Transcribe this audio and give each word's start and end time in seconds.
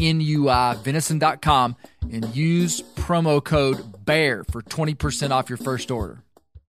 N 0.00 0.20
U 0.20 0.48
I 0.48 0.74
Venison.com 0.74 1.76
and 2.10 2.34
use 2.34 2.80
promo 2.80 3.44
code 3.44 4.04
BEAR 4.04 4.44
for 4.50 4.62
20% 4.62 5.30
off 5.30 5.48
your 5.48 5.58
first 5.58 5.90
order. 5.90 6.22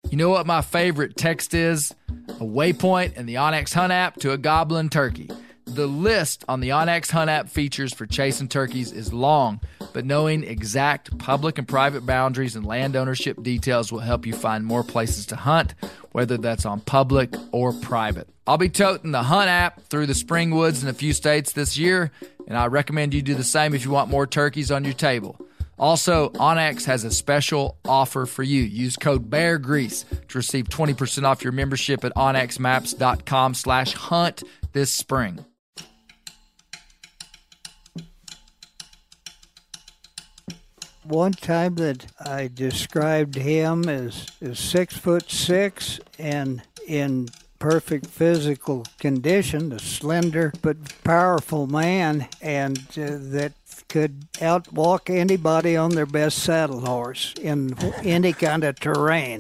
You 0.09 0.17
know 0.17 0.29
what 0.29 0.45
my 0.45 0.61
favorite 0.61 1.17
text 1.17 1.53
is? 1.53 1.93
A 2.29 2.43
waypoint 2.43 3.15
in 3.17 3.25
the 3.25 3.35
onX 3.35 3.73
Hunt 3.73 3.91
app 3.91 4.17
to 4.17 4.31
a 4.31 4.37
goblin 4.37 4.89
turkey. 4.89 5.29
The 5.65 5.87
list 5.87 6.45
on 6.47 6.59
the 6.59 6.69
onX 6.69 7.09
Hunt 7.09 7.29
app 7.29 7.49
features 7.49 7.91
for 7.91 8.05
chasing 8.05 8.47
turkeys 8.47 8.91
is 8.91 9.11
long, 9.11 9.59
but 9.93 10.05
knowing 10.05 10.43
exact 10.43 11.17
public 11.17 11.57
and 11.57 11.67
private 11.67 12.05
boundaries 12.05 12.55
and 12.55 12.65
land 12.65 12.95
ownership 12.95 13.41
details 13.41 13.91
will 13.91 13.99
help 13.99 14.27
you 14.27 14.33
find 14.33 14.63
more 14.63 14.83
places 14.83 15.25
to 15.27 15.35
hunt, 15.35 15.73
whether 16.11 16.37
that's 16.37 16.65
on 16.67 16.81
public 16.81 17.33
or 17.51 17.73
private. 17.73 18.29
I'll 18.45 18.59
be 18.59 18.69
toting 18.69 19.11
the 19.11 19.23
Hunt 19.23 19.49
app 19.49 19.81
through 19.81 20.05
the 20.05 20.13
spring 20.13 20.51
woods 20.51 20.83
in 20.83 20.89
a 20.89 20.93
few 20.93 21.13
states 21.13 21.53
this 21.53 21.77
year, 21.77 22.11
and 22.47 22.57
I 22.57 22.67
recommend 22.67 23.13
you 23.13 23.21
do 23.21 23.35
the 23.35 23.43
same 23.43 23.73
if 23.73 23.85
you 23.85 23.91
want 23.91 24.09
more 24.09 24.27
turkeys 24.27 24.71
on 24.71 24.83
your 24.83 24.93
table. 24.93 25.39
Also, 25.77 26.29
onX 26.29 26.85
has 26.85 27.03
a 27.03 27.11
special 27.11 27.77
offer 27.83 28.25
for 28.25 28.43
you. 28.43 28.61
Use 28.61 28.95
code 28.95 29.29
BEARGREASE 29.29 30.05
to 30.29 30.37
receive 30.37 30.69
20% 30.69 31.23
off 31.23 31.43
your 31.43 31.51
membership 31.51 32.05
at 32.05 32.13
onxmaps.com 32.15 33.53
slash 33.53 33.93
hunt 33.93 34.43
this 34.71 34.91
spring. 34.91 35.43
one 41.07 41.31
time 41.31 41.75
that 41.75 42.07
I 42.19 42.49
described 42.53 43.35
him 43.35 43.87
as, 43.87 44.27
as 44.41 44.59
six 44.59 44.97
foot 44.97 45.29
six 45.29 45.99
and 46.17 46.61
in 46.87 47.29
perfect 47.59 48.07
physical 48.07 48.85
condition, 48.99 49.71
a 49.71 49.79
slender 49.79 50.53
but 50.61 50.77
powerful 51.03 51.67
man, 51.67 52.27
and 52.41 52.77
uh, 52.97 53.17
that 53.31 53.53
could 53.87 54.29
outwalk 54.33 55.09
anybody 55.09 55.77
on 55.77 55.91
their 55.91 56.05
best 56.05 56.39
saddle 56.39 56.81
horse 56.81 57.33
in 57.41 57.77
any 58.03 58.33
kind 58.33 58.63
of 58.63 58.79
terrain. 58.79 59.39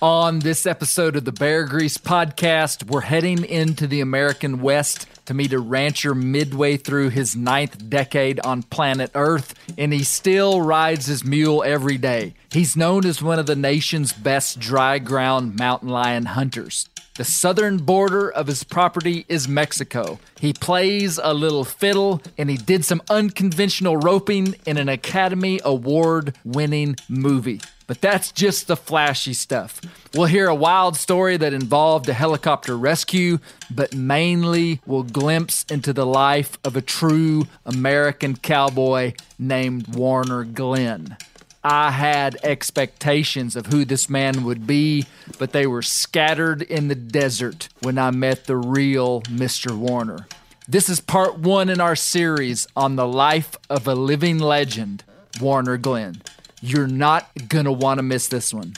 On 0.00 0.38
this 0.38 0.64
episode 0.64 1.16
of 1.16 1.24
the 1.24 1.32
Bear 1.32 1.64
Grease 1.64 1.98
podcast, 1.98 2.84
we're 2.88 3.00
heading 3.00 3.44
into 3.44 3.88
the 3.88 4.00
American 4.00 4.60
West 4.60 5.06
to 5.28 5.34
meet 5.34 5.52
a 5.52 5.58
rancher 5.58 6.14
midway 6.14 6.78
through 6.78 7.10
his 7.10 7.36
ninth 7.36 7.90
decade 7.90 8.40
on 8.40 8.62
planet 8.62 9.10
Earth, 9.14 9.54
and 9.76 9.92
he 9.92 10.02
still 10.02 10.62
rides 10.62 11.04
his 11.04 11.22
mule 11.22 11.62
every 11.62 11.98
day. 11.98 12.32
He's 12.50 12.78
known 12.78 13.04
as 13.04 13.20
one 13.20 13.38
of 13.38 13.44
the 13.44 13.54
nation's 13.54 14.14
best 14.14 14.58
dry 14.58 14.98
ground 14.98 15.54
mountain 15.54 15.90
lion 15.90 16.24
hunters. 16.24 16.88
The 17.18 17.24
southern 17.24 17.78
border 17.78 18.30
of 18.30 18.46
his 18.46 18.62
property 18.62 19.24
is 19.28 19.48
Mexico. 19.48 20.20
He 20.38 20.52
plays 20.52 21.18
a 21.20 21.34
little 21.34 21.64
fiddle 21.64 22.22
and 22.38 22.48
he 22.48 22.56
did 22.56 22.84
some 22.84 23.02
unconventional 23.10 23.96
roping 23.96 24.54
in 24.66 24.76
an 24.76 24.88
Academy 24.88 25.58
Award 25.64 26.36
winning 26.44 26.94
movie. 27.08 27.60
But 27.88 28.00
that's 28.00 28.30
just 28.30 28.68
the 28.68 28.76
flashy 28.76 29.32
stuff. 29.32 29.80
We'll 30.14 30.26
hear 30.26 30.46
a 30.46 30.54
wild 30.54 30.94
story 30.94 31.36
that 31.38 31.52
involved 31.52 32.08
a 32.08 32.12
helicopter 32.12 32.78
rescue, 32.78 33.40
but 33.68 33.96
mainly 33.96 34.80
we'll 34.86 35.02
glimpse 35.02 35.64
into 35.68 35.92
the 35.92 36.06
life 36.06 36.56
of 36.62 36.76
a 36.76 36.80
true 36.80 37.48
American 37.66 38.36
cowboy 38.36 39.14
named 39.40 39.96
Warner 39.96 40.44
Glenn. 40.44 41.16
I 41.64 41.90
had 41.90 42.36
expectations 42.44 43.56
of 43.56 43.66
who 43.66 43.84
this 43.84 44.08
man 44.08 44.44
would 44.44 44.66
be, 44.66 45.06
but 45.38 45.52
they 45.52 45.66
were 45.66 45.82
scattered 45.82 46.62
in 46.62 46.88
the 46.88 46.94
desert 46.94 47.68
when 47.80 47.98
I 47.98 48.10
met 48.10 48.44
the 48.46 48.56
real 48.56 49.22
Mr. 49.22 49.76
Warner. 49.76 50.26
This 50.68 50.88
is 50.88 51.00
part 51.00 51.38
one 51.38 51.68
in 51.68 51.80
our 51.80 51.96
series 51.96 52.66
on 52.76 52.96
the 52.96 53.06
life 53.08 53.56
of 53.68 53.88
a 53.88 53.94
living 53.94 54.38
legend, 54.38 55.02
Warner 55.40 55.78
Glenn. 55.78 56.22
You're 56.60 56.86
not 56.86 57.28
gonna 57.48 57.72
wanna 57.72 58.02
miss 58.02 58.28
this 58.28 58.52
one. 58.54 58.74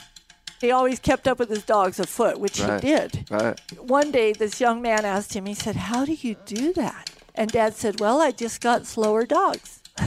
He 0.59 0.71
always 0.71 0.99
kept 0.99 1.27
up 1.27 1.39
with 1.39 1.49
his 1.49 1.63
dogs 1.63 1.99
afoot, 1.99 2.39
which 2.39 2.59
Right. 2.61 2.81
he 2.83 2.89
did. 2.89 3.25
Right. 3.31 3.59
One 3.79 4.11
day, 4.11 4.31
this 4.31 4.61
young 4.61 4.81
man 4.81 5.05
asked 5.05 5.33
him, 5.35 5.45
he 5.47 5.53
said, 5.55 5.75
How 5.75 6.05
do 6.05 6.13
you 6.13 6.35
do 6.45 6.71
that? 6.73 7.09
And 7.35 7.51
dad 7.51 7.75
said, 7.75 7.99
Well, 7.99 8.21
I 8.21 8.31
just 8.31 8.61
got 8.61 8.85
slower 8.85 9.25
dogs. 9.25 9.79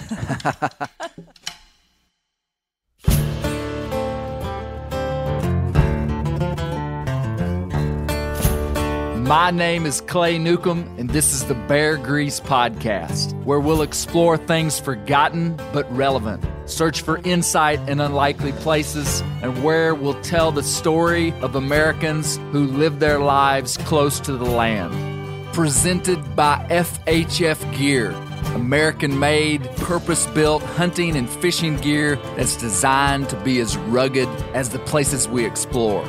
My 9.27 9.51
name 9.51 9.87
is 9.87 10.03
Clay 10.03 10.39
Newcomb, 10.39 10.85
and 10.99 11.09
this 11.09 11.33
is 11.33 11.47
the 11.47 11.55
Bear 11.55 11.97
Grease 11.97 12.41
Podcast, 12.41 13.33
where 13.45 13.59
we'll 13.59 13.81
explore 13.81 14.37
things 14.37 14.79
forgotten 14.79 15.57
but 15.73 15.91
relevant, 15.97 16.45
search 16.67 17.01
for 17.01 17.19
insight 17.25 17.81
in 17.89 18.01
unlikely 18.01 18.53
places, 18.53 19.23
and 19.43 19.65
where 19.65 19.95
we'll 19.95 20.21
tell 20.21 20.53
the 20.53 20.63
story 20.63 21.33
of 21.41 21.57
Americans 21.57 22.37
who 22.53 22.67
live 22.67 23.01
their 23.01 23.19
lives 23.19 23.79
close 23.79 24.21
to 24.21 24.37
the 24.37 24.45
land. 24.45 24.93
Presented 25.55 26.37
by 26.37 26.65
FHF 26.69 27.77
Gear, 27.79 28.15
American 28.55 29.19
made, 29.19 29.65
purpose 29.77 30.27
built 30.29 30.63
hunting 30.63 31.17
and 31.17 31.29
fishing 31.29 31.77
gear 31.77 32.17
that's 32.37 32.57
designed 32.57 33.29
to 33.31 33.37
be 33.41 33.61
as 33.61 33.77
rugged 33.77 34.29
as 34.55 34.71
the 34.71 34.79
places 34.81 35.29
we 35.29 35.45
explore. 35.45 36.05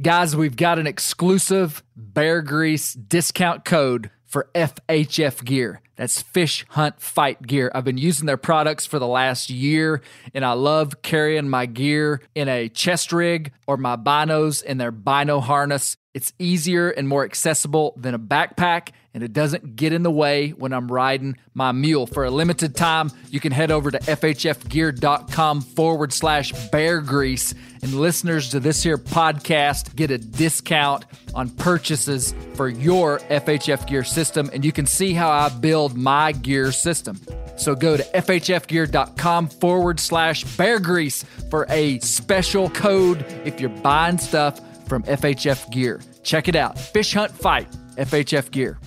Guys, 0.00 0.36
we've 0.36 0.56
got 0.56 0.78
an 0.78 0.86
exclusive 0.86 1.82
Bear 1.96 2.40
Grease 2.40 2.94
discount 2.94 3.64
code 3.64 4.10
for 4.28 4.50
FHF 4.54 5.44
gear. 5.44 5.80
That's 5.96 6.22
Fish 6.22 6.64
Hunt 6.70 7.00
Fight 7.00 7.44
gear. 7.44 7.72
I've 7.74 7.84
been 7.84 7.98
using 7.98 8.26
their 8.26 8.36
products 8.36 8.86
for 8.86 9.00
the 9.00 9.06
last 9.06 9.50
year, 9.50 10.00
and 10.32 10.44
I 10.44 10.52
love 10.52 11.02
carrying 11.02 11.48
my 11.48 11.66
gear 11.66 12.20
in 12.36 12.48
a 12.48 12.68
chest 12.68 13.12
rig 13.12 13.52
or 13.66 13.76
my 13.76 13.96
binos 13.96 14.62
in 14.62 14.78
their 14.78 14.92
bino 14.92 15.40
harness. 15.40 15.96
It's 16.14 16.32
easier 16.38 16.90
and 16.90 17.08
more 17.08 17.24
accessible 17.24 17.94
than 17.96 18.14
a 18.14 18.18
backpack, 18.18 18.90
and 19.18 19.24
it 19.24 19.32
doesn't 19.32 19.74
get 19.74 19.92
in 19.92 20.04
the 20.04 20.12
way 20.12 20.50
when 20.50 20.72
I'm 20.72 20.86
riding 20.86 21.36
my 21.52 21.72
mule. 21.72 22.06
For 22.06 22.24
a 22.24 22.30
limited 22.30 22.76
time, 22.76 23.10
you 23.30 23.40
can 23.40 23.50
head 23.50 23.72
over 23.72 23.90
to 23.90 23.98
FHFgear.com 23.98 25.62
forward 25.62 26.12
slash 26.12 26.52
bear 26.70 27.00
grease, 27.00 27.52
and 27.82 27.94
listeners 27.94 28.50
to 28.50 28.60
this 28.60 28.80
here 28.84 28.96
podcast 28.96 29.96
get 29.96 30.12
a 30.12 30.18
discount 30.18 31.04
on 31.34 31.50
purchases 31.50 32.32
for 32.54 32.68
your 32.68 33.18
FHF 33.18 33.88
gear 33.88 34.04
system, 34.04 34.50
and 34.52 34.64
you 34.64 34.70
can 34.70 34.86
see 34.86 35.14
how 35.14 35.28
I 35.28 35.48
build 35.48 35.96
my 35.96 36.30
gear 36.30 36.70
system. 36.70 37.20
So 37.56 37.74
go 37.74 37.96
to 37.96 38.04
FHFgear.com 38.04 39.48
forward 39.48 39.98
slash 39.98 40.44
bear 40.56 40.78
grease 40.78 41.24
for 41.50 41.66
a 41.70 41.98
special 41.98 42.70
code 42.70 43.26
if 43.44 43.60
you're 43.60 43.68
buying 43.68 44.18
stuff 44.18 44.60
from 44.86 45.02
FHF 45.02 45.72
Gear. 45.72 46.00
Check 46.22 46.46
it 46.46 46.54
out. 46.54 46.78
Fish 46.78 47.14
Hunt 47.14 47.32
Fight, 47.32 47.68
FHF 47.96 48.52
Gear. 48.52 48.78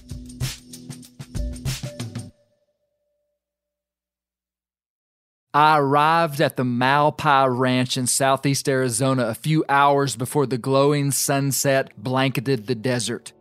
I 5.53 5.79
arrived 5.79 6.39
at 6.39 6.55
the 6.55 6.63
Malpai 6.63 7.45
Ranch 7.49 7.97
in 7.97 8.07
southeast 8.07 8.69
Arizona 8.69 9.25
a 9.25 9.33
few 9.33 9.65
hours 9.67 10.15
before 10.15 10.45
the 10.45 10.57
glowing 10.57 11.11
sunset 11.11 11.91
blanketed 12.01 12.67
the 12.67 12.75
desert. 12.75 13.33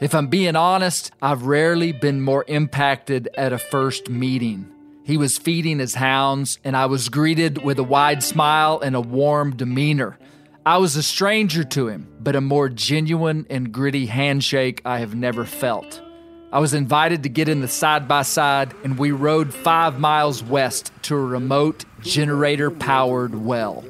If 0.00 0.14
I'm 0.14 0.28
being 0.28 0.54
honest, 0.54 1.10
I've 1.20 1.46
rarely 1.46 1.90
been 1.90 2.20
more 2.20 2.44
impacted 2.46 3.28
at 3.36 3.52
a 3.52 3.58
first 3.58 4.08
meeting. 4.08 4.70
He 5.02 5.16
was 5.16 5.36
feeding 5.36 5.80
his 5.80 5.96
hounds, 5.96 6.60
and 6.62 6.76
I 6.76 6.86
was 6.86 7.08
greeted 7.08 7.64
with 7.64 7.80
a 7.80 7.84
wide 7.84 8.22
smile 8.22 8.78
and 8.78 8.94
a 8.94 9.00
warm 9.00 9.56
demeanor. 9.56 10.16
I 10.64 10.78
was 10.78 10.94
a 10.94 11.02
stranger 11.02 11.64
to 11.64 11.88
him, 11.88 12.06
but 12.20 12.36
a 12.36 12.40
more 12.40 12.68
genuine 12.68 13.48
and 13.50 13.72
gritty 13.72 14.06
handshake 14.06 14.80
I 14.84 15.00
have 15.00 15.16
never 15.16 15.44
felt. 15.44 16.02
I 16.50 16.60
was 16.60 16.72
invited 16.72 17.22
to 17.24 17.28
get 17.28 17.48
in 17.48 17.60
the 17.60 17.68
side 17.68 18.08
by 18.08 18.22
side, 18.22 18.72
and 18.82 18.98
we 18.98 19.10
rode 19.10 19.52
five 19.52 20.00
miles 20.00 20.42
west 20.42 20.92
to 21.02 21.14
a 21.14 21.20
remote 21.22 21.84
generator 22.00 22.70
powered 22.70 23.34
well. 23.34 23.84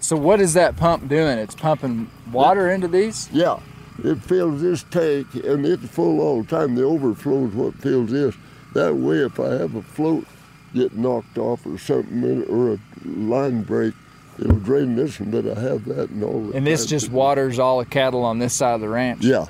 So, 0.00 0.14
what 0.16 0.40
is 0.40 0.54
that 0.54 0.76
pump 0.76 1.08
doing? 1.08 1.38
It's 1.38 1.54
pumping 1.54 2.10
water 2.30 2.70
into 2.70 2.86
these? 2.86 3.28
Yeah, 3.32 3.60
it 4.04 4.18
fills 4.18 4.60
this 4.60 4.82
tank 4.84 5.26
and 5.34 5.64
it's 5.66 5.86
full 5.88 6.20
all 6.20 6.42
the 6.42 6.48
time. 6.48 6.74
The 6.74 6.84
overflow 6.84 7.46
is 7.46 7.54
what 7.54 7.74
fills 7.76 8.10
this. 8.10 8.34
That 8.74 8.94
way, 8.94 9.16
if 9.16 9.40
I 9.40 9.48
have 9.54 9.74
a 9.74 9.82
float 9.82 10.26
get 10.74 10.96
knocked 10.96 11.38
off 11.38 11.64
or 11.66 11.78
something 11.78 12.44
or 12.44 12.74
a 12.74 12.78
line 13.06 13.62
break, 13.62 13.94
it'll 14.38 14.52
drain 14.60 14.94
this 14.96 15.18
one, 15.18 15.30
but 15.30 15.46
I 15.46 15.58
have 15.60 15.86
that 15.86 16.10
and 16.10 16.22
all 16.22 16.42
the 16.46 16.56
And 16.56 16.66
this 16.66 16.82
time. 16.82 16.88
just 16.90 17.10
waters 17.10 17.58
all 17.58 17.78
the 17.78 17.86
cattle 17.86 18.22
on 18.24 18.38
this 18.38 18.52
side 18.54 18.74
of 18.74 18.80
the 18.82 18.88
ranch. 18.88 19.24
Yeah. 19.24 19.46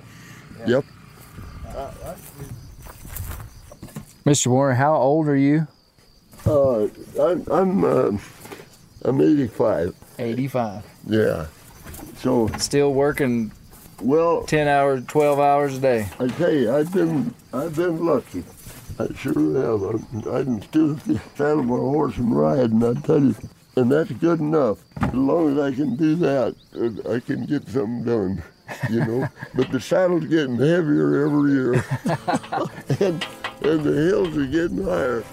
Yep. 0.66 0.84
Mr. 4.24 4.48
Warner, 4.48 4.74
how 4.74 4.94
old 4.94 5.28
are 5.28 5.36
you? 5.36 5.66
Uh, 6.44 6.88
I'm 7.20 7.46
I'm, 7.50 7.84
uh, 7.84 8.18
I'm 9.04 9.20
85. 9.20 9.94
85. 10.18 10.84
Yeah. 11.06 11.46
So 12.16 12.48
Still 12.58 12.92
working 12.92 13.52
well, 14.00 14.42
10 14.44 14.68
hours, 14.68 15.04
12 15.06 15.38
hours 15.38 15.76
a 15.76 15.80
day. 15.80 16.08
I 16.20 16.28
tell 16.28 16.52
you, 16.52 16.74
I've 16.74 16.92
been 16.92 17.34
I've 17.52 17.74
been 17.74 18.04
lucky. 18.04 18.44
I 18.98 19.12
sure 19.14 19.32
have. 19.34 19.82
I, 20.26 20.38
I 20.38 20.44
can 20.44 20.62
still 20.62 20.98
saddle 21.36 21.62
my 21.62 21.76
horse 21.76 22.16
and 22.16 22.36
ride, 22.36 22.70
and 22.70 22.84
I 22.84 22.94
tell 23.00 23.22
you, 23.22 23.34
and 23.76 23.90
that's 23.90 24.10
good 24.12 24.40
enough. 24.40 24.78
As 25.00 25.14
long 25.14 25.52
as 25.52 25.58
I 25.58 25.74
can 25.74 25.96
do 25.96 26.16
that, 26.16 26.54
I 27.08 27.20
can 27.20 27.46
get 27.46 27.68
something 27.68 28.04
done. 28.04 28.42
You 28.90 29.04
know. 29.04 29.28
but 29.54 29.70
the 29.70 29.80
saddle's 29.80 30.26
getting 30.26 30.56
heavier 30.56 31.24
every 31.24 31.52
year, 31.52 31.72
and 33.00 33.26
and 33.62 33.82
the 33.82 33.92
hills 33.92 34.36
are 34.36 34.46
getting 34.46 34.84
higher. 34.84 35.24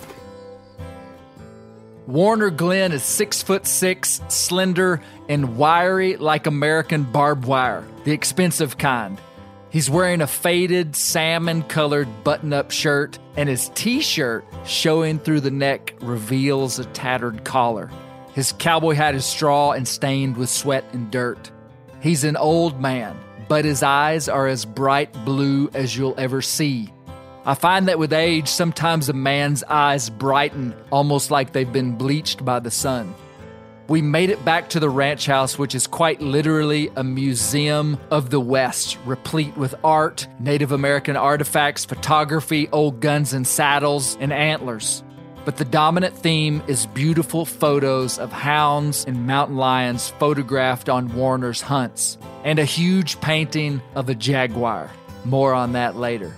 Warner 2.08 2.52
Glenn 2.52 2.92
is 2.92 3.04
six 3.04 3.42
foot 3.42 3.66
six, 3.66 4.22
slender, 4.28 5.02
and 5.28 5.58
wiry 5.58 6.18
like 6.18 6.46
American 6.46 7.04
barbed 7.04 7.46
wire, 7.46 7.84
the 8.04 8.12
expensive 8.12 8.78
kind. 8.78 9.20
He's 9.72 9.90
wearing 9.90 10.22
a 10.22 10.28
faded 10.28 10.96
salmon 10.96 11.64
colored 11.64 12.08
button 12.24 12.54
up 12.54 12.72
shirt, 12.72 13.20
and 13.36 13.50
his 13.50 13.70
t 13.76 14.02
shirt 14.02 14.46
showing 14.66 15.20
through 15.20 15.42
the 15.42 15.52
neck 15.52 15.96
reveals 16.00 16.80
a 16.80 16.86
tattered 16.86 17.44
collar. 17.44 17.90
His 18.34 18.54
cowboy 18.54 18.94
hat 18.94 19.16
is 19.16 19.26
straw 19.26 19.72
and 19.72 19.88
stained 19.88 20.38
with 20.38 20.50
sweat 20.50 20.86
and 20.94 21.10
dirt. 21.10 21.52
He's 22.02 22.24
an 22.24 22.38
old 22.38 22.80
man, 22.80 23.18
but 23.48 23.66
his 23.66 23.84
eyes 23.84 24.28
are 24.30 24.48
as 24.48 24.66
bright 24.66 25.12
blue 25.26 25.70
as 25.74 25.96
you'll 25.96 26.16
ever 26.18 26.42
see. 26.42 26.92
I 27.46 27.54
find 27.54 27.88
that 27.88 28.00
with 28.00 28.12
age, 28.12 28.48
sometimes 28.48 29.08
a 29.08 29.14
man's 29.14 29.64
eyes 29.64 30.10
brighten 30.10 30.74
almost 30.92 31.30
like 31.30 31.54
they've 31.54 31.72
been 31.72 31.96
bleached 31.96 32.44
by 32.44 32.60
the 32.60 32.72
sun. 32.72 33.14
We 33.88 34.02
made 34.02 34.32
it 34.32 34.44
back 34.44 34.70
to 34.70 34.80
the 34.80 34.90
ranch 34.90 35.28
house, 35.28 35.60
which 35.60 35.76
is 35.76 35.86
quite 35.86 36.20
literally 36.20 36.90
a 36.96 37.04
museum 37.04 38.00
of 38.10 38.32
the 38.32 38.40
West, 38.40 38.98
replete 39.06 39.56
with 39.56 39.76
art, 39.84 40.28
Native 40.40 40.72
American 40.72 41.16
artifacts, 41.16 41.86
photography, 41.86 42.68
old 42.72 43.00
guns 43.00 43.32
and 43.32 43.46
saddles, 43.46 44.18
and 44.20 44.34
antlers. 44.34 45.04
But 45.46 45.58
the 45.58 45.66
dominant 45.66 46.18
theme 46.18 46.64
is 46.68 46.88
beautiful 46.88 47.46
photos 47.46 48.18
of 48.18 48.32
hounds 48.32 49.06
and 49.06 49.28
mountain 49.28 49.58
lions 49.58 50.10
photographed 50.10 50.90
on 50.90 51.14
Warner's 51.14 51.62
hunts, 51.62 52.18
and 52.44 52.58
a 52.58 52.66
huge 52.66 53.22
painting 53.22 53.80
of 53.94 54.10
a 54.10 54.16
jaguar. 54.16 54.90
More 55.24 55.54
on 55.54 55.74
that 55.74 55.96
later. 55.96 56.36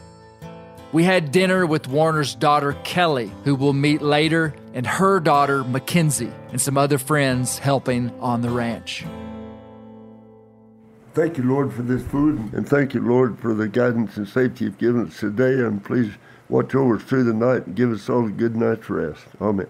We 0.92 1.04
had 1.04 1.32
dinner 1.32 1.66
with 1.66 1.88
Warner's 1.88 2.36
daughter 2.36 2.74
Kelly, 2.84 3.32
who 3.46 3.56
we'll 3.56 3.74
meet 3.74 4.02
later, 4.02 4.54
and 4.74 4.86
her 4.86 5.22
daughter 5.22 5.64
Mackenzie, 5.64 6.32
and 6.52 6.60
some 6.60 6.78
other 6.78 6.98
friends 6.98 7.58
helping 7.58 8.12
on 8.20 8.42
the 8.42 8.50
ranch. 8.50 9.06
Thank 11.14 11.38
you, 11.38 11.44
Lord, 11.44 11.74
for 11.74 11.82
this 11.82 12.04
food, 12.04 12.54
and 12.54 12.68
thank 12.68 12.94
you, 12.94 13.02
Lord, 13.02 13.40
for 13.40 13.54
the 13.54 13.68
guidance 13.68 14.18
and 14.18 14.28
safety 14.28 14.66
you've 14.66 14.78
given 14.78 15.08
us 15.08 15.20
today. 15.20 15.54
And 15.66 15.84
please 15.84 16.12
watch 16.50 16.76
over 16.76 16.96
us 16.96 17.04
through 17.04 17.24
the 17.24 17.34
night 17.34 17.68
and 17.68 17.76
give 17.76 17.92
us 17.92 18.10
all 18.10 18.26
a 18.26 18.32
good 18.32 18.56
night's 18.56 18.90
rest. 18.90 19.24
Amen. 19.42 19.68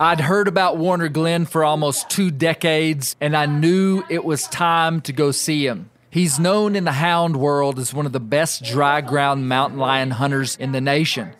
I'd 0.00 0.20
heard 0.20 0.46
about 0.48 0.76
Warner 0.76 1.08
Glenn 1.08 1.44
for 1.44 1.64
almost 1.64 2.08
two 2.08 2.30
decades, 2.30 3.16
and 3.20 3.36
I 3.36 3.46
knew 3.46 4.04
it 4.08 4.24
was 4.24 4.46
time 4.46 5.00
to 5.02 5.12
go 5.12 5.30
see 5.30 5.66
him. 5.66 5.90
He's 6.10 6.38
known 6.38 6.76
in 6.76 6.84
the 6.84 6.92
hound 6.92 7.36
world 7.36 7.78
as 7.78 7.92
one 7.92 8.06
of 8.06 8.12
the 8.12 8.20
best 8.20 8.64
dry 8.64 9.00
ground 9.00 9.48
mountain 9.48 9.78
lion 9.78 10.12
hunters 10.12 10.56
in 10.56 10.72
the 10.72 10.80
nation. 10.80 11.32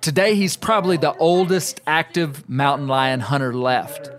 Today, 0.00 0.34
he's 0.34 0.56
probably 0.56 0.96
the 0.96 1.16
oldest 1.16 1.80
active 1.86 2.48
mountain 2.48 2.88
lion 2.88 3.20
hunter 3.20 3.54
left. 3.54 4.10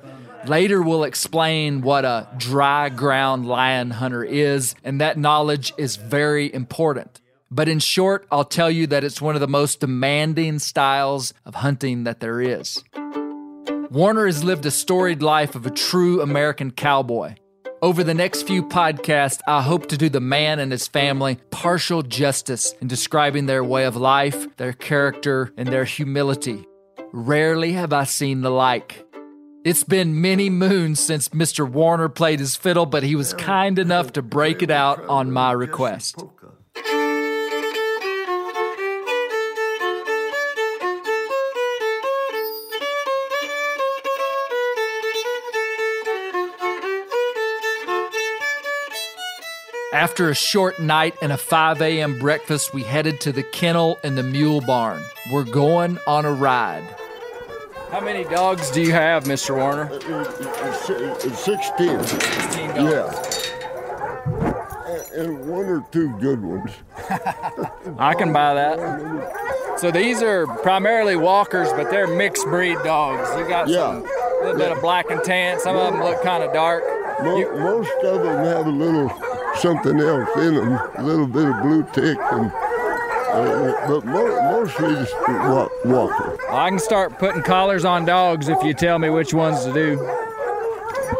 Later, 0.48 0.82
we'll 0.82 1.04
explain 1.04 1.82
what 1.82 2.06
a 2.06 2.28
dry 2.38 2.90
ground 2.90 3.46
lion 3.46 3.92
hunter 3.92 4.24
is, 4.24 4.74
and 4.84 5.02
that 5.02 5.18
knowledge 5.18 5.74
is 5.78 5.98
very 5.98 6.52
important. 6.54 7.20
But 7.54 7.68
in 7.68 7.80
short, 7.80 8.26
I'll 8.32 8.46
tell 8.46 8.72
you 8.72 8.88
that 8.88 9.04
it's 9.04 9.22
one 9.22 9.36
of 9.36 9.42
the 9.42 9.48
most 9.48 9.82
demanding 9.82 10.60
styles 10.60 11.34
of 11.46 11.56
hunting 11.56 12.06
that 12.06 12.22
there 12.22 12.40
is. 12.40 12.82
Warner 13.92 14.26
has 14.26 14.42
lived 14.42 14.66
a 14.66 14.72
storied 14.72 15.22
life 15.22 15.54
of 15.54 15.66
a 15.66 15.70
true 15.70 16.22
American 16.22 16.72
cowboy. 16.72 17.36
Over 17.82 18.06
the 18.06 18.14
next 18.14 18.44
few 18.44 18.64
podcasts, 18.64 19.42
I 19.48 19.62
hope 19.64 19.88
to 19.88 19.98
do 19.98 20.08
the 20.08 20.22
man 20.22 20.60
and 20.60 20.72
his 20.72 20.88
family 20.88 21.40
partial 21.50 22.04
justice 22.04 22.74
in 22.80 22.88
describing 22.88 23.48
their 23.48 23.66
way 23.66 23.84
of 23.84 23.98
life, 23.98 24.56
their 24.56 24.72
character, 24.72 25.52
and 25.58 25.68
their 25.68 25.84
humility. 25.84 26.66
Rarely 27.12 27.74
have 27.74 27.92
I 27.92 28.06
seen 28.06 28.42
the 28.42 28.52
like. 28.52 29.06
It's 29.66 29.84
been 29.84 30.22
many 30.22 30.50
moons 30.50 31.02
since 31.02 31.30
Mr. 31.30 31.70
Warner 31.70 32.08
played 32.08 32.40
his 32.40 32.56
fiddle, 32.56 32.86
but 32.86 33.04
he 33.04 33.16
was 33.16 33.34
kind 33.34 33.78
enough 33.78 34.14
to 34.14 34.22
break 34.22 34.64
it 34.64 34.72
out 34.72 35.04
on 35.08 35.32
my 35.32 35.52
request. 35.52 36.24
After 50.02 50.30
a 50.32 50.36
short 50.36 50.80
night 50.80 51.14
and 51.22 51.32
a 51.32 51.38
5 51.38 51.80
a.m. 51.80 52.18
breakfast, 52.18 52.74
we 52.74 52.82
headed 52.82 53.22
to 53.22 53.32
the 53.32 53.44
kennel 53.44 54.00
and 54.04 54.18
the 54.18 54.24
mule 54.24 54.60
barn. 54.62 55.04
We're 55.32 55.44
going 55.44 56.00
on 56.08 56.26
a 56.26 56.32
ride. 56.34 56.84
How 57.92 58.00
many 58.02 58.24
dogs 58.24 58.72
do 58.72 58.82
you 58.82 58.94
have, 58.94 59.26
Mr. 59.26 59.56
Warner? 59.56 59.92
Uh, 59.92 59.98
uh, 59.98 60.24
uh, 60.24 61.14
it's, 61.14 61.26
it's 61.26 61.44
16. 61.44 62.04
16 62.04 62.70
Yeah. 62.78 63.14
And- 64.88 65.12
And 65.12 65.46
one 65.48 65.66
or 65.66 65.86
two 65.92 66.10
good 66.20 66.42
ones. 66.42 66.72
I 68.00 68.16
can 68.16 68.34
buy 68.34 68.56
that. 68.56 69.78
So 69.80 69.92
these 69.92 70.24
are 70.24 70.48
primarily 70.64 71.16
walkers, 71.16 71.70
but 71.74 71.92
they're 71.92 72.08
mixed 72.08 72.46
breed 72.46 72.78
dogs. 72.84 73.30
You 73.38 73.48
got 73.48 73.68
Yeah. 73.68 73.78
some 74.02 74.06
a 74.06 74.44
little 74.46 74.58
bit 74.58 74.72
of 74.72 74.82
black 74.82 75.12
and 75.12 75.24
tan. 75.24 75.60
Some 75.60 75.76
of 75.76 75.94
them 75.94 76.02
look 76.02 76.24
kind 76.24 76.44
of 76.44 76.52
dark. 76.54 76.84
Mo- 77.24 77.38
You- 77.38 77.52
most 77.54 78.04
of 78.04 78.24
them 78.24 78.44
have 78.46 78.66
a 78.66 78.70
little 78.72 79.10
something 79.60 80.00
else 80.00 80.30
in 80.38 80.56
them, 80.56 80.80
a 80.98 81.04
little 81.04 81.28
bit 81.28 81.46
of 81.46 81.62
blue 81.62 81.84
tick, 81.94 82.18
and 82.32 82.52
uh, 83.32 83.88
but 83.88 84.06
mo- 84.06 84.42
mostly 84.52 84.94
just 84.96 85.14
wa- 85.28 85.70
walker. 85.86 86.38
I 86.52 86.70
can 86.70 86.80
start 86.80 87.18
putting 87.18 87.42
collars 87.44 87.86
on 87.86 88.06
dogs 88.06 88.50
if 88.50 88.62
you 88.64 88.74
tell 88.74 89.00
me 89.00 89.10
which 89.10 89.34
ones 89.34 89.64
to 89.66 89.74
do. 89.74 89.92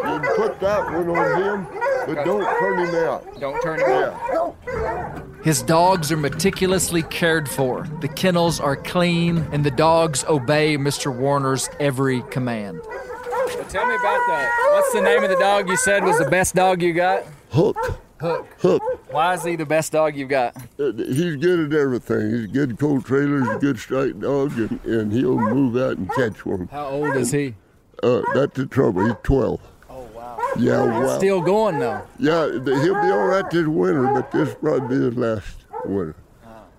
You 0.04 0.20
put 0.36 0.60
that 0.60 0.84
one 0.92 1.08
on 1.08 1.42
him, 1.42 1.66
but 2.06 2.24
don't 2.24 2.44
turn 2.58 2.86
him 2.86 2.94
out. 2.96 3.40
Don't 3.40 3.62
turn 3.62 3.80
him 3.80 3.86
out. 3.88 5.26
His 5.44 5.62
dogs 5.62 6.12
are 6.12 6.16
meticulously 6.16 7.02
cared 7.02 7.48
for. 7.48 7.86
The 8.00 8.08
kennels 8.08 8.60
are 8.60 8.76
clean, 8.76 9.38
and 9.52 9.64
the 9.64 9.70
dogs 9.72 10.24
obey 10.28 10.76
Mr. 10.76 11.14
Warner's 11.14 11.68
every 11.80 12.22
command. 12.30 12.80
Well, 12.84 13.64
tell 13.68 13.86
me 13.86 13.94
about 13.94 14.20
that. 14.28 14.70
What's 14.72 14.92
the 14.92 15.00
name 15.00 15.24
of 15.24 15.30
the 15.30 15.36
dog 15.38 15.68
you 15.68 15.76
said 15.76 16.04
was 16.04 16.18
the 16.18 16.30
best 16.30 16.54
dog 16.54 16.80
you 16.82 16.92
got? 16.92 17.24
Hook, 17.50 17.76
Hook. 18.22 18.46
hook. 18.60 18.82
Why 19.12 19.34
is 19.34 19.42
he 19.42 19.56
the 19.56 19.66
best 19.66 19.90
dog 19.90 20.14
you've 20.16 20.28
got? 20.28 20.56
Uh, 20.78 20.92
He's 20.92 21.34
good 21.36 21.72
at 21.72 21.78
everything. 21.78 22.30
He's 22.30 22.44
a 22.44 22.46
good 22.46 22.78
cold 22.78 23.04
trailer. 23.04 23.40
He's 23.40 23.48
a 23.48 23.58
good 23.58 23.78
strike 23.80 24.20
dog, 24.20 24.56
and, 24.56 24.84
and 24.84 25.12
he'll 25.12 25.36
move 25.36 25.76
out 25.76 25.96
and 25.98 26.08
catch 26.12 26.46
one. 26.46 26.68
How 26.68 26.86
old 26.86 27.16
is 27.16 27.32
he? 27.32 27.56
Uh, 28.00 28.22
that's 28.32 28.56
the 28.56 28.66
trouble. 28.66 29.04
He's 29.06 29.14
12. 29.24 29.60
Oh 29.90 30.02
wow. 30.14 30.38
Yeah, 30.56 30.84
wow. 30.84 31.18
Still 31.18 31.40
going 31.40 31.80
though. 31.80 32.00
Yeah, 32.20 32.46
he'll 32.52 33.02
be 33.02 33.10
all 33.10 33.26
right 33.26 33.50
this 33.50 33.66
winter, 33.66 34.04
but 34.14 34.30
this 34.30 34.54
probably 34.54 34.96
be 34.98 35.04
his 35.04 35.16
last 35.16 35.56
winter. 35.84 36.14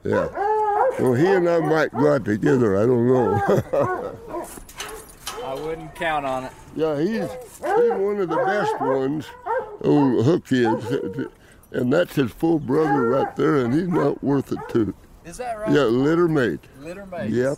Yeah. 0.06 0.28
Well, 1.00 1.14
he 1.14 1.28
and 1.28 1.50
I 1.50 1.60
might 1.60 1.92
go 1.92 2.14
out 2.14 2.24
together. 2.24 2.78
I 2.78 2.86
don't 2.86 3.08
know. 3.08 4.16
I 5.44 5.54
wouldn't 5.56 5.94
count 5.96 6.26
on 6.26 6.46
it. 6.46 6.52
Yeah, 6.76 7.00
he's 7.00 7.30
he's 7.30 7.92
one 7.92 8.20
of 8.20 8.30
the 8.30 8.44
best 8.46 8.80
ones. 8.82 9.26
Old 9.82 10.26
Hook 10.26 10.52
is, 10.52 11.28
and 11.72 11.92
that's 11.92 12.16
his 12.16 12.32
full 12.32 12.60
brother 12.60 13.10
right 13.10 13.36
there, 13.36 13.58
and 13.58 13.74
he's 13.74 13.88
not 13.88 14.24
worth 14.24 14.52
it 14.52 14.60
too. 14.70 14.94
Is 15.26 15.38
that 15.38 15.58
right? 15.58 15.72
Yeah, 15.72 15.84
litter 15.84 16.28
mate. 16.28 16.60
Litter 16.80 17.06
mates. 17.06 17.34
Yep. 17.34 17.58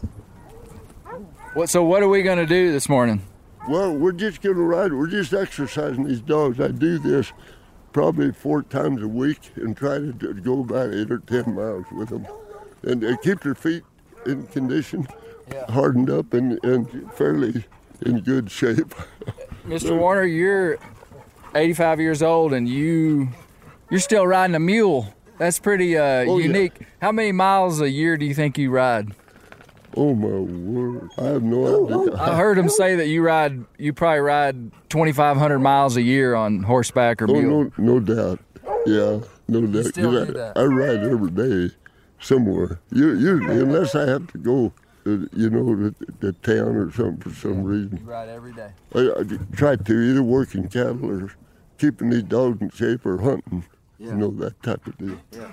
What? 1.53 1.69
So 1.69 1.83
what 1.83 2.03
are 2.03 2.09
we 2.09 2.23
gonna 2.23 2.45
do 2.45 2.71
this 2.71 2.89
morning? 2.89 3.21
Well, 3.67 3.95
we're 3.95 4.11
just 4.11 4.43
going 4.43 4.57
to 4.57 4.61
ride. 4.61 4.93
We're 4.93 5.07
just 5.07 5.33
exercising 5.33 6.03
these 6.03 6.21
dogs. 6.21 6.59
I 6.59 6.67
do 6.67 6.99
this 6.99 7.33
probably 7.93 8.31
four 8.31 8.61
times 8.61 9.01
a 9.01 9.07
week 9.07 9.39
and 9.55 9.75
try 9.75 9.97
to 9.97 10.11
go 10.13 10.59
about 10.59 10.93
eight 10.93 11.09
or 11.09 11.17
ten 11.17 11.55
miles 11.55 11.85
with 11.91 12.09
them, 12.09 12.27
and 12.83 13.03
uh, 13.03 13.17
keep 13.17 13.39
their 13.41 13.55
feet 13.55 13.83
in 14.27 14.45
condition, 14.47 15.07
hardened 15.69 16.11
up, 16.11 16.33
and, 16.35 16.63
and 16.63 17.11
fairly 17.13 17.65
in 18.01 18.19
good 18.21 18.49
shape. 18.51 18.93
Mr. 19.67 19.97
Warner, 19.97 20.23
you're 20.25 20.77
85 21.55 21.99
years 21.99 22.21
old 22.21 22.53
and 22.53 22.67
you 22.67 23.29
you're 23.89 23.99
still 23.99 24.25
riding 24.27 24.55
a 24.55 24.59
mule. 24.59 25.13
That's 25.37 25.59
pretty 25.59 25.97
uh, 25.97 26.25
Oh, 26.27 26.37
yeah. 26.37 26.45
unique. 26.47 26.79
How 27.01 27.11
many 27.11 27.31
miles 27.31 27.81
a 27.81 27.89
year 27.89 28.17
do 28.17 28.25
you 28.25 28.33
think 28.33 28.57
you 28.57 28.69
ride? 28.71 29.13
oh 29.97 30.13
my 30.13 30.27
word! 30.27 31.09
I 31.17 31.23
have 31.23 31.43
no 31.43 31.85
idea. 32.05 32.15
I 32.19 32.35
heard 32.37 32.57
him 32.57 32.67
say 32.67 32.95
that 32.97 33.07
you 33.07 33.21
ride 33.21 33.63
you 33.77 33.93
probably 33.93 34.19
ride 34.19 34.71
2500 34.89 35.59
miles 35.59 35.95
a 35.95 36.01
year 36.01 36.35
on 36.35 36.63
horseback 36.63 37.21
or 37.21 37.29
Oh 37.29 37.33
mule. 37.33 37.71
no, 37.77 37.95
no 37.95 37.99
doubt. 38.01 38.39
Yeah, 38.85 39.19
no 39.47 39.61
doubt. 39.65 39.85
still 39.85 40.11
'Cause 40.11 40.27
do 40.27 40.33
I, 40.33 40.37
that? 40.37 40.57
I 40.57 40.63
ride 40.65 40.99
every 41.03 41.31
day 41.31 41.73
somewhere. 42.19 42.79
Usually, 42.91 43.59
unless 43.61 43.95
I 43.95 44.05
have 44.09 44.27
to 44.33 44.37
go, 44.37 44.73
you 45.05 45.49
know, 45.49 45.75
the, 45.75 45.95
to 46.21 46.31
town 46.33 46.75
or 46.75 46.91
something 46.91 47.17
for 47.17 47.29
some 47.29 47.63
reason. 47.63 48.03
ride 48.05 48.29
every 48.29 48.53
day. 48.53 48.71
I, 48.93 49.11
I 49.19 49.23
try 49.55 49.75
to 49.75 50.01
either 50.01 50.23
working 50.23 50.67
cattle 50.67 51.11
or 51.11 51.31
keeping 51.77 52.09
these 52.09 52.23
dogs 52.23 52.61
in 52.61 52.69
shape 52.71 53.05
or 53.05 53.19
hunting. 53.19 53.63
You 53.99 54.13
know 54.13 54.31
that 54.31 54.61
type 54.61 54.85
of 54.87 54.97
deal. 54.97 55.17
Yeah. 55.31 55.51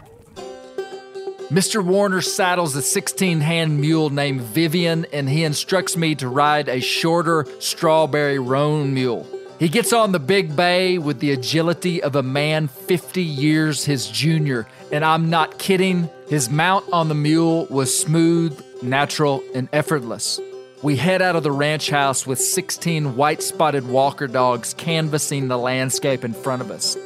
Mr. 1.50 1.84
Warner 1.84 2.22
saddles 2.22 2.74
a 2.76 2.82
16 2.82 3.40
hand 3.40 3.78
mule 3.78 4.08
named 4.08 4.40
Vivian, 4.40 5.04
and 5.12 5.28
he 5.28 5.44
instructs 5.44 5.96
me 5.98 6.14
to 6.14 6.28
ride 6.28 6.68
a 6.68 6.80
shorter 6.80 7.46
strawberry 7.58 8.38
roan 8.38 8.94
mule. 8.94 9.26
He 9.58 9.68
gets 9.68 9.92
on 9.92 10.12
the 10.12 10.18
big 10.18 10.56
bay 10.56 10.98
with 10.98 11.20
the 11.20 11.30
agility 11.30 12.02
of 12.02 12.16
a 12.16 12.22
man 12.22 12.68
50 12.68 13.22
years 13.22 13.84
his 13.84 14.08
junior, 14.08 14.66
and 14.90 15.04
I'm 15.04 15.30
not 15.30 15.58
kidding. 15.58 16.08
His 16.26 16.48
mount 16.48 16.86
on 16.90 17.08
the 17.08 17.14
mule 17.14 17.66
was 17.66 17.96
smooth, 17.96 18.60
natural, 18.82 19.42
and 19.54 19.68
effortless. 19.72 20.40
We 20.82 20.96
head 20.96 21.22
out 21.22 21.36
of 21.36 21.44
the 21.44 21.52
ranch 21.52 21.90
house 21.90 22.26
with 22.26 22.40
16 22.40 23.16
white 23.16 23.42
spotted 23.42 23.86
walker 23.86 24.26
dogs 24.26 24.74
canvassing 24.74 25.48
the 25.48 25.58
landscape 25.58 26.24
in 26.24 26.34
front 26.34 26.60
of 26.60 26.70
us. 26.70 26.96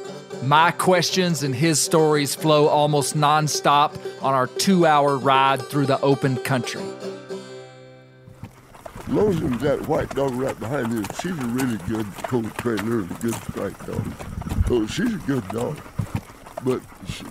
My 0.43 0.71
questions 0.71 1.43
and 1.43 1.53
his 1.53 1.79
stories 1.79 2.33
flow 2.35 2.67
almost 2.67 3.15
nonstop 3.15 3.99
on 4.23 4.33
our 4.33 4.47
two 4.47 4.85
hour 4.85 5.17
ride 5.17 5.61
through 5.61 5.87
the 5.87 5.99
open 6.01 6.37
country. 6.37 6.81
Lonesom's 9.07 9.61
that 9.61 9.87
white 9.87 10.09
dog 10.15 10.33
right 10.33 10.59
behind 10.59 10.91
you. 10.91 11.03
She's 11.21 11.31
a 11.31 11.47
really 11.47 11.77
good 11.87 12.05
cold 12.23 12.53
trailer 12.57 12.99
and 12.99 13.11
a 13.11 13.13
good 13.15 13.35
strike 13.35 13.85
dog. 13.85 14.13
So 14.67 14.85
she's 14.87 15.13
a 15.13 15.17
good 15.19 15.47
dog, 15.47 15.79
but 16.63 16.81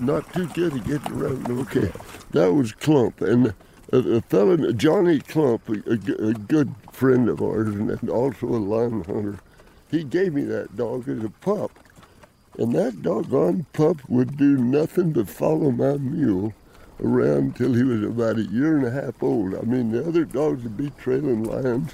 not 0.00 0.32
too 0.32 0.46
good 0.48 0.74
at 0.74 0.84
getting 0.84 1.12
around. 1.12 1.50
Okay, 1.50 1.92
that 2.30 2.52
was 2.52 2.72
Clump, 2.72 3.20
and 3.20 3.52
a, 3.92 3.98
a 3.98 4.20
fellow, 4.22 4.72
Johnny 4.72 5.20
Clump, 5.20 5.68
a 5.68 5.96
good 5.96 6.74
friend 6.90 7.28
of 7.28 7.42
ours, 7.42 7.68
and, 7.68 7.90
and 7.90 8.10
also 8.10 8.46
a 8.46 8.58
lion 8.58 9.04
hunter. 9.04 9.38
He 9.90 10.02
gave 10.02 10.34
me 10.34 10.42
that 10.44 10.76
dog 10.76 11.08
as 11.08 11.22
a 11.22 11.30
pup, 11.30 11.70
and 12.58 12.74
that 12.74 13.02
doggone 13.02 13.66
pup 13.72 13.98
would 14.08 14.36
do 14.36 14.56
nothing 14.56 15.12
but 15.12 15.28
follow 15.28 15.70
my 15.70 15.96
mule 15.98 16.52
around 17.00 17.56
till 17.56 17.74
he 17.74 17.82
was 17.82 18.02
about 18.02 18.38
a 18.38 18.44
year 18.44 18.76
and 18.78 18.86
a 18.86 18.90
half 18.90 19.22
old. 19.22 19.54
I 19.54 19.60
mean, 19.62 19.92
the 19.92 20.06
other 20.06 20.24
dogs 20.24 20.62
would 20.62 20.76
be 20.76 20.90
trailing 20.90 21.44
lions, 21.44 21.92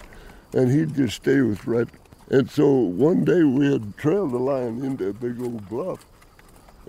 and 0.54 0.70
he'd 0.70 0.94
just 0.94 1.16
stay 1.16 1.40
with 1.40 1.66
right. 1.66 1.88
And 2.30 2.50
so 2.50 2.70
one 2.70 3.24
day 3.24 3.42
we 3.42 3.70
had 3.70 3.96
trailed 3.98 4.32
a 4.32 4.38
lion 4.38 4.84
into 4.84 5.08
a 5.08 5.12
big 5.12 5.40
old 5.42 5.68
bluff, 5.68 6.06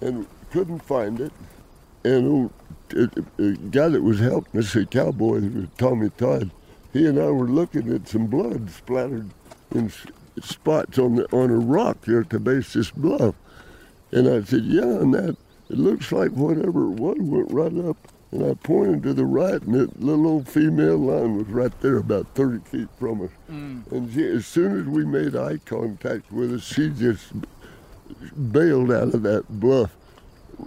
and 0.01 0.27
couldn't 0.51 0.83
find 0.83 1.19
it. 1.19 1.33
And 2.05 2.27
old, 2.27 2.53
uh, 2.95 3.07
guy 3.71 3.87
that 3.89 4.03
was 4.03 4.19
helping 4.19 4.59
us, 4.59 4.75
a 4.75 4.85
cowboy, 4.85 5.67
Tommy 5.77 6.09
Todd. 6.11 6.51
He 6.91 7.05
and 7.07 7.19
I 7.19 7.29
were 7.31 7.47
looking 7.47 7.91
at 7.93 8.07
some 8.07 8.27
blood 8.27 8.69
splattered 8.69 9.29
in 9.73 9.91
spots 10.41 10.97
on 10.99 11.15
the 11.15 11.25
on 11.31 11.49
a 11.49 11.57
rock 11.57 12.01
there 12.01 12.21
at 12.21 12.29
the 12.29 12.39
base 12.39 12.67
of 12.67 12.73
this 12.73 12.91
bluff. 12.91 13.35
And 14.11 14.27
I 14.27 14.43
said, 14.43 14.63
yeah, 14.65 14.83
and 14.83 15.13
that, 15.13 15.35
it 15.69 15.77
looks 15.77 16.11
like 16.11 16.31
whatever 16.31 16.83
it 16.83 16.99
was 16.99 17.17
went 17.19 17.51
right 17.51 17.85
up. 17.89 17.97
And 18.31 18.43
I 18.49 18.53
pointed 18.55 19.03
to 19.03 19.13
the 19.13 19.25
right, 19.25 19.61
and 19.61 19.75
that 19.75 19.99
little 20.01 20.25
old 20.27 20.47
female 20.47 20.97
lion 20.97 21.37
was 21.37 21.47
right 21.47 21.71
there, 21.81 21.97
about 21.97 22.27
30 22.33 22.59
feet 22.65 22.87
from 22.99 23.21
us. 23.21 23.29
And 23.47 24.11
she, 24.11 24.23
as 24.27 24.45
soon 24.47 24.79
as 24.79 24.87
we 24.87 25.05
made 25.05 25.35
eye 25.35 25.57
contact 25.65 26.31
with 26.31 26.51
us, 26.53 26.63
she 26.63 26.89
just 26.89 27.31
bailed 28.51 28.91
out 28.91 29.13
of 29.13 29.21
that 29.23 29.47
bluff, 29.49 29.95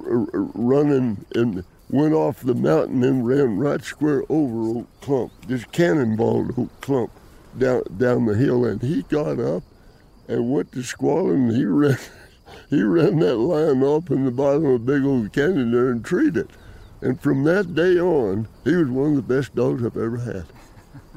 r- 0.06 0.26
r- 0.32 0.50
running 0.54 1.24
and 1.34 1.64
went 1.88 2.14
off 2.14 2.40
the 2.40 2.54
mountain 2.54 3.02
and 3.04 3.26
ran 3.26 3.58
right 3.58 3.82
square 3.82 4.24
over 4.28 4.58
old 4.58 4.86
clump, 5.00 5.32
just 5.48 5.70
cannonballed 5.72 6.58
old 6.58 6.80
clump 6.80 7.10
down 7.56 7.82
down 7.96 8.26
the 8.26 8.34
hill. 8.34 8.64
And 8.64 8.82
he 8.82 9.02
got 9.02 9.38
up 9.38 9.62
and 10.28 10.50
went 10.50 10.72
to 10.72 10.82
squalling. 10.82 11.50
He 11.50 11.64
ran, 11.64 11.98
he 12.70 12.82
ran 12.82 13.18
that 13.20 13.36
lion 13.36 13.82
off 13.82 14.10
in 14.10 14.24
the 14.24 14.30
bottom 14.30 14.66
of 14.66 14.74
a 14.74 14.78
big 14.78 15.04
old 15.04 15.32
canyon 15.32 15.72
there 15.72 15.90
and 15.90 16.04
treed 16.04 16.36
it. 16.36 16.50
And 17.00 17.20
from 17.20 17.44
that 17.44 17.74
day 17.74 17.98
on, 17.98 18.48
he 18.64 18.74
was 18.74 18.88
one 18.88 19.16
of 19.16 19.16
the 19.16 19.34
best 19.34 19.54
dogs 19.54 19.84
I've 19.84 19.96
ever 19.96 20.18
had. 20.18 20.46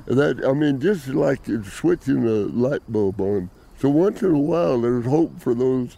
And 0.05 0.17
That 0.17 0.45
I 0.45 0.53
mean, 0.53 0.79
just 0.79 1.07
like 1.07 1.45
switching 1.63 2.25
a 2.27 2.45
light 2.47 2.83
bulb 2.87 3.21
on. 3.21 3.49
So 3.79 3.89
once 3.89 4.21
in 4.21 4.31
a 4.31 4.39
while, 4.39 4.81
there's 4.81 5.05
hope 5.05 5.39
for 5.39 5.53
those 5.53 5.95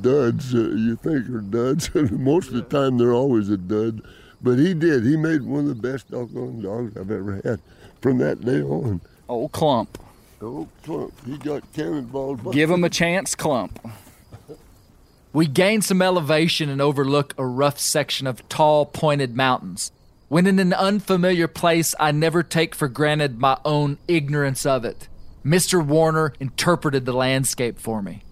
duds 0.00 0.52
that 0.52 0.72
you 0.78 0.96
think 0.96 1.28
are 1.28 1.40
duds. 1.40 1.90
Most 1.94 2.48
of 2.48 2.54
the 2.54 2.62
time, 2.62 2.98
they're 2.98 3.12
always 3.14 3.48
a 3.48 3.56
dud. 3.56 4.02
But 4.42 4.58
he 4.58 4.72
did. 4.74 5.04
He 5.04 5.16
made 5.16 5.42
one 5.42 5.68
of 5.68 5.68
the 5.68 5.74
best 5.90 6.10
doggone 6.10 6.62
dogs 6.62 6.96
I've 6.96 7.10
ever 7.10 7.40
had. 7.44 7.60
From 8.00 8.18
that 8.18 8.42
day 8.44 8.62
on, 8.62 9.00
Old 9.28 9.52
Clump. 9.52 9.98
oh 10.40 10.66
clump, 10.82 11.12
he 11.26 11.36
got 11.36 11.70
cannonballed. 11.74 12.42
by- 12.42 12.52
Give 12.52 12.70
him 12.70 12.82
a 12.82 12.88
chance, 12.88 13.34
Clump. 13.34 13.78
We 15.32 15.46
gain 15.46 15.82
some 15.82 16.00
elevation 16.02 16.68
and 16.70 16.80
overlook 16.80 17.34
a 17.38 17.44
rough 17.46 17.78
section 17.78 18.26
of 18.26 18.48
tall, 18.48 18.86
pointed 18.86 19.36
mountains. 19.36 19.92
When 20.28 20.46
in 20.46 20.58
an 20.58 20.72
unfamiliar 20.72 21.46
place, 21.46 21.94
I 22.00 22.10
never 22.10 22.42
take 22.42 22.74
for 22.74 22.88
granted 22.88 23.38
my 23.38 23.58
own 23.64 23.98
ignorance 24.08 24.64
of 24.64 24.84
it. 24.84 25.08
Mr. 25.44 25.84
Warner 25.84 26.32
interpreted 26.40 27.04
the 27.04 27.12
landscape 27.12 27.78
for 27.78 28.00
me. 28.02 28.22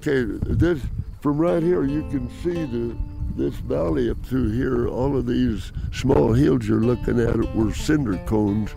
Okay, 0.00 0.22
this 0.42 0.80
from 1.20 1.38
right 1.38 1.60
here 1.60 1.84
you 1.84 2.02
can 2.08 2.30
see 2.42 2.64
the 2.64 2.96
this 3.34 3.54
valley 3.54 4.10
up 4.10 4.24
through 4.24 4.52
here. 4.52 4.88
All 4.88 5.16
of 5.16 5.26
these 5.26 5.72
small 5.92 6.32
hills 6.32 6.68
you're 6.68 6.80
looking 6.80 7.20
at 7.20 7.36
were 7.54 7.74
cinder 7.74 8.16
cones 8.26 8.70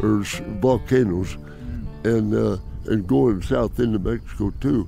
or 0.00 0.20
volcanoes, 0.60 1.36
and 2.04 2.32
uh, 2.32 2.58
and 2.86 3.06
going 3.08 3.42
south 3.42 3.80
into 3.80 3.98
Mexico 3.98 4.52
too. 4.60 4.86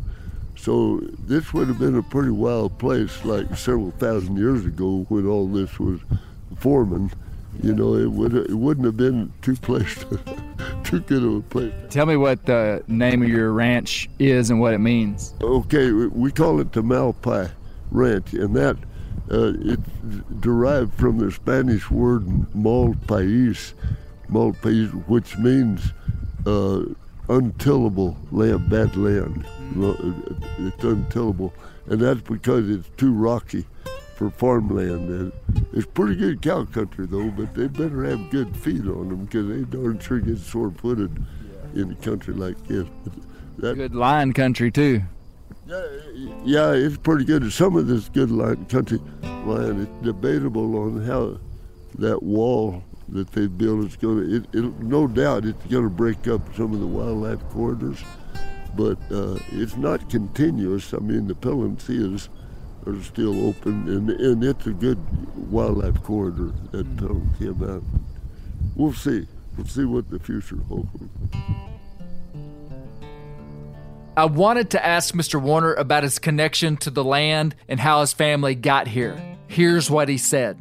So 0.56 1.00
this 1.26 1.52
would 1.52 1.66
have 1.66 1.80
been 1.80 1.96
a 1.96 2.02
pretty 2.02 2.30
wild 2.30 2.78
place, 2.78 3.24
like 3.24 3.56
several 3.56 3.90
thousand 3.92 4.36
years 4.36 4.64
ago 4.64 5.06
when 5.08 5.26
all 5.26 5.48
this 5.48 5.78
was 5.80 6.00
forming. 6.56 7.10
You 7.62 7.74
know, 7.74 7.94
it 7.94 8.10
would 8.10 8.34
it 8.34 8.54
wouldn't 8.54 8.86
have 8.86 8.96
been 8.96 9.32
too 9.42 9.56
place 9.56 10.04
too 10.84 11.00
good 11.00 11.22
of 11.22 11.34
a 11.36 11.40
place. 11.42 11.72
Tell 11.90 12.06
me 12.06 12.16
what 12.16 12.46
the 12.46 12.82
name 12.88 13.22
of 13.22 13.28
your 13.28 13.52
ranch 13.52 14.08
is 14.18 14.50
and 14.50 14.60
what 14.60 14.72
it 14.72 14.78
means. 14.78 15.34
Okay, 15.42 15.92
we- 15.92 16.32
call 16.32 16.60
it 16.60 16.72
the 16.72 16.82
Malpai 16.82 17.50
Ranch, 17.90 18.32
and 18.32 18.54
that 18.56 18.76
uh, 19.30 19.52
it's 19.60 19.88
derived 20.40 20.94
from 20.94 21.18
the 21.18 21.30
Spanish 21.30 21.90
word 21.90 22.26
mal 22.54 22.94
país, 23.06 23.74
mal 24.28 24.52
país, 24.52 24.90
which 25.06 25.36
means 25.36 25.92
uh, 26.46 26.84
untillable 27.28 28.16
land, 28.32 28.70
bad 28.70 28.96
land. 28.96 29.44
It's 29.76 30.82
untillable, 30.82 31.52
and 31.86 32.00
that's 32.00 32.22
because 32.22 32.70
it's 32.70 32.88
too 32.96 33.12
rocky 33.12 33.66
for 34.20 34.30
farmland. 34.30 35.08
And 35.08 35.32
It's 35.72 35.86
pretty 35.86 36.14
good 36.14 36.42
cow 36.42 36.66
country 36.66 37.06
though, 37.06 37.30
but 37.30 37.54
they 37.54 37.68
better 37.68 38.04
have 38.04 38.28
good 38.28 38.54
feed 38.54 38.86
on 38.86 39.08
them 39.08 39.24
because 39.24 39.48
they 39.48 39.62
darn 39.62 39.98
sure 39.98 40.20
get 40.20 40.38
sore-footed 40.38 41.24
in 41.74 41.90
a 41.90 41.94
country 41.94 42.34
like 42.34 42.62
this. 42.66 42.86
That, 43.56 43.76
Good 43.76 43.94
lion 43.94 44.34
country 44.34 44.70
too. 44.70 45.02
Yeah, 45.66 45.86
yeah, 46.44 46.72
it's 46.72 46.98
pretty 46.98 47.24
good. 47.24 47.50
Some 47.50 47.76
of 47.76 47.86
this 47.86 48.10
good 48.10 48.30
lion 48.30 48.66
country 48.66 48.98
line. 49.22 49.80
It's 49.80 50.04
debatable 50.04 50.76
on 50.76 51.02
how 51.02 51.38
that 51.98 52.22
wall 52.22 52.84
that 53.08 53.32
they 53.32 53.46
built 53.46 53.86
is 53.86 53.96
going 53.96 54.18
to. 54.18 54.36
It, 54.36 54.44
it, 54.52 54.80
no 54.80 55.06
doubt, 55.06 55.46
it's 55.46 55.64
going 55.66 55.84
to 55.84 55.90
break 55.90 56.28
up 56.28 56.42
some 56.56 56.74
of 56.74 56.80
the 56.80 56.86
wildlife 56.86 57.40
corridors, 57.48 58.04
but 58.76 58.98
uh, 59.10 59.38
it's 59.52 59.76
not 59.76 60.10
continuous. 60.10 60.92
I 60.92 60.98
mean, 60.98 61.26
the 61.26 61.34
Peloncillos 61.34 62.28
are 62.86 63.02
still 63.02 63.48
open, 63.48 63.88
and 63.88 64.10
and 64.10 64.44
it's 64.44 64.66
a 64.66 64.72
good 64.72 64.98
wildlife 65.50 66.02
corridor 66.02 66.52
that 66.72 66.86
mm. 66.96 67.10
um, 67.10 67.30
came 67.38 67.58
Mountain. 67.58 68.04
We'll 68.76 68.92
see. 68.92 69.26
We'll 69.56 69.66
see 69.66 69.84
what 69.84 70.10
the 70.10 70.18
future 70.18 70.58
holds. 70.68 70.88
I 74.16 74.24
wanted 74.24 74.70
to 74.70 74.84
ask 74.84 75.14
Mr. 75.14 75.40
Warner 75.40 75.74
about 75.74 76.02
his 76.02 76.18
connection 76.18 76.76
to 76.78 76.90
the 76.90 77.04
land 77.04 77.54
and 77.68 77.80
how 77.80 78.00
his 78.00 78.12
family 78.12 78.54
got 78.54 78.86
here. 78.86 79.20
Here's 79.46 79.90
what 79.90 80.08
he 80.08 80.18
said 80.18 80.58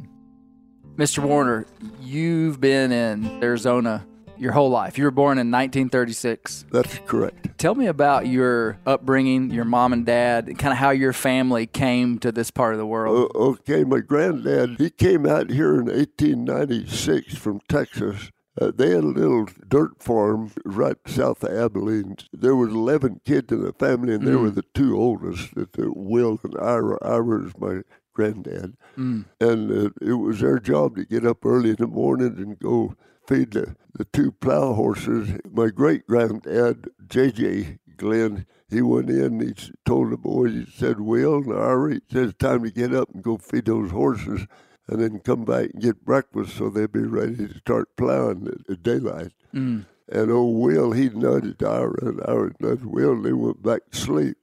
Mr. 0.96 1.22
Warner, 1.22 1.66
you've 2.00 2.60
been 2.60 2.92
in 2.92 3.42
Arizona 3.42 4.06
your 4.40 4.52
whole 4.52 4.70
life. 4.70 4.96
You 4.98 5.04
were 5.04 5.10
born 5.10 5.38
in 5.38 5.50
1936. 5.50 6.66
That's 6.72 6.98
correct. 7.06 7.58
Tell 7.58 7.74
me 7.74 7.86
about 7.86 8.26
your 8.26 8.78
upbringing, 8.86 9.50
your 9.50 9.64
mom 9.64 9.92
and 9.92 10.06
dad, 10.06 10.48
and 10.48 10.58
kind 10.58 10.72
of 10.72 10.78
how 10.78 10.90
your 10.90 11.12
family 11.12 11.66
came 11.66 12.18
to 12.20 12.32
this 12.32 12.50
part 12.50 12.72
of 12.72 12.78
the 12.78 12.86
world. 12.86 13.30
O- 13.34 13.48
okay, 13.50 13.84
my 13.84 14.00
granddad, 14.00 14.76
he 14.78 14.90
came 14.90 15.26
out 15.26 15.50
here 15.50 15.74
in 15.80 15.86
1896 15.86 17.36
from 17.36 17.60
Texas. 17.68 18.30
Uh, 18.60 18.72
they 18.74 18.90
had 18.90 19.04
a 19.04 19.06
little 19.06 19.46
dirt 19.68 20.02
farm 20.02 20.50
right 20.64 20.96
south 21.06 21.44
of 21.44 21.56
Abilene. 21.56 22.16
There 22.32 22.56
was 22.56 22.70
11 22.70 23.20
kids 23.24 23.52
in 23.52 23.62
the 23.62 23.72
family, 23.72 24.14
and 24.14 24.26
they 24.26 24.34
were 24.36 24.50
the 24.50 24.64
two 24.74 24.96
oldest, 24.98 25.50
Will 25.78 26.38
and 26.42 26.56
Ira. 26.60 26.98
Ira 27.02 27.46
is 27.46 27.52
my 27.58 27.82
granddad. 28.12 28.76
And 28.96 29.24
uh, 29.40 29.90
it 30.02 30.14
was 30.14 30.40
their 30.40 30.58
job 30.58 30.96
to 30.96 31.04
get 31.06 31.24
up 31.24 31.46
early 31.46 31.70
in 31.70 31.76
the 31.78 31.86
morning 31.86 32.34
and 32.36 32.58
go 32.58 32.94
feed 33.30 33.52
the, 33.52 33.76
the 33.96 34.04
two 34.06 34.32
plow 34.32 34.74
horses. 34.74 35.38
My 35.50 35.68
great 35.68 36.06
granddad, 36.06 36.90
J.J. 37.08 37.78
Glenn, 37.96 38.46
he 38.68 38.82
went 38.82 39.08
in 39.08 39.40
he 39.40 39.54
told 39.84 40.10
the 40.10 40.16
boys, 40.16 40.52
he 40.52 40.66
said, 40.66 41.00
Will 41.00 41.36
and 41.36 41.52
Ira, 41.52 41.94
he 41.94 42.00
said, 42.10 42.24
it's 42.24 42.38
time 42.38 42.64
to 42.64 42.70
get 42.70 42.92
up 42.92 43.08
and 43.14 43.22
go 43.22 43.36
feed 43.36 43.66
those 43.66 43.92
horses 43.92 44.46
and 44.88 45.00
then 45.00 45.20
come 45.20 45.44
back 45.44 45.70
and 45.72 45.82
get 45.82 46.04
breakfast 46.04 46.56
so 46.56 46.68
they'd 46.68 46.90
be 46.90 47.00
ready 47.00 47.36
to 47.36 47.58
start 47.58 47.96
plowing 47.96 48.48
at, 48.68 48.82
daylight. 48.82 49.32
Mm. 49.54 49.86
And 50.08 50.30
oh, 50.32 50.38
old 50.38 50.56
Will, 50.64 50.90
he 50.90 51.08
nudged 51.08 51.62
Ira, 51.62 51.94
and 52.02 52.20
Ira 52.26 52.50
nudged 52.58 52.84
Will, 52.84 53.12
and 53.12 53.24
they 53.24 53.32
went 53.32 53.62
back 53.62 53.82
to 53.92 53.96
sleep. 53.96 54.36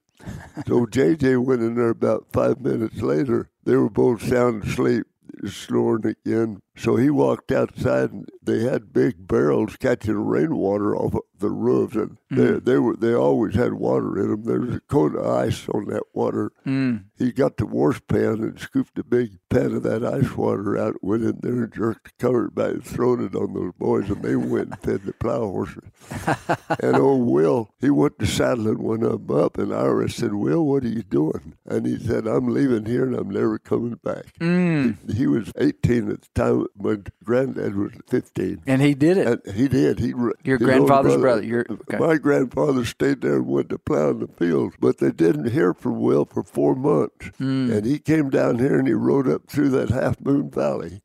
so 0.66 0.86
JJ 0.86 1.44
went 1.44 1.60
in 1.60 1.74
there 1.74 1.90
about 1.90 2.26
five 2.32 2.62
minutes 2.62 3.02
later. 3.02 3.50
They 3.64 3.76
were 3.76 3.90
both 3.90 4.26
sound 4.26 4.64
asleep, 4.64 5.04
snoring 5.46 6.16
again. 6.24 6.62
So 6.78 6.96
he 6.96 7.10
walked 7.10 7.50
outside, 7.50 8.12
and 8.12 8.28
they 8.42 8.60
had 8.60 8.92
big 8.92 9.26
barrels 9.26 9.76
catching 9.76 10.14
rainwater 10.14 10.96
off 10.96 11.14
of 11.14 11.22
the 11.38 11.50
roofs, 11.50 11.96
and 11.96 12.18
they, 12.30 12.36
mm. 12.36 12.64
they 12.64 12.78
were 12.78 12.96
they 12.96 13.14
always 13.14 13.54
had 13.54 13.74
water 13.74 14.18
in 14.18 14.30
them. 14.30 14.44
There 14.44 14.60
was 14.60 14.76
a 14.76 14.80
coat 14.80 15.14
of 15.14 15.26
ice 15.26 15.68
on 15.68 15.86
that 15.86 16.04
water. 16.12 16.52
Mm. 16.66 17.04
He 17.16 17.32
got 17.32 17.56
the 17.56 17.66
wash 17.66 18.00
pan 18.08 18.42
and 18.42 18.58
scooped 18.58 18.98
a 18.98 19.04
big 19.04 19.38
pan 19.48 19.74
of 19.74 19.82
that 19.84 20.04
ice 20.04 20.36
water 20.36 20.76
out, 20.78 21.02
went 21.02 21.24
in 21.24 21.38
there 21.40 21.64
and 21.64 21.72
jerked 21.72 22.04
the 22.04 22.10
cover 22.18 22.48
back 22.48 22.74
and 22.74 22.84
thrown 22.84 23.24
it 23.24 23.34
on 23.34 23.54
those 23.54 23.72
boys, 23.78 24.08
and 24.08 24.22
they 24.22 24.36
went 24.36 24.68
and 24.70 24.78
fed 24.80 25.02
the 25.04 25.12
plow 25.12 25.40
horses. 25.40 25.84
and 26.82 26.96
old 26.96 27.26
Will, 27.28 27.70
he 27.80 27.90
went 27.90 28.18
to 28.18 28.26
saddling 28.26 28.82
one 28.82 29.02
of 29.02 29.26
them 29.26 29.36
up, 29.36 29.58
and 29.58 29.74
Ira 29.74 30.08
said, 30.08 30.34
Will, 30.34 30.64
what 30.64 30.84
are 30.84 30.88
you 30.88 31.02
doing? 31.02 31.54
And 31.66 31.86
he 31.86 31.98
said, 31.98 32.26
I'm 32.26 32.48
leaving 32.48 32.86
here 32.86 33.04
and 33.04 33.14
I'm 33.14 33.30
never 33.30 33.58
coming 33.58 33.98
back. 34.02 34.38
Mm. 34.40 34.96
He, 35.08 35.18
he 35.18 35.26
was 35.26 35.52
18 35.58 36.10
at 36.10 36.22
the 36.22 36.28
time. 36.34 36.66
My 36.76 36.98
granddad 37.24 37.76
was 37.76 37.92
15. 38.08 38.62
And 38.66 38.82
he 38.82 38.94
did 38.94 39.16
it. 39.16 39.44
And 39.46 39.54
he 39.56 39.68
did. 39.68 39.98
He 39.98 40.08
Your 40.44 40.58
grandfather's 40.58 41.16
brother, 41.16 41.42
your- 41.44 41.66
okay. 41.70 41.98
My 41.98 42.16
grandfather 42.16 42.84
stayed 42.84 43.20
there 43.20 43.36
and 43.36 43.46
went 43.46 43.68
to 43.70 43.78
plow 43.78 44.10
in 44.10 44.20
the 44.20 44.28
fields, 44.28 44.76
but 44.80 44.98
they 44.98 45.10
didn't 45.10 45.50
hear 45.50 45.74
from 45.74 46.00
Will 46.00 46.24
for 46.24 46.42
four 46.42 46.74
months. 46.74 47.30
Hmm. 47.38 47.70
And 47.70 47.86
he 47.86 47.98
came 47.98 48.30
down 48.30 48.58
here 48.58 48.78
and 48.78 48.86
he 48.88 48.94
rode 48.94 49.28
up 49.28 49.48
through 49.48 49.68
that 49.70 49.90
Half 49.90 50.20
Moon 50.20 50.50
Valley. 50.50 51.02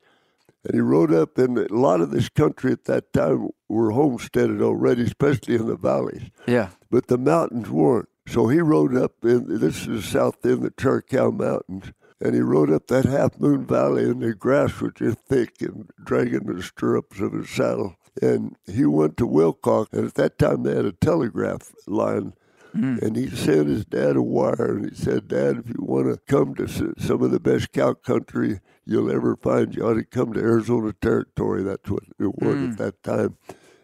And 0.66 0.74
he 0.76 0.80
rode 0.80 1.14
up, 1.14 1.38
and 1.38 1.58
a 1.58 1.68
lot 1.76 2.00
of 2.00 2.12
this 2.12 2.30
country 2.30 2.72
at 2.72 2.86
that 2.86 3.12
time 3.12 3.50
were 3.68 3.92
homesteaded 3.92 4.62
already, 4.62 5.02
especially 5.04 5.56
in 5.56 5.68
the 5.68 5.76
valleys. 5.76 6.24
yeah. 6.48 6.70
But 6.90 7.08
the 7.08 7.18
mountains 7.18 7.70
weren't. 7.70 8.08
So 8.28 8.48
he 8.48 8.60
rode 8.62 8.96
up 8.96 9.24
and 9.26 9.60
this 9.60 9.86
is 9.88 10.06
south 10.06 10.46
in 10.46 10.62
the 10.62 10.72
Chiricahua 10.72 11.38
Mountains, 11.38 11.92
and 12.20 12.36
he 12.36 12.42
rode 12.42 12.72
up 12.72 12.88
that 12.88 13.06
Half 13.06 13.40
Moon 13.40 13.66
Valley, 13.66 14.04
and 14.06 14.22
the 14.22 14.34
grass 14.34 14.80
was 14.80 14.94
just 14.96 15.20
thick 15.20 15.62
and 15.62 15.90
dragging 16.04 16.46
the 16.46 16.62
stirrups 16.62 17.20
of 17.20 17.34
his 17.34 17.50
saddle. 17.50 17.96
And 18.22 18.56
he 18.66 18.86
went 18.86 19.18
to 19.18 19.28
Willcox, 19.28 19.92
and 19.92 20.06
at 20.06 20.16
that 20.16 20.38
time 20.38 20.64
they 20.64 20.76
had 20.76 20.86
a 20.86 20.92
telegraph 20.92 21.74
line. 21.88 22.34
Hmm. 22.74 22.98
And 23.02 23.16
he 23.16 23.30
sent 23.30 23.68
his 23.68 23.86
dad 23.86 24.16
a 24.16 24.22
wire, 24.22 24.78
and 24.78 24.90
he 24.90 24.96
said, 24.96 25.28
"Dad, 25.28 25.58
if 25.58 25.70
you 25.70 25.76
want 25.80 26.08
to 26.08 26.20
come 26.26 26.56
to 26.56 26.68
some 26.68 27.22
of 27.22 27.30
the 27.30 27.40
best 27.40 27.72
cow 27.72 27.94
country 27.94 28.62
you'll 28.84 29.12
ever 29.12 29.36
find, 29.36 29.76
you 29.76 29.86
ought 29.86 29.94
to 29.94 30.04
come 30.04 30.34
to 30.34 30.40
Arizona 30.40 30.94
Territory." 31.00 31.62
That's 31.62 31.90
what 31.90 32.04
it 32.20 32.34
was 32.42 32.56
at 32.56 32.70
hmm. 32.70 32.76
that 32.76 33.04
time. 33.04 33.38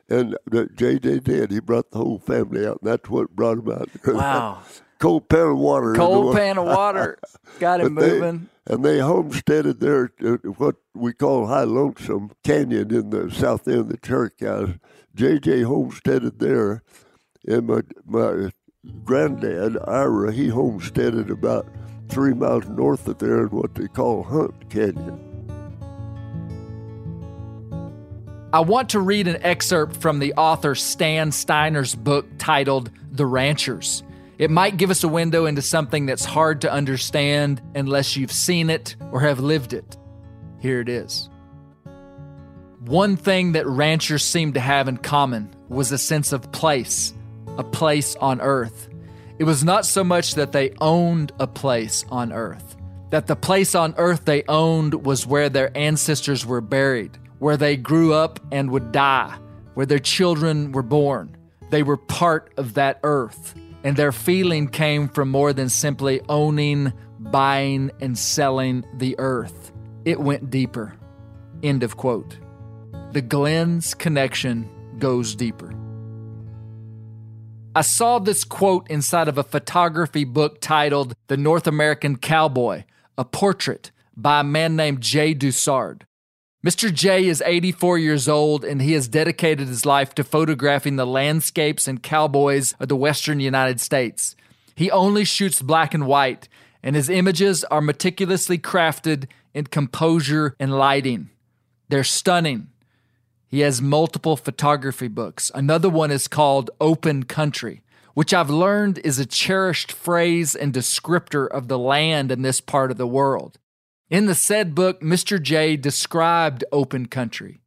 And 0.10 0.36
JJ 0.50 1.24
did. 1.24 1.52
He 1.52 1.60
brought 1.60 1.92
the 1.92 2.00
whole 2.00 2.18
family 2.18 2.66
out, 2.66 2.80
and 2.82 2.90
that's 2.90 3.10
what 3.10 3.36
brought 3.36 3.60
him 3.60 3.72
out. 3.72 3.90
Wow. 4.08 4.64
Cold 5.00 5.30
pan 5.30 5.48
of 5.48 5.58
water. 5.58 5.96
Cold 5.96 6.36
pan 6.36 6.58
of 6.58 6.66
water. 6.66 7.18
Got 7.60 7.82
him 7.82 7.96
they- 7.96 8.20
moving. 8.20 8.50
and 8.68 8.84
they 8.84 9.00
homesteaded 9.00 9.80
there 9.80 10.12
at 10.24 10.60
what 10.60 10.76
we 10.94 11.14
call 11.14 11.48
High 11.48 11.64
Lonesome 11.64 12.32
Canyon 12.44 12.94
in 12.94 13.10
the 13.10 13.32
south 13.32 13.68
end 13.68 13.78
of 13.80 13.90
the 13.90 13.98
Chiricahua. 13.98 14.80
JJ 15.16 15.64
homesteaded 15.66 16.40
there, 16.40 16.84
and 17.48 17.68
my 17.68 17.82
my 18.06 18.52
granddad 19.04 19.78
Ira 19.88 20.32
he 20.32 20.50
homesteaded 20.50 21.30
about 21.30 21.68
three 22.10 22.34
miles 22.34 22.68
north 22.68 23.08
of 23.08 23.18
there 23.20 23.42
in 23.44 23.48
what 23.48 23.76
they 23.76 23.88
call 23.88 24.24
Hunt 24.24 24.70
Canyon. 24.70 25.20
I 28.52 28.62
want 28.62 28.90
to 28.90 29.00
read 29.00 29.28
an 29.28 29.38
excerpt 29.44 29.96
from 29.98 30.20
the 30.20 30.34
author 30.34 30.74
Stan 30.76 31.32
Steiner's 31.32 31.94
book 31.96 32.26
titled 32.40 32.90
The 33.12 33.26
Ranchers. 33.26 34.04
It 34.40 34.50
might 34.50 34.78
give 34.78 34.90
us 34.90 35.04
a 35.04 35.10
window 35.10 35.48
into 35.48 35.62
something 35.62 36.06
that's 36.06 36.24
hard 36.24 36.62
to 36.62 36.72
understand 36.72 37.62
unless 37.76 38.16
you've 38.16 38.32
seen 38.32 38.70
it 38.70 38.96
or 39.12 39.20
have 39.20 39.42
lived 39.42 39.74
it. 39.74 39.98
Here 40.62 40.80
it 40.80 40.88
is. 40.88 41.30
One 42.80 43.18
thing 43.18 43.52
that 43.52 43.68
ranchers 43.68 44.24
seemed 44.24 44.54
to 44.54 44.62
have 44.62 44.88
in 44.88 44.96
common 44.96 45.54
was 45.68 45.92
a 45.92 45.98
sense 45.98 46.32
of 46.32 46.54
place, 46.54 47.14
a 47.58 47.66
place 47.66 48.16
on 48.16 48.40
earth. 48.40 48.88
It 49.40 49.44
was 49.44 49.66
not 49.66 49.86
so 49.86 50.06
much 50.06 50.36
that 50.36 50.54
they 50.54 50.74
owned 50.80 51.34
a 51.38 51.46
place 51.46 52.06
on 52.10 52.32
earth, 52.32 52.78
that 53.10 53.28
the 53.28 53.36
place 53.36 53.76
on 53.76 53.94
earth 53.98 54.24
they 54.24 54.44
owned 54.48 55.06
was 55.06 55.28
where 55.28 55.50
their 55.50 55.78
ancestors 55.78 56.46
were 56.46 56.62
buried, 56.62 57.18
where 57.40 57.58
they 57.58 57.76
grew 57.76 58.14
up 58.14 58.40
and 58.54 58.72
would 58.72 58.94
die, 58.94 59.38
where 59.74 59.86
their 59.86 60.00
children 60.00 60.72
were 60.72 60.82
born. 60.82 61.36
They 61.72 61.84
were 61.84 61.98
part 61.98 62.54
of 62.56 62.76
that 62.76 63.02
earth, 63.04 63.54
and 63.84 63.96
their 63.96 64.12
feeling 64.12 64.68
came 64.68 65.08
from 65.08 65.30
more 65.30 65.54
than 65.54 65.70
simply 65.70 66.22
owning, 66.30 66.94
buying, 67.20 67.92
and 68.00 68.18
selling 68.18 68.86
the 68.96 69.16
earth. 69.20 69.72
It 70.06 70.20
went 70.20 70.50
deeper. 70.50 70.96
End 71.64 71.84
of 71.84 71.98
quote. 71.98 72.38
The 73.12 73.22
Glenn's 73.22 73.94
connection 73.94 74.70
goes 75.00 75.36
deeper. 75.36 75.74
I 77.76 77.82
saw 77.82 78.20
this 78.20 78.44
quote 78.44 78.90
inside 78.90 79.28
of 79.28 79.38
a 79.38 79.44
photography 79.44 80.26
book 80.26 80.60
titled 80.60 81.16
The 81.28 81.38
North 81.38 81.68
American 81.68 82.18
Cowboy, 82.18 82.84
a 83.18 83.24
portrait 83.24 83.92
by 84.18 84.42
a 84.42 84.44
man 84.44 84.76
named 84.76 85.02
Jay 85.02 85.34
Dusard. 85.34 86.06
Mr. 86.62 86.94
Jay 86.94 87.26
is 87.26 87.42
84 87.46 88.00
years 88.00 88.28
old 88.28 88.66
and 88.66 88.82
he 88.82 88.92
has 88.92 89.08
dedicated 89.08 89.70
his 89.70 89.86
life 89.86 90.14
to 90.16 90.26
photographing 90.26 90.98
the 90.98 91.08
landscapes 91.08 91.88
and 91.88 92.04
cowboys 92.04 92.76
of 92.82 92.90
the 92.90 92.98
western 92.98 93.40
United 93.40 93.80
States. 93.80 94.36
He 94.76 94.92
only 94.92 95.24
shoots 95.24 95.62
black 95.62 95.94
and 95.94 96.06
white, 96.06 96.50
and 96.84 96.98
his 96.98 97.10
images 97.10 97.64
are 97.66 97.80
meticulously 97.80 98.58
crafted 98.58 99.28
in 99.54 99.68
composure 99.68 100.54
and 100.60 100.78
lighting. 100.78 101.30
They're 101.88 102.04
stunning. 102.04 102.68
He 103.48 103.62
has 103.62 103.82
multiple 103.82 104.36
photography 104.36 105.08
books. 105.08 105.52
Another 105.56 105.90
one 105.90 106.12
is 106.12 106.28
called 106.28 106.72
Open 106.82 107.24
Country, 107.24 107.84
which 108.16 108.34
I've 108.34 108.50
learned 108.50 108.98
is 109.00 109.18
a 109.18 109.26
cherished 109.26 109.94
phrase 109.94 110.56
and 110.56 110.74
descriptor 110.74 111.48
of 111.48 111.70
the 111.70 111.80
land 111.80 112.34
in 112.34 112.42
this 112.42 112.60
part 112.60 112.92
of 112.92 112.98
the 112.98 113.08
world. 113.08 113.60
In 114.10 114.26
the 114.26 114.34
said 114.34 114.74
book, 114.74 115.02
Mr. 115.02 115.40
Jay 115.40 115.78
described 115.78 116.64
open 116.72 117.06
country 117.06 117.60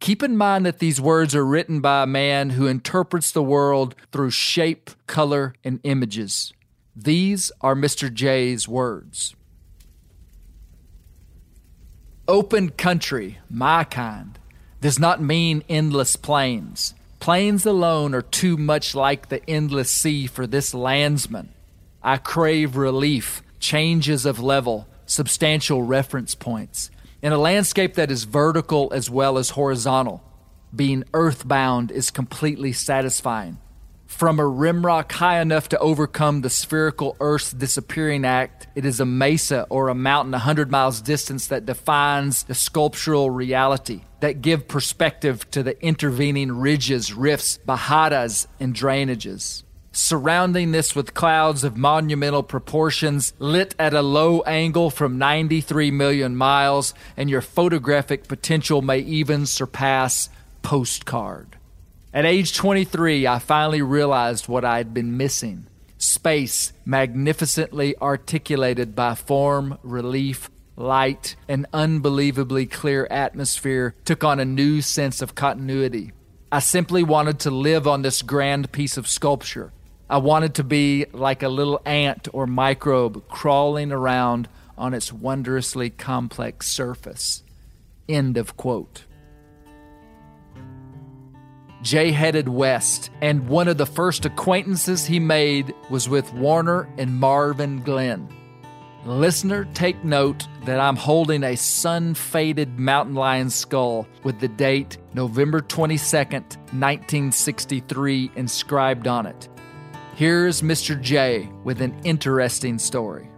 Keep 0.00 0.22
in 0.22 0.36
mind 0.36 0.66
that 0.66 0.80
these 0.80 1.00
words 1.00 1.34
are 1.34 1.46
written 1.46 1.80
by 1.80 2.02
a 2.02 2.06
man 2.06 2.50
who 2.50 2.66
interprets 2.66 3.30
the 3.30 3.42
world 3.42 3.94
through 4.12 4.30
shape, 4.30 4.90
color, 5.06 5.54
and 5.62 5.80
images. 5.84 6.52
These 6.96 7.50
are 7.60 7.74
Mr. 7.74 8.12
Jay's 8.12 8.68
words. 8.68 9.34
Open 12.26 12.70
country, 12.70 13.38
my 13.48 13.84
kind, 13.84 14.38
does 14.80 14.98
not 14.98 15.22
mean 15.22 15.62
endless 15.68 16.16
plains. 16.16 16.94
Plains 17.20 17.64
alone 17.64 18.14
are 18.14 18.22
too 18.22 18.56
much 18.56 18.94
like 18.94 19.28
the 19.28 19.48
endless 19.48 19.90
sea 19.90 20.26
for 20.26 20.46
this 20.46 20.74
landsman. 20.74 21.50
I 22.02 22.18
crave 22.18 22.76
relief, 22.76 23.42
changes 23.58 24.26
of 24.26 24.38
level, 24.38 24.86
substantial 25.06 25.82
reference 25.82 26.34
points. 26.34 26.90
In 27.22 27.32
a 27.32 27.38
landscape 27.38 27.94
that 27.94 28.10
is 28.10 28.24
vertical 28.24 28.92
as 28.92 29.10
well 29.10 29.38
as 29.38 29.50
horizontal, 29.50 30.22
being 30.74 31.04
earthbound 31.14 31.90
is 31.90 32.10
completely 32.10 32.72
satisfying. 32.72 33.58
From 34.06 34.38
a 34.38 34.44
rimrock 34.44 35.10
high 35.10 35.40
enough 35.40 35.68
to 35.70 35.78
overcome 35.78 36.42
the 36.42 36.50
spherical 36.50 37.16
Earth's 37.18 37.50
disappearing 37.50 38.24
act, 38.24 38.68
it 38.76 38.84
is 38.84 39.00
a 39.00 39.04
mesa 39.04 39.66
or 39.70 39.88
a 39.88 39.94
mountain 39.94 40.34
a 40.34 40.38
hundred 40.38 40.70
miles 40.70 41.00
distance 41.00 41.48
that 41.48 41.66
defines 41.66 42.44
the 42.44 42.54
sculptural 42.54 43.28
reality, 43.28 44.02
that 44.20 44.40
give 44.40 44.68
perspective 44.68 45.50
to 45.50 45.64
the 45.64 45.82
intervening 45.84 46.52
ridges, 46.52 47.12
rifts, 47.12 47.58
bajadas, 47.66 48.46
and 48.60 48.72
drainages. 48.72 49.63
Surrounding 49.96 50.72
this 50.72 50.96
with 50.96 51.14
clouds 51.14 51.62
of 51.62 51.76
monumental 51.76 52.42
proportions, 52.42 53.32
lit 53.38 53.76
at 53.78 53.94
a 53.94 54.02
low 54.02 54.40
angle 54.40 54.90
from 54.90 55.18
93 55.18 55.92
million 55.92 56.34
miles, 56.34 56.94
and 57.16 57.30
your 57.30 57.40
photographic 57.40 58.26
potential 58.26 58.82
may 58.82 58.98
even 58.98 59.46
surpass 59.46 60.28
postcard. 60.62 61.56
At 62.12 62.24
age 62.24 62.56
23, 62.56 63.28
I 63.28 63.38
finally 63.38 63.82
realized 63.82 64.48
what 64.48 64.64
I 64.64 64.78
had 64.78 64.92
been 64.92 65.16
missing 65.16 65.68
space, 65.96 66.72
magnificently 66.84 67.96
articulated 68.02 68.96
by 68.96 69.14
form, 69.14 69.78
relief, 69.84 70.50
light, 70.74 71.36
and 71.48 71.66
unbelievably 71.72 72.66
clear 72.66 73.06
atmosphere, 73.12 73.94
took 74.04 74.24
on 74.24 74.40
a 74.40 74.44
new 74.44 74.82
sense 74.82 75.22
of 75.22 75.36
continuity. 75.36 76.10
I 76.50 76.58
simply 76.58 77.04
wanted 77.04 77.38
to 77.40 77.52
live 77.52 77.86
on 77.86 78.02
this 78.02 78.22
grand 78.22 78.72
piece 78.72 78.96
of 78.96 79.06
sculpture. 79.06 79.72
I 80.14 80.18
wanted 80.18 80.54
to 80.54 80.62
be 80.62 81.06
like 81.12 81.42
a 81.42 81.48
little 81.48 81.82
ant 81.84 82.28
or 82.32 82.46
microbe 82.46 83.26
crawling 83.26 83.90
around 83.90 84.48
on 84.78 84.94
its 84.94 85.12
wondrously 85.12 85.90
complex 85.90 86.68
surface. 86.68 87.42
End 88.08 88.36
of 88.36 88.56
quote. 88.56 89.06
Jay 91.82 92.12
headed 92.12 92.48
west, 92.48 93.10
and 93.20 93.48
one 93.48 93.66
of 93.66 93.76
the 93.76 93.86
first 93.86 94.24
acquaintances 94.24 95.04
he 95.04 95.18
made 95.18 95.74
was 95.90 96.08
with 96.08 96.32
Warner 96.32 96.88
and 96.96 97.18
Marvin 97.18 97.82
Glenn. 97.82 98.28
Listener, 99.04 99.64
take 99.74 100.04
note 100.04 100.46
that 100.64 100.78
I'm 100.78 100.94
holding 100.94 101.42
a 101.42 101.56
sun 101.56 102.14
faded 102.14 102.78
mountain 102.78 103.16
lion 103.16 103.50
skull 103.50 104.06
with 104.22 104.38
the 104.38 104.46
date 104.46 104.96
November 105.12 105.60
22nd, 105.60 106.56
1963 106.70 108.30
inscribed 108.36 109.08
on 109.08 109.26
it. 109.26 109.48
Here's 110.16 110.62
Mr. 110.62 111.00
Jay 111.00 111.48
with 111.64 111.80
an 111.80 111.92
interesting 112.04 112.78
story. 112.78 113.28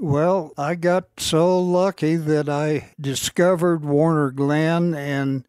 Well, 0.00 0.52
I 0.58 0.74
got 0.74 1.04
so 1.18 1.60
lucky 1.60 2.16
that 2.16 2.48
I 2.48 2.92
discovered 3.00 3.84
Warner 3.84 4.32
Glenn 4.32 4.92
and 4.92 5.46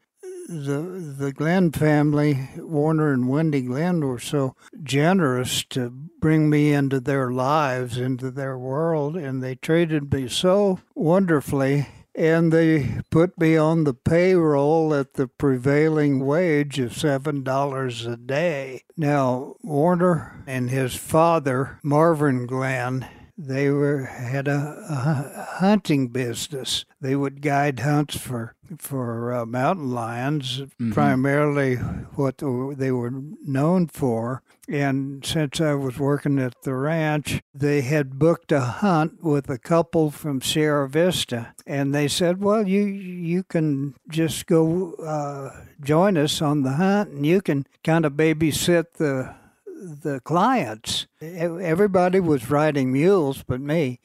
the 0.48 1.16
the 1.18 1.34
Glenn 1.34 1.72
family, 1.72 2.48
Warner 2.58 3.12
and 3.12 3.28
Wendy 3.28 3.64
Glenn, 3.64 4.02
were 4.02 4.20
so 4.20 4.56
generous 4.84 5.64
to 5.70 5.90
bring 5.90 6.48
me 6.48 6.72
into 6.72 7.00
their 7.00 7.32
lives, 7.32 7.98
into 7.98 8.30
their 8.30 8.60
world, 8.60 9.16
and 9.18 9.42
they 9.42 9.56
treated 9.56 10.14
me 10.14 10.28
so 10.28 10.80
wonderfully. 10.94 11.88
And 12.18 12.54
they 12.54 13.02
put 13.12 13.38
me 13.38 13.58
on 13.58 13.84
the 13.84 13.94
payroll 13.94 14.94
at 14.94 15.16
the 15.16 15.28
prevailing 15.28 16.26
wage 16.26 16.80
of 16.80 16.96
seven 16.98 17.44
dollars 17.44 18.06
a 18.06 18.16
day. 18.16 18.84
Now 18.96 19.56
Warner 19.62 20.42
and 20.48 20.70
his 20.70 20.96
father, 20.96 21.80
Marvin 21.84 22.46
Glenn, 22.48 23.06
they 23.38 23.70
were 23.70 24.06
had 24.06 24.48
a, 24.48 24.78
a 24.90 25.58
hunting 25.60 26.08
business. 26.08 26.86
They 27.02 27.18
would 27.18 27.42
guide 27.42 27.82
hunts 27.82 28.18
for 28.18 28.56
for 28.80 29.34
uh, 29.34 29.46
mountain 29.46 29.92
lions, 29.92 30.62
primarily 30.94 31.76
what 31.76 32.38
they 32.78 32.92
were 32.92 33.12
known 33.46 33.88
for. 33.88 34.42
And 34.68 35.24
since 35.24 35.62
I 35.62 35.74
was 35.74 36.00
working 36.00 36.40
at 36.40 36.56
the 36.64 36.74
ranch, 36.74 37.42
they 37.54 37.82
had 37.82 38.18
booked 38.18 38.52
a 38.52 38.62
hunt 38.62 39.24
with 39.24 39.50
a 39.50 39.60
couple 39.60 40.10
from 40.10 40.42
Sierra 40.42 40.90
Vista, 40.90 41.54
and 41.68 41.94
they 41.94 42.08
said, 42.08 42.42
"Well, 42.42 42.68
you 42.68 42.84
you 42.84 43.44
can 43.44 43.94
just 44.10 44.48
go 44.48 44.94
uh, 44.96 45.66
join 45.82 46.18
us 46.18 46.42
on 46.42 46.64
the 46.64 46.74
hunt, 46.74 47.12
and 47.12 47.26
you 47.26 47.42
can 47.42 47.68
kind 47.84 48.06
of 48.06 48.14
babysit 48.14 48.94
the." 48.94 49.36
the 49.78 50.20
clients. 50.22 51.06
Everybody 51.22 52.20
was 52.20 52.50
riding 52.50 52.92
mules 52.92 53.44
but 53.44 53.60
me, 53.60 54.00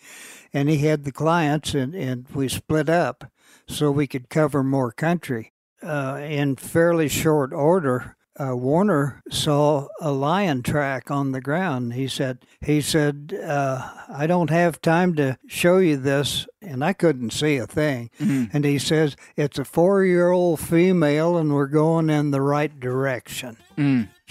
and 0.53 0.68
he 0.68 0.79
had 0.79 1.05
the 1.05 1.12
clients, 1.12 1.75
and, 1.75 1.94
and 1.94 2.27
we 2.35 2.49
split 2.49 2.90
up 2.90 3.31
so 3.66 3.90
we 3.90 4.07
could 4.07 4.29
cover 4.29 4.62
more 4.62 4.92
country. 4.92 5.53
Uh, 5.83 6.20
in 6.23 6.57
fairly 6.57 7.09
short 7.09 7.55
order, 7.55 8.16
uh, 8.40 8.57
Warner 8.57 9.22
saw 9.31 9.88
a 10.00 10.11
lion 10.11 10.62
track 10.62 11.11
on 11.11 11.33
the 11.33 11.40
ground. 11.40 11.92
He 11.92 12.09
said, 12.09 12.38
"He 12.61 12.81
said, 12.81 13.38
uh, 13.44 13.90
I 14.09 14.26
don't 14.26 14.50
have 14.50 14.81
time 14.81 15.14
to 15.16 15.37
show 15.46 15.79
you 15.79 15.96
this," 15.96 16.46
and 16.62 16.83
I 16.85 16.92
couldn't 16.92 17.33
see 17.33 17.57
a 17.59 17.66
thing. 17.66 18.11
And 18.53 18.64
he 18.64 18.79
says, 18.79 19.16
"It's 19.37 19.59
a 19.59 19.64
four-year-old 19.64 20.61
female, 20.61 21.37
and 21.37 21.53
we're 21.53 21.66
going 21.66 22.09
in 22.11 22.31
the 22.31 22.40
right 22.40 22.79
direction." 22.81 23.57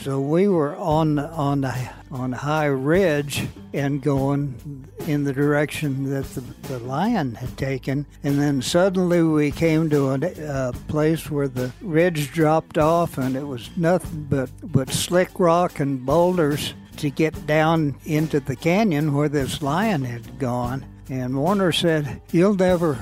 So 0.01 0.21
we 0.21 0.47
were 0.47 0.77
on 0.77 1.19
on 1.19 1.65
a, 1.65 1.93
on 2.09 2.33
a 2.33 2.38
high 2.38 2.67
ridge 2.67 3.47
and 3.73 4.01
going 4.01 4.88
in 5.07 5.25
the 5.25 5.33
direction 5.33 6.09
that 6.09 6.23
the, 6.35 6.41
the 6.69 6.79
lion 6.79 7.35
had 7.35 7.57
taken, 7.57 8.05
and 8.23 8.39
then 8.39 8.62
suddenly 8.62 9.21
we 9.21 9.51
came 9.51 9.89
to 9.89 10.12
a 10.12 10.47
uh, 10.47 10.71
place 10.88 11.29
where 11.29 11.49
the 11.49 11.73
ridge 11.81 12.31
dropped 12.31 12.77
off, 12.77 13.17
and 13.17 13.35
it 13.35 13.45
was 13.45 13.69
nothing 13.75 14.25
but 14.29 14.49
but 14.63 14.89
slick 14.89 15.38
rock 15.38 15.81
and 15.81 16.05
boulders 16.05 16.73
to 16.95 17.09
get 17.09 17.45
down 17.45 17.95
into 18.05 18.39
the 18.39 18.55
canyon 18.55 19.13
where 19.13 19.29
this 19.29 19.62
lion 19.62 20.05
had 20.05 20.39
gone. 20.39 20.85
And 21.09 21.38
Warner 21.38 21.73
said, 21.73 22.21
"You'll 22.31 22.55
never 22.55 22.97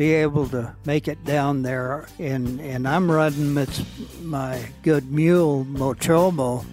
be 0.00 0.14
able 0.14 0.48
to 0.48 0.74
make 0.86 1.08
it 1.08 1.22
down 1.24 1.62
there." 1.62 2.06
And 2.18 2.58
and 2.60 2.88
I'm 2.88 3.10
riding 3.10 3.52
my, 3.52 3.66
my 4.22 4.64
good 4.82 5.12
mule 5.12 5.66
Mochomo, 5.66 6.64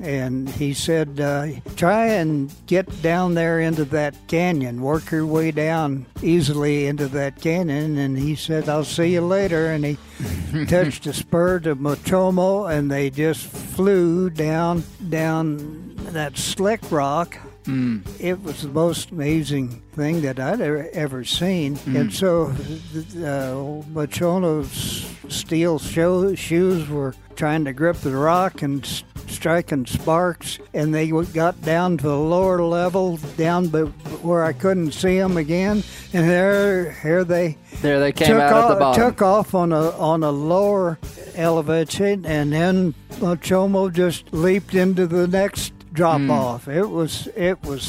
and 0.00 0.48
he 0.48 0.72
said, 0.72 1.18
uh, 1.18 1.46
"Try 1.74 2.06
and 2.06 2.52
get 2.66 2.86
down 3.02 3.34
there 3.34 3.58
into 3.58 3.84
that 3.86 4.14
canyon. 4.28 4.80
Work 4.80 5.10
your 5.10 5.26
way 5.26 5.50
down 5.50 6.06
easily 6.22 6.86
into 6.86 7.08
that 7.08 7.40
canyon." 7.40 7.98
And 7.98 8.16
he 8.16 8.36
said, 8.36 8.68
"I'll 8.68 8.84
see 8.84 9.14
you 9.14 9.22
later." 9.22 9.66
And 9.66 9.84
he 9.84 9.96
touched 10.66 11.06
a 11.06 11.12
spur 11.12 11.58
to 11.60 11.74
Mochomo, 11.74 12.70
and 12.72 12.90
they 12.90 13.10
just 13.10 13.44
flew 13.44 14.30
down 14.30 14.84
down 15.10 15.96
that 16.12 16.36
slick 16.36 16.80
rock. 16.92 17.38
It 17.66 18.42
was 18.42 18.62
the 18.62 18.68
most 18.68 19.10
amazing 19.10 19.82
thing 19.94 20.22
that 20.22 20.40
I'd 20.40 20.60
ever, 20.60 20.88
ever 20.92 21.24
seen. 21.24 21.78
And 21.86 22.12
so, 22.12 22.46
uh, 22.46 23.82
Mochomo's 23.92 25.06
steel 25.28 25.78
sho- 25.78 26.34
shoes 26.34 26.88
were 26.88 27.14
trying 27.36 27.64
to 27.64 27.72
grip 27.72 27.96
the 27.98 28.10
rock 28.16 28.62
and 28.62 28.84
striking 29.28 29.86
sparks, 29.86 30.58
and 30.74 30.94
they 30.94 31.08
got 31.32 31.60
down 31.62 31.96
to 31.98 32.10
a 32.10 32.16
lower 32.16 32.62
level, 32.62 33.18
down 33.36 33.68
but 33.68 33.86
where 34.22 34.44
I 34.44 34.52
couldn't 34.52 34.92
see 34.92 35.18
them 35.18 35.36
again. 35.36 35.82
And 36.12 36.28
there, 36.28 36.92
here 36.92 37.24
they 37.24 37.56
There 37.80 37.98
they 38.00 38.12
came 38.12 38.28
took 38.28 38.40
out 38.40 38.52
off, 38.52 38.70
at 38.70 38.74
the 38.74 38.80
bottom. 38.80 39.02
took 39.10 39.22
off 39.22 39.54
on 39.54 39.72
a 39.72 39.90
on 39.98 40.22
a 40.22 40.30
lower 40.30 40.98
elevation, 41.34 42.26
and 42.26 42.52
then 42.52 42.94
Chomo 43.20 43.92
just 43.92 44.32
leaped 44.32 44.74
into 44.74 45.06
the 45.06 45.26
next 45.26 45.72
drop 45.92 46.18
Hmm. 46.20 46.30
off. 46.30 46.68
It 46.68 46.88
was 46.88 47.28
it 47.36 47.62
was 47.64 47.82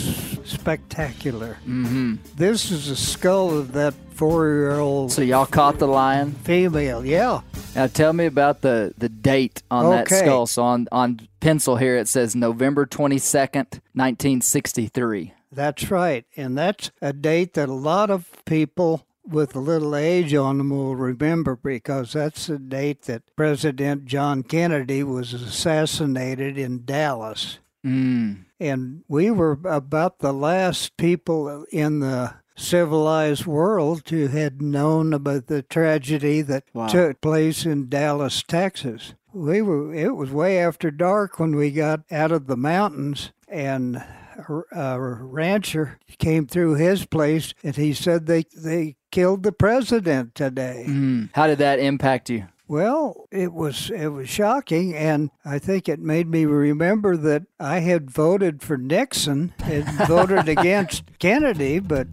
spectacular. 0.46 1.58
Mm-hmm. 1.68 2.16
This 2.36 2.72
is 2.72 2.90
the 2.90 2.96
skull 2.96 3.58
of 3.58 3.72
that 3.74 3.94
four 4.14 4.48
year 4.48 4.80
old 4.80 5.12
So 5.12 5.22
y'all 5.22 5.46
caught 5.46 5.80
the 5.80 5.88
lion. 5.88 6.34
female. 6.34 7.06
Yeah, 7.06 7.42
Now 7.76 7.88
tell 7.88 8.14
me 8.14 8.26
about 8.26 8.62
the, 8.62 8.94
the 8.98 9.10
date 9.10 9.64
on 9.72 9.90
that 9.90 10.08
skull. 10.10 10.46
So 10.48 10.64
on, 10.64 10.88
on 10.92 11.28
pencil 11.40 11.78
here 11.78 11.98
it 11.98 12.08
says 12.08 12.36
November 12.36 12.86
22nd, 12.86 13.80
1963. 13.94 15.34
that's 15.52 15.90
right, 15.92 16.26
and 16.38 16.58
that's 16.58 16.92
a 17.02 17.14
date 17.14 17.54
that 17.54 17.70
a 17.70 17.74
lot 17.74 18.10
of 18.10 18.30
people 18.46 19.06
with 19.26 19.56
a 19.56 19.60
little 19.60 19.96
age 19.96 20.34
on 20.34 20.58
them 20.58 20.70
will 20.70 20.96
remember 20.96 21.56
because 21.56 22.14
that's 22.14 22.48
the 22.48 22.60
date 22.60 23.04
that 23.04 23.22
President 23.38 24.06
John 24.06 24.44
Kennedy 24.44 25.02
was 25.04 25.34
assassinated 25.34 26.58
in 26.58 26.84
Dallas. 26.86 27.60
Mm. 27.86 28.46
And 28.60 29.04
we 29.08 29.30
were 29.32 29.60
about 29.66 30.20
the 30.20 30.34
last 30.34 30.96
people 30.98 31.66
in 31.72 32.00
the 32.00 32.34
civilized 32.56 33.46
world 33.46 34.08
who 34.10 34.28
had 34.28 34.62
known 34.62 35.12
about 35.14 35.48
the 35.48 35.62
tragedy 35.64 36.42
that 36.42 36.64
Wow. 36.74 36.88
took 36.88 37.20
place 37.22 37.66
in 37.66 37.90
Dallas, 37.90 38.44
Texas. 38.44 39.16
We 39.34 39.62
were 39.62 39.94
it 39.94 40.16
was 40.16 40.30
way 40.32 40.60
after 40.60 40.92
dark 40.92 41.40
when 41.40 41.56
we 41.56 41.72
got 41.72 42.02
out 42.12 42.32
of 42.32 42.46
the 42.48 42.56
mountains 42.58 43.32
and 43.48 43.96
a, 43.98 44.62
a 44.72 45.00
rancher 45.00 46.00
came 46.20 46.46
through 46.46 46.76
his 46.76 47.06
place 47.06 47.54
and 47.64 47.76
he 47.76 47.94
said 47.94 48.28
they 48.28 48.44
they 48.56 48.96
killed 49.12 49.42
the 49.44 49.52
president 49.52 50.36
today. 50.36 50.86
Mm. 50.88 51.30
How 51.34 51.48
did 51.48 51.58
that 51.58 51.80
impact 51.80 52.30
you? 52.30 52.48
Well, 52.74 53.28
it 53.30 53.54
was 53.54 53.92
it 53.92 54.08
was 54.08 54.28
shocking, 54.28 54.96
and 54.96 55.30
I 55.46 55.60
think 55.60 55.88
it 55.88 56.00
made 56.00 56.28
me 56.28 56.46
remember 56.46 57.16
that 57.16 57.44
I 57.60 57.82
had 57.82 58.10
voted 58.10 58.64
for 58.64 58.78
Nixon 58.78 59.54
and 59.64 59.88
voted 60.08 60.50
against 60.58 61.04
Kennedy, 61.20 61.78
but 61.78 62.08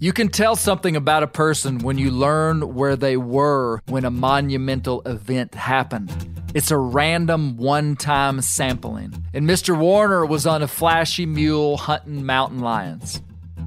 You 0.00 0.14
can 0.14 0.28
tell 0.28 0.56
something 0.56 0.96
about 0.96 1.22
a 1.22 1.26
person 1.26 1.80
when 1.80 1.98
you 1.98 2.10
learn 2.10 2.74
where 2.74 2.96
they 2.96 3.18
were 3.18 3.82
when 3.88 4.06
a 4.06 4.10
monumental 4.10 5.02
event 5.02 5.54
happened. 5.54 6.10
It's 6.54 6.70
a 6.70 6.78
random 6.78 7.58
one 7.58 7.96
time 7.96 8.40
sampling. 8.40 9.12
And 9.34 9.46
Mr. 9.46 9.78
Warner 9.78 10.24
was 10.24 10.46
on 10.46 10.62
a 10.62 10.68
flashy 10.68 11.26
mule 11.26 11.76
hunting 11.76 12.24
mountain 12.24 12.60
lions. 12.60 13.20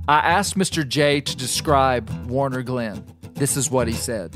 I 0.07 0.21
asked 0.21 0.57
Mr. 0.57 0.87
Jay 0.87 1.21
to 1.21 1.37
describe 1.37 2.09
Warner 2.27 2.63
Glenn. 2.63 3.05
This 3.35 3.57
is 3.57 3.69
what 3.69 3.87
he 3.87 3.93
said. 3.93 4.35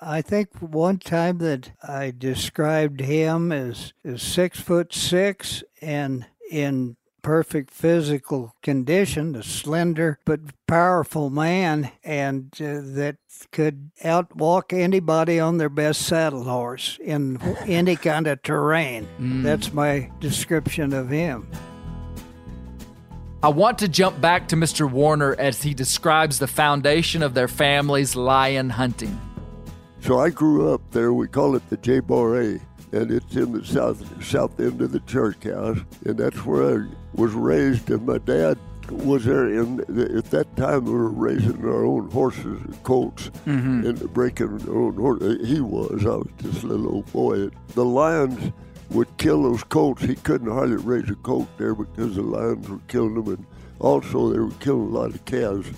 I 0.00 0.22
think 0.22 0.50
one 0.60 0.98
time 0.98 1.38
that 1.38 1.72
I 1.82 2.12
described 2.16 3.00
him 3.00 3.50
as, 3.50 3.92
as 4.04 4.22
six 4.22 4.60
foot 4.60 4.92
six 4.92 5.64
and 5.80 6.26
in 6.50 6.96
perfect 7.22 7.70
physical 7.70 8.54
condition, 8.62 9.34
a 9.34 9.42
slender 9.42 10.18
but 10.24 10.40
powerful 10.66 11.30
man, 11.30 11.90
and 12.04 12.50
uh, 12.60 12.80
that 12.80 13.16
could 13.50 13.90
outwalk 14.04 14.72
anybody 14.72 15.40
on 15.40 15.58
their 15.58 15.68
best 15.68 16.02
saddle 16.02 16.44
horse 16.44 16.98
in 17.02 17.40
any 17.66 17.96
kind 17.96 18.26
of 18.26 18.40
terrain. 18.42 19.08
That's 19.42 19.72
my 19.72 20.10
description 20.20 20.92
of 20.92 21.10
him. 21.10 21.50
I 23.42 23.48
want 23.48 23.78
to 23.78 23.88
jump 23.88 24.20
back 24.20 24.48
to 24.48 24.56
Mr. 24.56 24.90
Warner 24.90 25.34
as 25.38 25.62
he 25.62 25.74
describes 25.74 26.38
the 26.38 26.48
foundation 26.48 27.22
of 27.22 27.34
their 27.34 27.46
family's 27.46 28.16
lion 28.16 28.70
hunting. 28.70 29.20
So 30.08 30.20
I 30.20 30.30
grew 30.30 30.72
up 30.72 30.80
there. 30.92 31.12
We 31.12 31.28
call 31.28 31.54
it 31.54 31.68
the 31.68 31.76
J 31.76 32.00
Bar 32.00 32.40
A, 32.40 32.60
and 32.92 33.10
it's 33.10 33.36
in 33.36 33.52
the 33.52 33.62
south 33.62 34.24
south 34.24 34.58
end 34.58 34.80
of 34.80 34.92
the 34.92 35.00
church 35.00 35.44
house, 35.44 35.80
and 36.06 36.16
that's 36.16 36.46
where 36.46 36.78
I 36.78 36.86
was 37.12 37.34
raised. 37.34 37.90
And 37.90 38.06
my 38.06 38.16
dad 38.16 38.56
was 38.90 39.26
there. 39.26 39.44
And 39.44 39.80
at 39.80 40.30
that 40.30 40.56
time, 40.56 40.86
we 40.86 40.92
were 40.92 41.10
raising 41.10 41.62
our 41.62 41.84
own 41.84 42.10
horses, 42.10 42.58
and 42.58 42.82
colts, 42.84 43.28
mm-hmm. 43.44 43.86
and 43.86 44.14
breaking 44.14 44.46
our 44.46 44.74
own 44.74 44.94
horses. 44.94 45.42
Uh, 45.42 45.44
he 45.44 45.60
was. 45.60 46.06
I 46.06 46.16
was 46.16 46.28
just 46.38 46.62
a 46.62 46.68
little 46.68 46.94
old 46.94 47.12
boy. 47.12 47.50
The 47.74 47.84
lions 47.84 48.54
would 48.88 49.14
kill 49.18 49.42
those 49.42 49.62
colts. 49.62 50.00
He 50.00 50.14
couldn't 50.14 50.50
hardly 50.50 50.76
raise 50.76 51.10
a 51.10 51.16
colt 51.16 51.48
there 51.58 51.74
because 51.74 52.14
the 52.14 52.22
lions 52.22 52.66
were 52.66 52.80
killing 52.88 53.12
them, 53.12 53.28
and 53.28 53.46
also 53.80 54.32
they 54.32 54.38
were 54.38 54.50
killing 54.60 54.88
a 54.94 54.98
lot 54.98 55.14
of 55.14 55.24
calves 55.24 55.70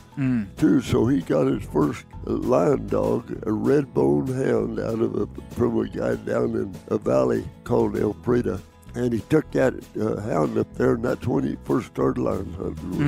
too. 0.57 0.81
So 0.81 1.07
he 1.07 1.21
got 1.21 1.47
his 1.47 1.65
first 1.65 2.05
uh, 2.27 2.33
lion 2.33 2.87
dog, 2.87 3.43
a 3.47 3.53
red 3.53 3.93
bone 3.95 4.27
hound, 4.27 4.79
out 4.81 5.01
of 5.01 5.15
a, 5.17 5.27
from 5.55 5.79
a 5.79 5.89
guy 5.89 6.15
down 6.17 6.55
in 6.57 6.75
a 6.89 6.99
valley 6.99 7.45
called 7.65 7.97
El 7.99 8.15
Prida. 8.15 8.61
And 8.95 9.13
he 9.13 9.21
took 9.21 9.49
that 9.53 9.75
uh, 10.01 10.21
hound 10.23 10.59
up 10.59 10.75
there, 10.75 10.95
and 10.95 11.05
that's 11.05 11.25
when 11.27 11.45
he 11.45 11.57
first 11.65 11.87
started 11.89 12.21
lion 12.21 12.53
hunting, 12.55 12.91
was 12.91 12.99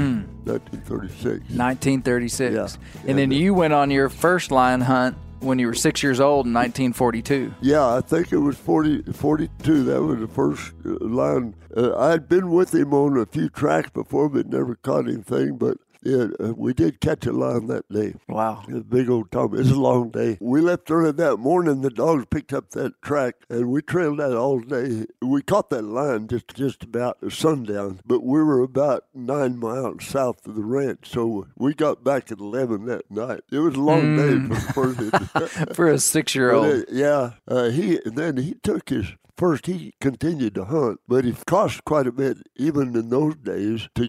1936. 0.47 1.41
1936. 1.57 2.55
Yeah. 2.55 3.09
And 3.11 3.19
then 3.19 3.31
Yeah. 3.33 3.39
you 3.39 3.55
went 3.55 3.73
on 3.73 3.91
your 3.91 4.09
first 4.09 4.51
lion 4.53 4.83
hunt 4.83 5.17
when 5.43 5.59
you 5.59 5.67
were 5.67 5.75
six 5.75 6.03
years 6.03 6.21
old 6.21 6.47
in 6.47 6.53
1942. 6.53 7.55
Yeah, 7.61 7.95
I 7.97 8.01
think 8.01 8.33
it 8.33 8.39
was 8.39 8.57
40, 8.57 9.13
42. 9.13 9.85
That 9.85 10.03
was 10.03 10.21
the 10.21 10.29
first 10.29 10.73
line. 10.85 11.55
Uh, 11.77 11.97
I'd 11.97 12.29
been 12.29 12.51
with 12.51 12.75
him 12.75 12.93
on 12.95 13.17
a 13.17 13.27
few 13.27 13.49
tracks 13.49 13.91
before, 13.91 14.29
but 14.29 14.47
never 14.47 14.75
caught 14.77 15.09
anything. 15.09 15.57
But 15.57 15.79
yeah, 16.03 16.27
uh, 16.41 16.53
we 16.55 16.73
did 16.75 17.01
catch 17.01 17.27
a 17.27 17.33
lion 17.33 17.67
that 17.69 17.89
day. 17.89 18.15
Wow. 18.29 18.65
A 18.69 18.81
big 18.81 19.09
old 19.09 19.31
Tom. 19.31 19.59
It's 19.59 19.71
a 19.71 19.75
long 19.75 20.11
day. 20.11 20.39
We 20.41 20.61
left 20.61 20.91
early 20.91 21.13
that 21.13 21.37
morning. 21.37 21.81
The 21.83 21.91
dogs 21.91 22.27
picked 22.31 22.53
up 22.53 22.71
that 22.71 23.01
track, 23.03 23.37
and 23.49 23.71
we 23.71 23.83
trailed 23.83 24.19
that 24.19 24.37
all 24.37 24.61
day. 24.61 25.07
We 25.21 25.43
caught 25.43 25.71
that 25.71 25.83
lion 25.83 26.29
just 26.29 26.49
just 26.49 26.83
about 26.85 27.19
sundown, 27.33 28.01
but 28.05 28.23
we 28.25 28.43
were 28.43 28.63
about 28.63 29.05
nine 29.15 29.59
miles 29.59 30.05
south 30.05 30.47
of 30.47 30.57
the 30.57 30.65
ranch, 30.65 31.09
so 31.11 31.47
we 31.57 31.75
got 31.75 32.03
back 32.03 32.33
at 32.33 32.41
eleven 32.41 32.87
that 32.87 33.11
night. 33.11 33.43
It 33.51 33.59
was 33.59 33.77
a 33.77 33.81
long 33.81 34.17
day 34.17 34.57
for 34.73 34.89
the. 34.89 35.13
For 35.75 35.89
a 35.89 35.99
six 35.99 36.35
year 36.35 36.53
old. 36.53 36.85
yeah, 36.91 37.33
uh, 37.49 37.71
he 37.71 38.01
then 38.05 38.37
he 38.37 38.55
took 38.55 38.89
his 38.89 39.07
first. 39.37 39.67
He 39.67 39.95
continued 40.01 40.55
to 40.57 40.65
hunt, 40.65 41.01
but 41.09 41.25
it 41.25 41.45
cost 41.47 41.85
quite 41.85 42.07
a 42.07 42.13
bit, 42.13 42.39
even 42.57 42.95
in 42.97 43.09
those 43.11 43.37
days, 43.37 43.89
to 43.95 44.09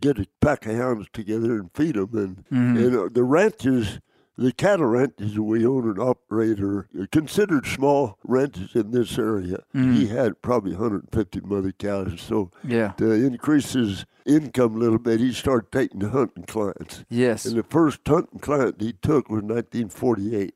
get 0.00 0.18
a 0.18 0.26
pack 0.40 0.66
of 0.66 0.76
hounds 0.76 1.08
together 1.12 1.54
and 1.58 1.70
feed 1.74 1.94
them. 1.96 2.44
And 2.50 2.76
and 2.78 2.96
uh, 2.96 3.08
the 3.12 3.24
ranches. 3.24 4.00
The 4.36 4.50
cattle 4.50 4.86
ranches 4.86 5.38
we 5.38 5.64
own 5.64 5.88
and 5.88 5.98
operate 6.00 6.58
are 6.60 6.88
considered 7.12 7.66
small 7.66 8.18
ranches 8.24 8.74
in 8.74 8.90
this 8.90 9.16
area. 9.16 9.58
He 9.72 10.08
had 10.08 10.42
probably 10.42 10.72
150 10.72 11.40
mother 11.42 11.70
cows, 11.70 12.20
so 12.20 12.50
Yeah. 12.64 12.94
to 12.96 13.12
increase 13.12 13.74
his 13.74 14.04
income 14.26 14.74
a 14.74 14.78
little 14.80 14.98
bit, 14.98 15.20
he 15.20 15.32
started 15.32 15.70
taking 15.70 16.00
hunting 16.00 16.46
clients. 16.46 17.04
Yes. 17.08 17.46
And 17.46 17.56
the 17.56 17.62
first 17.62 18.00
hunting 18.08 18.40
client 18.40 18.80
he 18.80 18.94
took 18.94 19.28
was 19.30 19.44
1948. 19.44 20.52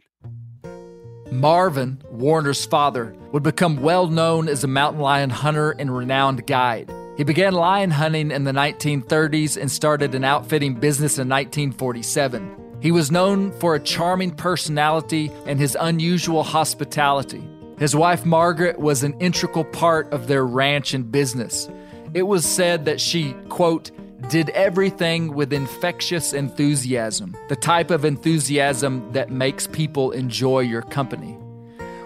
Marvin, 1.31 2.01
Warner's 2.11 2.65
father, 2.65 3.15
would 3.33 3.43
become 3.43 3.83
well 3.83 4.07
known 4.07 4.49
as 4.49 4.65
a 4.65 4.69
mountain 4.69 5.03
lion 5.03 5.31
hunter 5.31 5.73
and 5.73 5.95
renowned 5.95 6.47
guide. 6.47 6.91
He 7.19 7.25
began 7.25 7.53
lion 7.53 7.91
hunting 7.91 8.31
in 8.31 8.45
the 8.45 8.53
1930s 8.53 9.61
and 9.61 9.71
started 9.71 10.15
an 10.15 10.25
outfitting 10.25 10.75
business 10.75 11.19
in 11.19 11.29
1947. 11.29 12.79
He 12.81 12.93
was 12.93 13.11
known 13.11 13.53
for 13.53 13.75
a 13.75 13.81
charming 13.81 14.31
personality 14.31 15.31
and 15.45 15.59
his 15.59 15.77
unusual 15.79 16.45
hospitality. 16.45 17.47
His 17.79 17.95
wife 17.95 18.25
Margaret 18.25 18.79
was 18.79 19.03
an 19.03 19.19
integral 19.21 19.65
part 19.65 20.11
of 20.13 20.29
their 20.29 20.47
ranch 20.47 20.95
and 20.95 21.11
business. 21.11 21.69
It 22.15 22.23
was 22.23 22.47
said 22.47 22.87
that 22.87 23.01
she, 23.01 23.35
quote, 23.49 23.91
did 24.29 24.51
everything 24.51 25.35
with 25.35 25.53
infectious 25.53 26.35
enthusiasm, 26.35 27.35
the 27.49 27.57
type 27.57 27.91
of 27.91 28.05
enthusiasm 28.05 29.11
that 29.13 29.31
makes 29.31 29.67
people 29.67 30.11
enjoy 30.11 30.61
your 30.61 30.83
company. 30.83 31.37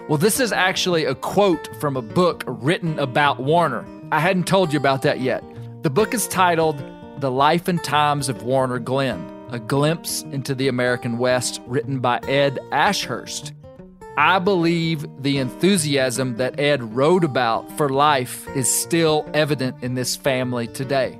Well, 0.07 0.17
this 0.17 0.39
is 0.39 0.53
actually 0.53 1.03
a 1.03 1.15
quote 1.15 1.69
from 1.81 1.97
a 1.97 2.01
book 2.01 2.43
written 2.47 2.97
about 2.97 3.41
Warner. 3.41 3.85
I 4.11 4.19
hadn't 4.19 4.47
told 4.47 4.71
you 4.71 4.79
about 4.79 5.01
that 5.01 5.19
yet. 5.19 5.43
The 5.81 5.89
book 5.89 6.13
is 6.13 6.27
titled 6.27 6.81
The 7.19 7.31
Life 7.31 7.67
and 7.67 7.83
Times 7.83 8.29
of 8.29 8.43
Warner 8.43 8.79
Glenn 8.79 9.29
A 9.51 9.59
Glimpse 9.59 10.21
into 10.23 10.55
the 10.55 10.69
American 10.69 11.17
West, 11.17 11.61
written 11.67 11.99
by 11.99 12.19
Ed 12.19 12.57
Ashurst. 12.71 13.53
I 14.15 14.39
believe 14.39 15.05
the 15.19 15.39
enthusiasm 15.39 16.37
that 16.37 16.59
Ed 16.59 16.95
wrote 16.95 17.23
about 17.23 17.69
for 17.77 17.89
life 17.89 18.47
is 18.55 18.71
still 18.71 19.29
evident 19.33 19.83
in 19.83 19.95
this 19.95 20.15
family 20.15 20.67
today. 20.67 21.17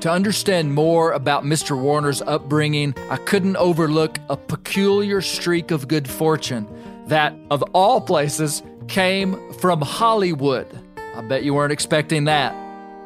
To 0.00 0.10
understand 0.10 0.72
more 0.74 1.10
about 1.12 1.42
Mr. 1.42 1.76
Warner's 1.80 2.22
upbringing, 2.22 2.94
I 3.10 3.16
couldn't 3.16 3.56
overlook 3.56 4.18
a 4.28 4.36
peculiar 4.36 5.20
streak 5.20 5.72
of 5.72 5.88
good 5.88 6.08
fortune 6.08 6.68
that, 7.08 7.34
of 7.50 7.62
all 7.74 8.00
places, 8.00 8.62
came 8.86 9.52
from 9.54 9.80
Hollywood. 9.80 10.66
I 11.16 11.22
bet 11.22 11.42
you 11.42 11.52
weren't 11.54 11.72
expecting 11.72 12.24
that. 12.24 12.54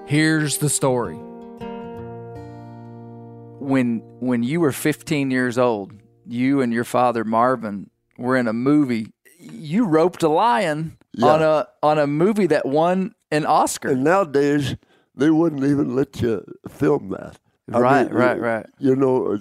Here's 0.07 0.59
the 0.59 0.69
story. 0.69 1.19
when 3.59 4.01
when 4.19 4.43
you 4.43 4.59
were 4.61 4.73
15 4.73 5.31
years 5.31 5.57
old, 5.57 5.93
you 6.27 6.61
and 6.63 6.73
your 6.73 6.83
father 6.83 7.23
Marvin 7.25 7.89
were 8.19 8.37
in 8.37 8.49
a 8.49 8.53
movie. 8.53 9.07
You 9.39 9.87
roped 9.87 10.25
a 10.25 10.29
lion 10.29 10.99
Yeah. 11.13 11.27
on 11.29 11.43
a 11.43 11.69
on 11.81 11.97
a 11.99 12.09
movie 12.09 12.49
that 12.49 12.67
won 12.67 13.15
an 13.31 13.47
Oscar. 13.47 13.91
And 13.91 14.03
nowadays, 14.03 14.75
they 15.15 15.31
wouldn't 15.31 15.65
even 15.65 15.97
let 15.97 16.21
you 16.23 16.45
film 16.69 17.11
that. 17.11 17.39
I 17.73 17.81
Right, 17.81 18.11
mean, 18.13 18.13
right, 18.13 18.41
right. 18.41 18.67
You 18.79 18.97
know, 18.97 19.39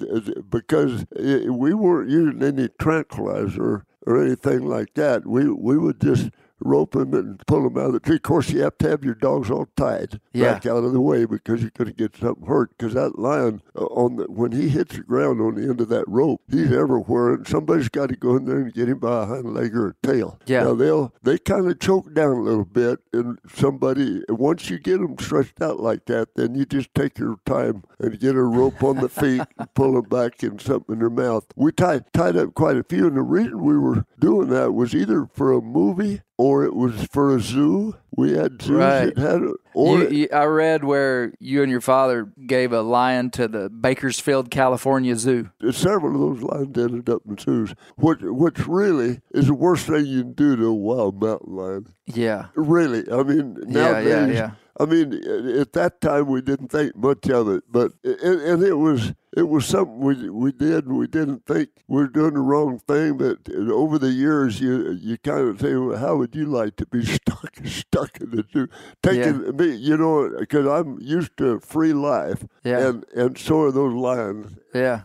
because 0.50 1.06
we 1.14 1.74
weren't 1.74 2.10
using 2.12 2.44
any 2.44 2.70
tranquilizer 2.80 3.86
or 4.08 4.24
anything 4.24 4.68
like 4.68 4.94
that. 4.96 5.28
We 5.28 5.50
we 5.52 5.78
would 5.78 6.02
just 6.02 6.30
rope 6.64 6.92
them 6.94 7.14
and 7.14 7.42
pull 7.48 7.64
them 7.64 7.78
out 7.78 7.88
of 7.88 7.94
the 7.94 8.00
tree. 8.00 8.16
Of 8.18 8.22
course, 8.24 8.50
you 8.50 8.62
have 8.62 8.78
to 8.80 8.90
have 8.90 9.04
your 9.04 9.16
dogs 9.16 9.50
all 9.52 9.68
tied 9.76 10.20
Yeah. 10.34 10.54
back 10.54 10.66
out 10.66 10.84
of 10.84 10.94
the 10.94 11.02
way 11.02 11.26
because 11.26 11.62
you're 11.62 11.72
going 11.78 11.90
to 11.90 11.96
get 11.96 12.16
something 12.18 12.46
hurt. 12.48 12.72
Because 12.78 12.94
that 12.94 13.18
lion, 13.20 13.62
uh, 13.76 13.86
on 13.86 14.18
the, 14.18 14.24
when 14.26 14.52
he 14.52 14.70
hits 14.70 14.96
the 14.96 15.02
ground 15.04 15.42
on 15.42 15.56
the 15.56 15.64
end 15.64 15.82
of 15.82 15.90
that 15.90 16.08
rope, 16.08 16.42
he's 16.50 16.72
everywhere, 16.72 17.34
and 17.34 17.48
somebody's 17.48 17.90
got 17.90 18.10
to 18.10 18.16
go 18.16 18.36
in 18.36 18.46
there 18.46 18.60
and 18.60 18.74
get 18.74 18.90
him 18.90 19.00
by 19.00 19.24
a 19.24 19.26
hind 19.26 19.54
leg 19.54 19.76
or 19.76 19.88
a 19.90 20.08
tail. 20.08 20.40
Yeah. 20.46 20.64
Now 20.64 20.74
they'll 20.76 21.14
they 21.24 21.38
kind 21.38 21.70
of 21.70 21.80
choke 21.80 22.14
down 22.14 22.38
a 22.38 22.42
little 22.42 22.66
bit, 22.66 23.00
and 23.14 23.38
somebody 23.54 24.24
once 24.30 24.70
you 24.70 24.80
get 24.80 25.00
them 25.00 25.16
stretched 25.20 25.62
out 25.62 25.80
like 25.80 26.06
that, 26.06 26.36
then 26.36 26.56
you 26.56 26.66
just 26.66 26.94
take 26.96 27.18
your 27.20 27.38
time 27.46 27.84
and 28.00 28.20
get 28.20 28.36
a 28.36 28.42
rope 28.44 28.84
on 28.84 28.98
the 28.98 29.10
feet 29.10 29.42
and 29.58 29.72
pull 29.76 29.94
them 29.94 30.10
back 30.10 30.42
and 30.44 30.60
something 30.60 30.94
in 30.96 31.00
their 31.00 31.10
mouth. 31.10 31.46
We 31.56 31.72
tied 31.72 32.12
tied 32.14 32.36
up 32.36 32.54
quite 32.54 32.78
a 32.78 32.84
few, 32.84 33.08
and 33.08 33.16
the 33.18 33.22
reason 33.22 33.64
we 33.64 33.78
were 33.78 34.06
doing 34.20 34.50
that 34.50 34.74
was 34.74 34.94
either 34.96 35.28
for 35.34 35.52
a 35.54 35.62
movie 35.62 36.22
or 36.38 36.51
it 36.66 36.76
was 36.76 37.06
for 37.12 37.36
a 37.36 37.40
zoo. 37.40 37.96
We 38.16 38.34
had 38.34 38.62
zoos 38.62 38.78
Right. 38.78 39.16
that 39.16 39.18
had, 39.18 39.42
or 39.74 40.00
You, 40.00 40.10
you, 40.10 40.28
I 40.34 40.44
read 40.44 40.84
where 40.84 41.34
you 41.40 41.64
and 41.64 41.72
your 41.72 41.80
father 41.82 42.32
gave 42.46 42.74
a 42.74 42.82
lion 42.82 43.30
to 43.32 43.48
the 43.48 43.70
Bakersfield, 43.70 44.52
California 44.52 45.16
Zoo. 45.16 45.50
several 45.72 46.16
of 46.32 46.40
those 46.40 46.44
lions 46.44 46.78
ended 46.78 47.10
up 47.10 47.22
in 47.28 47.38
zoos. 47.38 47.74
Which, 47.96 48.20
which 48.22 48.68
really 48.68 49.22
is 49.34 49.48
the 49.48 49.54
worst 49.54 49.88
thing 49.88 50.06
you 50.06 50.24
can 50.24 50.34
do 50.34 50.56
to 50.58 50.66
a 50.66 50.74
wild 50.74 51.22
mountain 51.22 51.56
lion. 51.56 51.88
Yeah. 52.06 52.48
Really, 52.56 53.10
I 53.12 53.24
mean, 53.24 53.56
Yeah, 53.68 54.02
yeah, 54.02 54.02
nowadays, 54.02 54.36
yeah. 54.36 54.52
I 54.80 54.86
mean, 54.86 55.14
at 55.60 55.74
that 55.74 56.02
time 56.02 56.28
we 56.28 56.42
didn't 56.42 56.70
think 56.70 56.96
much 56.96 57.30
of 57.30 57.48
it, 57.50 57.64
but 57.70 57.92
and, 58.04 58.42
and 58.42 58.64
it 58.64 58.74
was 58.76 59.14
it 59.36 59.48
was 59.48 59.66
something 59.66 60.00
we 60.00 60.30
we 60.30 60.52
did. 60.52 60.92
We 60.92 61.08
didn't 61.08 61.46
think 61.46 61.70
we 61.88 62.02
were 62.02 62.08
doing 62.08 62.34
the 62.34 62.42
wrong 62.42 62.80
thing, 62.80 63.18
but 63.18 63.38
over 63.72 63.98
the 63.98 64.12
years, 64.12 64.60
you 64.60 64.92
you 64.92 65.18
kind 65.18 65.48
of 65.48 65.62
say, 65.62 65.76
well, 65.76 65.98
how 65.98 66.18
would 66.18 66.36
you 66.36 66.46
like 66.46 66.76
to 66.78 66.86
be 66.86 67.06
stuck 67.18 67.56
stuck 67.66 68.20
in 68.20 68.32
the 68.32 68.46
zoo? 68.52 68.68
Taking 69.02 69.56
me, 69.56 69.76
you 69.76 69.96
know, 69.98 70.36
because 70.40 70.68
I'm 70.68 71.00
used 71.00 71.38
to 71.38 71.60
free 71.62 71.94
life, 71.94 72.46
Yeah. 72.64 72.88
and 72.90 73.06
and 73.16 73.38
so 73.38 73.62
are 73.62 73.72
those 73.72 73.94
lions. 73.94 74.58
Yeah. 74.74 75.02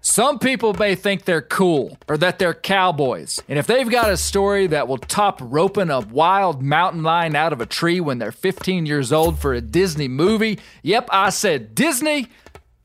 Some 0.00 0.38
people 0.38 0.72
may 0.74 0.94
think 0.94 1.24
they're 1.26 1.42
cool 1.42 1.98
or 2.08 2.16
that 2.16 2.38
they're 2.38 2.54
cowboys. 2.54 3.40
And 3.48 3.58
if 3.58 3.66
they've 3.66 3.88
got 3.88 4.10
a 4.10 4.16
story 4.16 4.66
that 4.68 4.88
will 4.88 4.96
top 4.98 5.38
roping 5.42 5.90
a 5.90 6.00
wild 6.00 6.62
mountain 6.62 7.02
lion 7.02 7.36
out 7.36 7.52
of 7.52 7.60
a 7.60 7.66
tree 7.66 8.00
when 8.00 8.18
they're 8.18 8.32
15 8.32 8.86
years 8.86 9.12
old 9.12 9.38
for 9.38 9.52
a 9.52 9.60
Disney 9.60 10.08
movie, 10.08 10.58
yep, 10.82 11.08
I 11.12 11.28
said 11.30 11.74
Disney, 11.74 12.28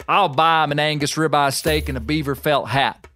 I'll 0.08 0.30
buy 0.30 0.64
him 0.64 0.72
an 0.72 0.80
Angus 0.80 1.16
ribeye 1.16 1.54
steak 1.54 1.90
and 1.90 1.98
a 1.98 2.02
beaver 2.02 2.36
felt 2.36 2.70
hat. 2.70 3.08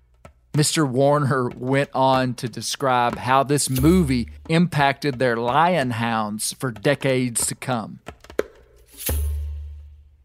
Mr. 0.53 0.89
Warner 0.89 1.49
went 1.49 1.89
on 1.93 2.33
to 2.35 2.49
describe 2.49 3.17
how 3.17 3.43
this 3.43 3.69
movie 3.69 4.29
impacted 4.49 5.19
their 5.19 5.37
lion 5.37 5.91
hounds 5.91 6.53
for 6.53 6.71
decades 6.71 7.45
to 7.45 7.55
come. 7.55 7.99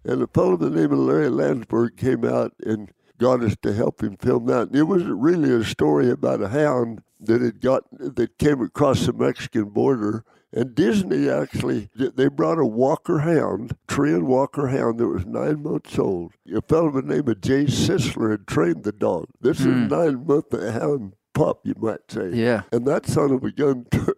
And 0.04 0.22
a 0.22 0.26
fellow 0.26 0.56
by 0.56 0.68
the 0.68 0.76
name 0.76 0.92
of 0.92 0.98
Larry 0.98 1.28
Lansburgh 1.28 1.96
came 1.96 2.24
out 2.24 2.54
and 2.64 2.90
got 3.18 3.42
us 3.42 3.56
to 3.62 3.72
help 3.72 4.02
him 4.02 4.16
film 4.16 4.46
that. 4.46 4.68
And 4.68 4.76
it 4.76 4.84
was 4.84 5.04
really 5.04 5.52
a 5.52 5.64
story 5.64 6.10
about 6.10 6.42
a 6.42 6.48
hound 6.48 7.02
that 7.20 7.40
had 7.40 7.60
got 7.60 7.84
that 7.92 8.38
came 8.38 8.62
across 8.62 9.06
the 9.06 9.12
Mexican 9.12 9.66
border. 9.66 10.24
And 10.52 10.74
Disney 10.74 11.30
actually 11.30 11.88
they 11.94 12.28
brought 12.28 12.58
a 12.58 12.66
Walker 12.66 13.20
Hound, 13.20 13.76
Treeing 13.88 14.26
Walker 14.26 14.68
Hound 14.68 14.98
that 14.98 15.08
was 15.08 15.24
nine 15.24 15.62
months 15.62 15.98
old. 15.98 16.32
A 16.54 16.60
fellow 16.62 16.90
by 16.90 17.00
the 17.00 17.14
name 17.14 17.28
of 17.28 17.40
Jay 17.40 17.64
Sisler 17.64 18.32
had 18.32 18.46
trained 18.46 18.84
the 18.84 18.92
dog. 18.92 19.28
This 19.40 19.60
is 19.60 19.66
a 19.66 19.70
nine 19.70 20.26
month 20.26 20.52
hound 20.52 21.14
pup, 21.32 21.60
you 21.64 21.74
might 21.78 22.10
say. 22.10 22.30
Yeah. 22.32 22.62
And 22.70 22.86
that 22.86 23.06
son 23.06 23.30
of 23.32 23.42
a 23.44 23.50
gun 23.50 23.86
took, 23.90 24.16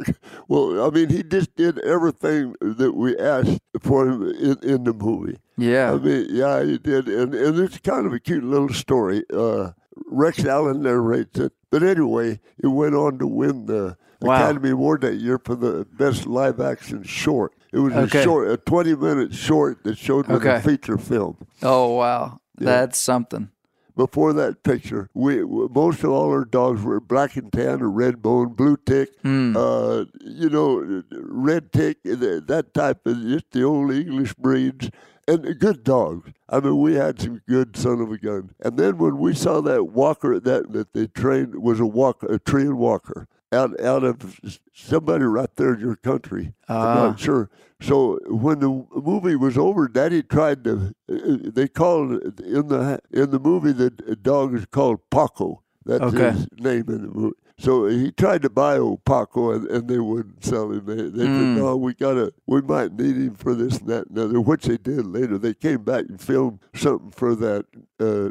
well, 0.48 0.84
I 0.84 0.90
mean, 0.90 1.10
he 1.10 1.22
just 1.22 1.54
did 1.56 1.78
everything 1.80 2.54
that 2.60 2.94
we 2.94 3.16
asked 3.16 3.60
for 3.80 4.08
him 4.08 4.22
in, 4.22 4.58
in 4.62 4.84
the 4.84 4.92
movie. 4.92 5.38
Yeah. 5.56 5.92
I 5.92 5.98
mean, 5.98 6.26
yeah, 6.30 6.64
he 6.64 6.78
did, 6.78 7.08
and 7.08 7.34
and 7.34 7.58
it's 7.58 7.78
kind 7.78 8.06
of 8.06 8.12
a 8.12 8.20
cute 8.20 8.44
little 8.44 8.72
story. 8.72 9.24
Uh, 9.32 9.70
Rex 10.06 10.44
Allen 10.44 10.82
narrates 10.82 11.38
it, 11.38 11.52
but 11.70 11.82
anyway, 11.82 12.40
it 12.58 12.66
went 12.66 12.96
on 12.96 13.18
to 13.18 13.26
win 13.26 13.66
the 13.66 13.96
Wow. 14.20 14.34
Academy 14.36 14.70
Award 14.70 15.02
that 15.02 15.16
year 15.16 15.38
for 15.38 15.54
the 15.54 15.86
best 15.92 16.26
live 16.26 16.60
action 16.60 17.02
short. 17.02 17.52
It 17.72 17.78
was 17.80 17.92
Okay. 17.92 18.20
a 18.20 18.22
short, 18.22 18.48
a 18.50 18.56
twenty 18.56 18.94
minute 18.94 19.34
short 19.34 19.82
that 19.84 19.98
showed 19.98 20.28
with 20.28 20.36
Okay. 20.44 20.56
a 20.56 20.60
feature 20.60 20.96
film. 20.98 21.36
Oh, 21.62 21.94
wow. 21.96 22.40
That's 22.56 22.98
something. 22.98 23.50
Before 23.96 24.32
that 24.32 24.64
picture, 24.64 25.08
we 25.14 25.42
most 25.44 26.02
of 26.02 26.10
all 26.10 26.30
our 26.30 26.44
dogs 26.44 26.82
were 26.82 27.00
black 27.00 27.36
and 27.36 27.52
tan 27.52 27.80
or 27.80 27.88
red 27.90 28.22
bone, 28.22 28.48
blue 28.54 28.76
tick, 28.76 29.10
Hmm. 29.22 29.56
uh, 29.56 30.04
you 30.20 30.48
know, 30.50 31.02
red 31.12 31.72
tick, 31.72 31.98
that 32.02 32.70
type 32.74 33.06
of 33.06 33.20
just 33.22 33.50
the 33.52 33.62
old 33.62 33.92
English 33.92 34.34
breeds, 34.34 34.90
and 35.28 35.58
good 35.60 35.84
dogs. 35.84 36.30
I 36.48 36.58
mean, 36.58 36.80
we 36.80 36.94
had 36.94 37.20
some 37.20 37.40
good 37.48 37.76
son 37.76 38.00
of 38.00 38.10
a 38.10 38.18
gun. 38.18 38.50
And 38.60 38.76
then 38.78 38.98
when 38.98 39.16
we 39.18 39.32
saw 39.32 39.60
that 39.60 39.84
walker 39.92 40.40
that 40.40 40.72
that 40.72 40.92
they 40.92 41.06
trained 41.06 41.54
was 41.62 41.78
a 41.78 41.86
walker, 41.86 42.26
a 42.26 42.40
treeing 42.40 42.76
walker. 42.76 43.28
Out, 43.54 43.80
out 43.80 44.02
of 44.04 44.40
somebody 44.74 45.24
right 45.24 45.54
there 45.56 45.74
in 45.74 45.80
your 45.80 45.96
country. 45.96 46.54
I'm 46.68 46.76
Ah. 46.76 46.94
not 47.08 47.20
sure. 47.20 47.50
So 47.80 48.18
when 48.26 48.58
the 48.60 48.84
movie 48.94 49.36
was 49.36 49.56
over, 49.58 49.88
Daddy 49.88 50.22
tried 50.22 50.64
to. 50.64 50.92
uh, 51.10 51.14
They 51.54 51.68
called 51.68 52.12
in 52.40 52.68
the 52.68 52.98
in 53.12 53.30
the 53.30 53.38
movie 53.38 53.72
the 53.72 53.90
dog 54.20 54.54
is 54.54 54.66
called 54.66 54.98
Paco. 55.10 55.62
That's 55.86 56.02
Okay. 56.04 56.30
his 56.32 56.46
name 56.58 56.84
in 56.88 57.02
the 57.02 57.12
movie. 57.20 57.36
So 57.56 57.86
he 57.86 58.10
tried 58.10 58.42
to 58.42 58.50
buy 58.50 58.78
old 58.78 59.04
Paco, 59.04 59.52
and, 59.52 59.66
and 59.68 59.88
they 59.88 59.98
wouldn't 60.00 60.44
sell 60.44 60.72
him. 60.72 60.84
They, 60.86 60.94
they 60.96 61.24
Mm. 61.26 61.54
said, 61.54 61.62
"No, 61.62 61.76
we 61.76 61.94
gotta. 61.94 62.32
We 62.46 62.60
might 62.62 62.92
need 62.98 63.16
him 63.16 63.34
for 63.36 63.54
this 63.54 63.78
and 63.78 63.88
that 63.88 64.08
and 64.08 64.18
other." 64.18 64.40
Which 64.40 64.64
they 64.64 64.76
did 64.76 65.06
later. 65.06 65.38
They 65.38 65.54
came 65.54 65.82
back 65.84 66.06
and 66.08 66.20
filmed 66.20 66.58
something 66.74 67.12
for 67.12 67.36
that 67.36 67.66
uh, 68.00 68.30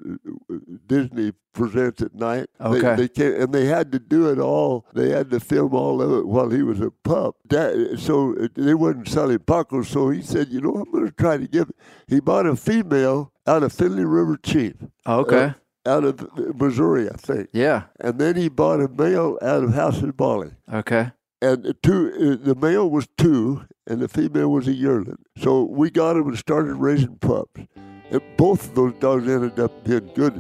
Disney 0.88 1.32
Presents 1.54 2.02
at 2.02 2.16
night. 2.16 2.50
Okay. 2.60 2.96
They, 2.96 3.08
came 3.08 3.40
and 3.40 3.54
they 3.54 3.66
had 3.66 3.92
to 3.92 4.00
do 4.00 4.32
it 4.32 4.40
all. 4.40 4.88
They 4.96 5.10
had 5.10 5.30
to 5.30 5.40
film 5.40 5.76
all 5.76 6.02
of 6.02 6.12
it 6.12 6.28
while 6.28 6.50
he 6.50 6.64
was 6.64 6.80
a 6.82 6.90
pup. 6.90 7.36
That, 7.50 7.98
so 8.00 8.34
they 8.56 8.74
wouldn't 8.74 9.08
sell 9.08 9.30
him 9.30 9.40
Paco. 9.40 9.84
So 9.84 10.10
he 10.10 10.24
said, 10.24 10.50
"You 10.50 10.62
know, 10.62 10.74
I'm 10.78 10.92
going 10.92 11.06
to 11.06 11.12
try 11.12 11.38
to 11.38 11.48
give." 11.48 11.72
He 12.08 12.20
bought 12.20 12.48
a 12.48 12.56
female 12.56 13.32
out 13.46 13.62
of 13.62 13.72
Finley 13.72 14.04
River 14.04 14.36
Chief. 14.42 14.74
Okay. 15.06 15.44
Uh, 15.44 15.54
out 15.86 16.04
of 16.04 16.30
Missouri, 16.60 17.10
I 17.10 17.16
think. 17.18 17.50
yeah. 17.54 17.84
And 18.00 18.20
then 18.20 18.36
he 18.36 18.48
bought 18.50 18.80
a 18.80 18.88
male 18.88 19.38
out 19.42 19.64
of 19.64 19.74
House 19.74 20.02
of 20.02 20.16
Bali. 20.16 20.52
Okay. 20.72 21.12
And 21.42 21.64
the 21.64 21.74
two, 21.74 22.40
uh, 22.42 22.46
the 22.46 22.56
male 22.56 22.90
was 22.90 23.08
two, 23.18 23.66
and 23.86 24.00
the 24.00 24.08
female 24.08 24.50
was 24.50 24.68
a 24.68 24.74
yearling. 24.74 25.18
So 25.38 25.64
we 25.64 25.90
got 25.90 26.16
him 26.16 26.28
and 26.30 26.38
started 26.38 26.76
raising 26.76 27.18
pups. 27.18 27.62
And 28.12 28.22
both 28.38 28.70
of 28.70 28.76
those 28.76 28.94
dogs 29.00 29.28
ended 29.28 29.60
up 29.60 29.84
being 29.84 30.10
good. 30.16 30.34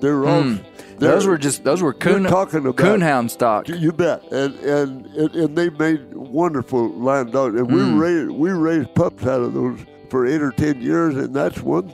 They 0.00 0.10
were 0.10 0.26
all. 0.26 0.42
Hmm. 0.42 0.56
Those 0.98 1.26
were 1.26 1.36
just 1.38 1.62
those 1.62 1.82
were 1.82 1.92
coon 1.92 2.24
talking 2.24 2.60
about 2.60 2.76
coonhound 2.76 3.30
stock. 3.30 3.68
You 3.68 3.92
bet, 3.92 4.22
and 4.32 4.54
and 4.60 5.06
and, 5.06 5.34
and 5.36 5.56
they 5.56 5.68
made 5.70 6.14
wonderful 6.14 6.88
lion 6.90 7.30
dogs, 7.30 7.58
and 7.60 7.68
Mm. 7.68 7.74
we 7.94 8.00
raised 8.00 8.30
we 8.30 8.50
raised 8.50 8.94
pups 8.94 9.24
out 9.26 9.42
of 9.42 9.52
those 9.52 9.78
for 10.10 10.26
eight 10.26 10.40
or 10.42 10.52
ten 10.52 10.80
years, 10.80 11.14
and 11.16 11.34
that's 11.34 11.60
one. 11.60 11.92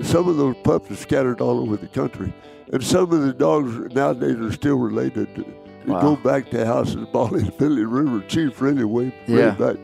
Some 0.00 0.28
of 0.28 0.36
those 0.36 0.56
pups 0.64 0.90
are 0.90 0.96
scattered 0.96 1.40
all 1.40 1.60
over 1.60 1.76
the 1.76 1.86
country, 1.88 2.32
and 2.72 2.82
some 2.82 3.12
of 3.12 3.20
the 3.22 3.32
dogs 3.32 3.72
nowadays 3.94 4.36
are 4.38 4.52
still 4.52 4.76
related. 4.76 5.44
Wow. 5.86 6.00
Go 6.00 6.16
back 6.16 6.50
to 6.50 6.64
houses, 6.64 6.96
of 6.96 7.12
Bali 7.12 7.40
and 7.40 7.54
Finley 7.54 7.84
River 7.84 8.20
Chief, 8.28 8.60
really 8.60 8.84
way, 8.84 9.06
way 9.28 9.40
Yeah. 9.40 9.50
back. 9.50 9.76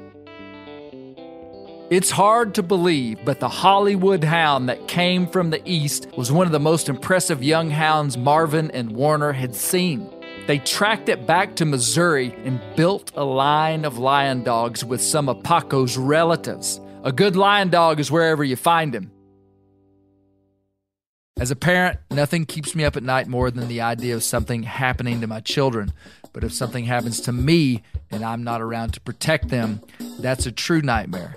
It's 1.91 2.11
hard 2.11 2.55
to 2.57 2.63
believe, 2.63 3.19
but 3.25 3.41
the 3.41 3.49
Hollywood 3.49 4.23
hound 4.23 4.69
that 4.69 4.89
came 4.89 5.27
from 5.27 5.51
the 5.51 5.63
East 5.65 6.07
was 6.17 6.31
one 6.31 6.47
of 6.47 6.53
the 6.53 6.61
most 6.61 6.89
impressive 6.89 7.43
young 7.43 7.71
hounds 7.71 8.17
Marvin 8.19 8.71
and 8.73 8.93
Warner 8.93 9.33
had 9.33 9.55
seen. 9.55 10.09
They 10.47 10.59
tracked 10.59 11.09
it 11.09 11.27
back 11.27 11.57
to 11.57 11.65
Missouri 11.65 12.35
and 12.45 12.61
built 12.77 13.11
a 13.17 13.25
line 13.25 13.85
of 13.85 13.99
lion 13.99 14.43
dogs 14.45 14.85
with 14.85 15.01
some 15.01 15.29
of 15.29 15.43
Paco's 15.43 15.97
relatives. 15.97 16.81
A 17.05 17.13
good 17.13 17.37
lion 17.37 17.71
dog 17.71 18.01
is 18.01 18.11
wherever 18.11 18.45
you 18.45 18.57
find 18.57 18.95
him. 18.95 19.11
As 21.41 21.53
a 21.53 21.57
parent, 21.57 22.01
nothing 22.11 22.47
keeps 22.47 22.75
me 22.75 22.83
up 22.85 22.97
at 22.97 23.05
night 23.05 23.29
more 23.29 23.49
than 23.53 23.69
the 23.69 23.81
idea 23.81 24.17
of 24.17 24.25
something 24.25 24.65
happening 24.65 25.21
to 25.21 25.29
my 25.29 25.39
children. 25.39 25.93
But 26.33 26.43
if 26.43 26.53
something 26.53 26.85
happens 26.85 27.21
to 27.23 27.33
me 27.33 27.85
and 28.11 28.25
I'm 28.25 28.43
not 28.43 28.61
around 28.61 28.95
to 28.95 29.01
protect 29.01 29.49
them, 29.49 29.81
that's 30.19 30.47
a 30.47 30.53
true 30.53 30.83
nightmare. 30.83 31.37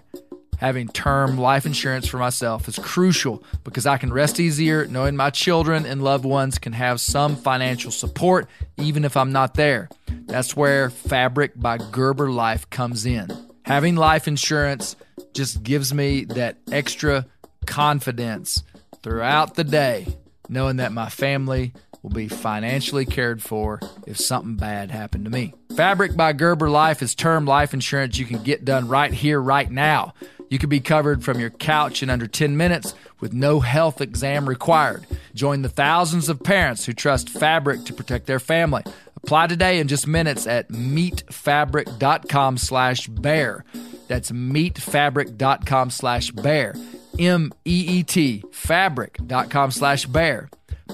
Having 0.57 0.89
term 0.89 1.37
life 1.37 1.67
insurance 1.67 2.07
for 2.07 2.17
myself 2.17 2.67
is 2.67 2.79
crucial 2.79 3.43
because 3.63 3.85
I 3.85 3.97
can 3.97 4.11
rest 4.11 4.39
easier 4.39 4.87
knowing 4.87 5.15
my 5.15 5.29
children 5.29 5.85
and 5.85 6.03
loved 6.03 6.25
ones 6.25 6.57
can 6.57 6.73
have 6.73 6.99
some 6.99 7.35
financial 7.35 7.91
support 7.91 8.47
even 8.77 9.05
if 9.05 9.15
I'm 9.15 9.31
not 9.31 9.53
there. 9.53 9.87
That's 10.25 10.55
where 10.55 10.89
Fabric 10.89 11.51
by 11.55 11.77
Gerber 11.77 12.31
Life 12.31 12.67
comes 12.71 13.05
in. 13.05 13.27
Having 13.65 13.97
life 13.97 14.27
insurance 14.27 14.95
just 15.33 15.61
gives 15.61 15.93
me 15.93 16.25
that 16.25 16.57
extra 16.71 17.27
confidence 17.67 18.63
throughout 19.03 19.55
the 19.55 19.63
day, 19.63 20.07
knowing 20.49 20.77
that 20.77 20.91
my 20.91 21.09
family 21.09 21.73
will 22.01 22.09
be 22.09 22.27
financially 22.27 23.05
cared 23.05 23.41
for 23.41 23.79
if 24.07 24.17
something 24.17 24.55
bad 24.55 24.91
happened 24.91 25.25
to 25.25 25.31
me. 25.31 25.53
Fabric 25.75 26.15
by 26.15 26.33
Gerber 26.33 26.69
Life 26.69 27.01
is 27.01 27.15
term 27.15 27.45
life 27.45 27.73
insurance 27.73 28.17
you 28.17 28.25
can 28.25 28.43
get 28.43 28.65
done 28.65 28.87
right 28.87 29.13
here, 29.13 29.39
right 29.41 29.69
now. 29.69 30.13
You 30.49 30.59
can 30.59 30.69
be 30.69 30.81
covered 30.81 31.23
from 31.23 31.39
your 31.39 31.49
couch 31.49 32.03
in 32.03 32.09
under 32.09 32.27
10 32.27 32.57
minutes 32.57 32.93
with 33.21 33.31
no 33.31 33.61
health 33.61 34.01
exam 34.01 34.49
required. 34.49 35.05
Join 35.33 35.61
the 35.61 35.69
thousands 35.69 36.27
of 36.27 36.43
parents 36.43 36.85
who 36.85 36.93
trust 36.93 37.29
Fabric 37.29 37.85
to 37.85 37.93
protect 37.93 38.25
their 38.25 38.39
family. 38.39 38.83
Apply 39.15 39.47
today 39.47 39.79
in 39.79 39.87
just 39.87 40.07
minutes 40.07 40.47
at 40.47 40.67
meetfabric.com 40.69 42.57
slash 42.57 43.07
bear. 43.07 43.63
That's 44.07 44.31
meetfabric.com 44.31 45.89
slash 45.91 46.31
bear. 46.31 46.73
M-E-E-T, 47.19 48.43
fabric.com 48.51 49.71
slash 49.71 50.05
bear. 50.05 50.49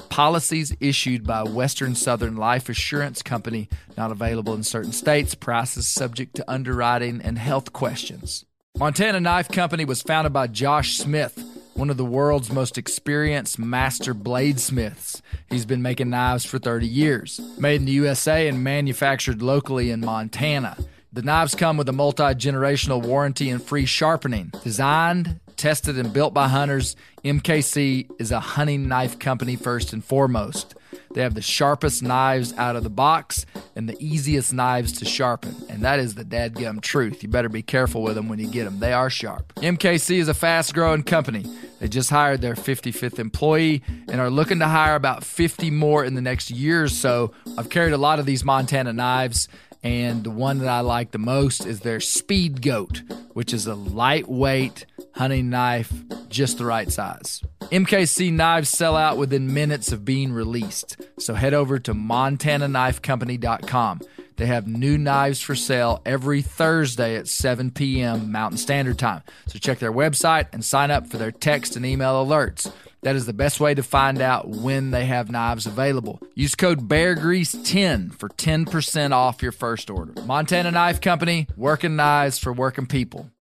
Policies 0.09 0.75
issued 0.79 1.25
by 1.25 1.43
Western 1.43 1.95
Southern 1.95 2.35
Life 2.35 2.69
Assurance 2.69 3.21
Company, 3.21 3.69
not 3.97 4.11
available 4.11 4.53
in 4.53 4.63
certain 4.63 4.91
states. 4.91 5.35
Prices 5.35 5.87
subject 5.87 6.35
to 6.35 6.51
underwriting 6.51 7.21
and 7.21 7.37
health 7.37 7.73
questions. 7.73 8.45
Montana 8.77 9.19
Knife 9.19 9.49
Company 9.49 9.85
was 9.85 10.03
founded 10.03 10.33
by 10.33 10.47
Josh 10.47 10.97
Smith, 10.97 11.43
one 11.73 11.89
of 11.89 11.97
the 11.97 12.05
world's 12.05 12.51
most 12.51 12.77
experienced 12.77 13.57
master 13.57 14.13
bladesmiths. 14.13 15.21
He's 15.49 15.65
been 15.65 15.81
making 15.81 16.09
knives 16.09 16.45
for 16.45 16.59
30 16.59 16.87
years. 16.87 17.39
Made 17.57 17.81
in 17.81 17.85
the 17.85 17.91
USA 17.93 18.47
and 18.47 18.63
manufactured 18.63 19.41
locally 19.41 19.89
in 19.89 20.01
Montana. 20.01 20.77
The 21.17 21.23
knives 21.23 21.55
come 21.55 21.77
with 21.77 21.89
a 21.89 21.93
multi 21.93 22.21
generational 22.35 23.01
warranty 23.01 23.49
and 23.49 23.59
free 23.59 23.87
sharpening. 23.87 24.51
Designed, 24.63 25.39
tested, 25.55 25.97
and 25.97 26.13
built 26.13 26.31
by 26.31 26.47
hunters, 26.47 26.95
MKC 27.25 28.07
is 28.19 28.31
a 28.31 28.39
hunting 28.39 28.87
knife 28.87 29.17
company 29.17 29.55
first 29.55 29.93
and 29.93 30.05
foremost. 30.05 30.75
They 31.15 31.23
have 31.23 31.33
the 31.33 31.41
sharpest 31.41 32.03
knives 32.03 32.53
out 32.53 32.75
of 32.75 32.83
the 32.83 32.91
box 32.91 33.47
and 33.75 33.89
the 33.89 33.97
easiest 33.99 34.53
knives 34.53 34.91
to 34.99 35.05
sharpen. 35.05 35.55
And 35.69 35.83
that 35.83 35.99
is 35.99 36.13
the 36.13 36.23
dadgum 36.23 36.81
truth. 36.81 37.23
You 37.23 37.29
better 37.29 37.49
be 37.49 37.63
careful 37.63 38.03
with 38.03 38.13
them 38.13 38.29
when 38.29 38.37
you 38.37 38.47
get 38.47 38.65
them. 38.65 38.79
They 38.79 38.93
are 38.93 39.09
sharp. 39.09 39.55
MKC 39.55 40.19
is 40.19 40.27
a 40.27 40.35
fast 40.35 40.75
growing 40.75 41.01
company. 41.01 41.45
They 41.79 41.87
just 41.87 42.11
hired 42.11 42.41
their 42.41 42.53
55th 42.53 43.17
employee 43.17 43.81
and 44.07 44.21
are 44.21 44.29
looking 44.29 44.59
to 44.59 44.67
hire 44.67 44.95
about 44.95 45.23
50 45.23 45.71
more 45.71 46.05
in 46.05 46.13
the 46.13 46.21
next 46.21 46.51
year 46.51 46.83
or 46.83 46.89
so. 46.89 47.33
I've 47.57 47.69
carried 47.69 47.93
a 47.93 47.97
lot 47.97 48.19
of 48.19 48.27
these 48.27 48.43
Montana 48.43 48.93
knives 48.93 49.47
and 49.83 50.23
the 50.23 50.31
one 50.31 50.59
that 50.59 50.67
I 50.67 50.81
like 50.81 51.11
the 51.11 51.17
most 51.17 51.65
is 51.65 51.79
their 51.81 51.99
Speed 51.99 52.61
Goat, 52.61 53.01
which 53.33 53.53
is 53.53 53.67
a 53.67 53.75
lightweight 53.75 54.85
hunting 55.13 55.49
knife, 55.49 55.91
just 56.29 56.57
the 56.57 56.65
right 56.65 56.91
size. 56.91 57.41
MKC 57.71 58.31
knives 58.31 58.69
sell 58.69 58.95
out 58.95 59.17
within 59.17 59.53
minutes 59.53 59.91
of 59.91 60.05
being 60.05 60.31
released, 60.31 61.01
so 61.19 61.33
head 61.33 61.53
over 61.53 61.79
to 61.79 61.93
montanaknifecompany.com. 61.93 64.01
They 64.37 64.45
have 64.45 64.67
new 64.67 64.99
knives 64.99 65.41
for 65.41 65.55
sale 65.55 66.01
every 66.05 66.43
Thursday 66.43 67.15
at 67.15 67.27
7 67.27 67.71
p.m. 67.71 68.31
Mountain 68.31 68.59
Standard 68.59 68.99
Time. 68.99 69.23
So 69.47 69.57
check 69.57 69.79
their 69.79 69.91
website 69.91 70.45
and 70.53 70.63
sign 70.63 70.91
up 70.91 71.07
for 71.07 71.17
their 71.17 71.31
text 71.31 71.75
and 71.75 71.85
email 71.85 72.23
alerts. 72.23 72.71
That 73.01 73.15
is 73.15 73.25
the 73.25 73.33
best 73.33 73.59
way 73.59 73.73
to 73.73 73.83
find 73.83 74.21
out 74.21 74.49
when 74.49 74.91
they 74.91 75.05
have 75.05 75.31
knives 75.31 75.65
available. 75.65 76.21
Use 76.35 76.55
code 76.55 76.87
BEARGREASE10 76.87 78.15
for 78.15 78.29
10% 78.29 79.11
off 79.11 79.41
your 79.41 79.51
first 79.51 79.89
order. 79.89 80.13
Montana 80.25 80.71
Knife 80.71 80.99
Company, 80.99 81.47
working 81.55 81.95
knives 81.95 82.37
for 82.37 82.51
working 82.51 82.87
people. 82.87 83.31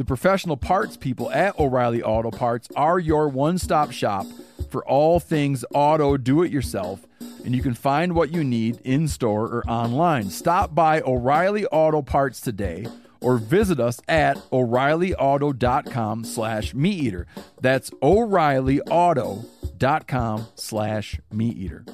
The 0.00 0.06
professional 0.06 0.56
parts 0.56 0.96
people 0.96 1.30
at 1.30 1.60
O'Reilly 1.60 2.02
Auto 2.02 2.30
Parts 2.30 2.66
are 2.74 2.98
your 2.98 3.28
one 3.28 3.58
stop 3.58 3.92
shop 3.92 4.24
for 4.70 4.82
all 4.86 5.20
things 5.20 5.62
auto 5.74 6.16
do 6.16 6.42
it 6.42 6.50
yourself 6.50 7.06
and 7.44 7.54
you 7.54 7.60
can 7.60 7.74
find 7.74 8.14
what 8.14 8.32
you 8.32 8.42
need 8.42 8.80
in 8.82 9.08
store 9.08 9.44
or 9.44 9.62
online. 9.68 10.30
Stop 10.30 10.74
by 10.74 11.02
O'Reilly 11.02 11.66
Auto 11.66 12.00
Parts 12.00 12.40
today 12.40 12.86
or 13.20 13.36
visit 13.36 13.78
us 13.78 14.00
at 14.08 14.38
o'reillyauto.com 14.50 16.24
slash 16.24 16.72
meat 16.72 16.98
eater. 16.98 17.26
That's 17.60 17.90
o'reillyauto.com 17.90 20.46
slash 20.54 21.20
meat 21.30 21.58
eater. 21.58 21.84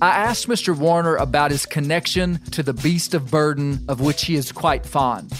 I 0.00 0.10
asked 0.10 0.46
Mr. 0.46 0.76
Warner 0.76 1.16
about 1.16 1.50
his 1.50 1.66
connection 1.66 2.40
to 2.52 2.62
the 2.62 2.72
beast 2.72 3.14
of 3.14 3.32
burden, 3.32 3.84
of 3.88 4.00
which 4.00 4.26
he 4.26 4.36
is 4.36 4.52
quite 4.52 4.86
fond. 4.86 5.32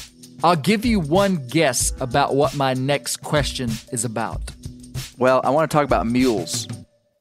I'll 0.42 0.56
give 0.56 0.84
you 0.84 0.98
one 0.98 1.46
guess 1.46 1.92
about 2.00 2.34
what 2.34 2.56
my 2.56 2.74
next 2.74 3.18
question 3.18 3.70
is 3.92 4.04
about. 4.04 4.40
Well, 5.16 5.40
I 5.44 5.50
want 5.50 5.70
to 5.70 5.76
talk 5.76 5.84
about 5.84 6.08
mules. 6.08 6.66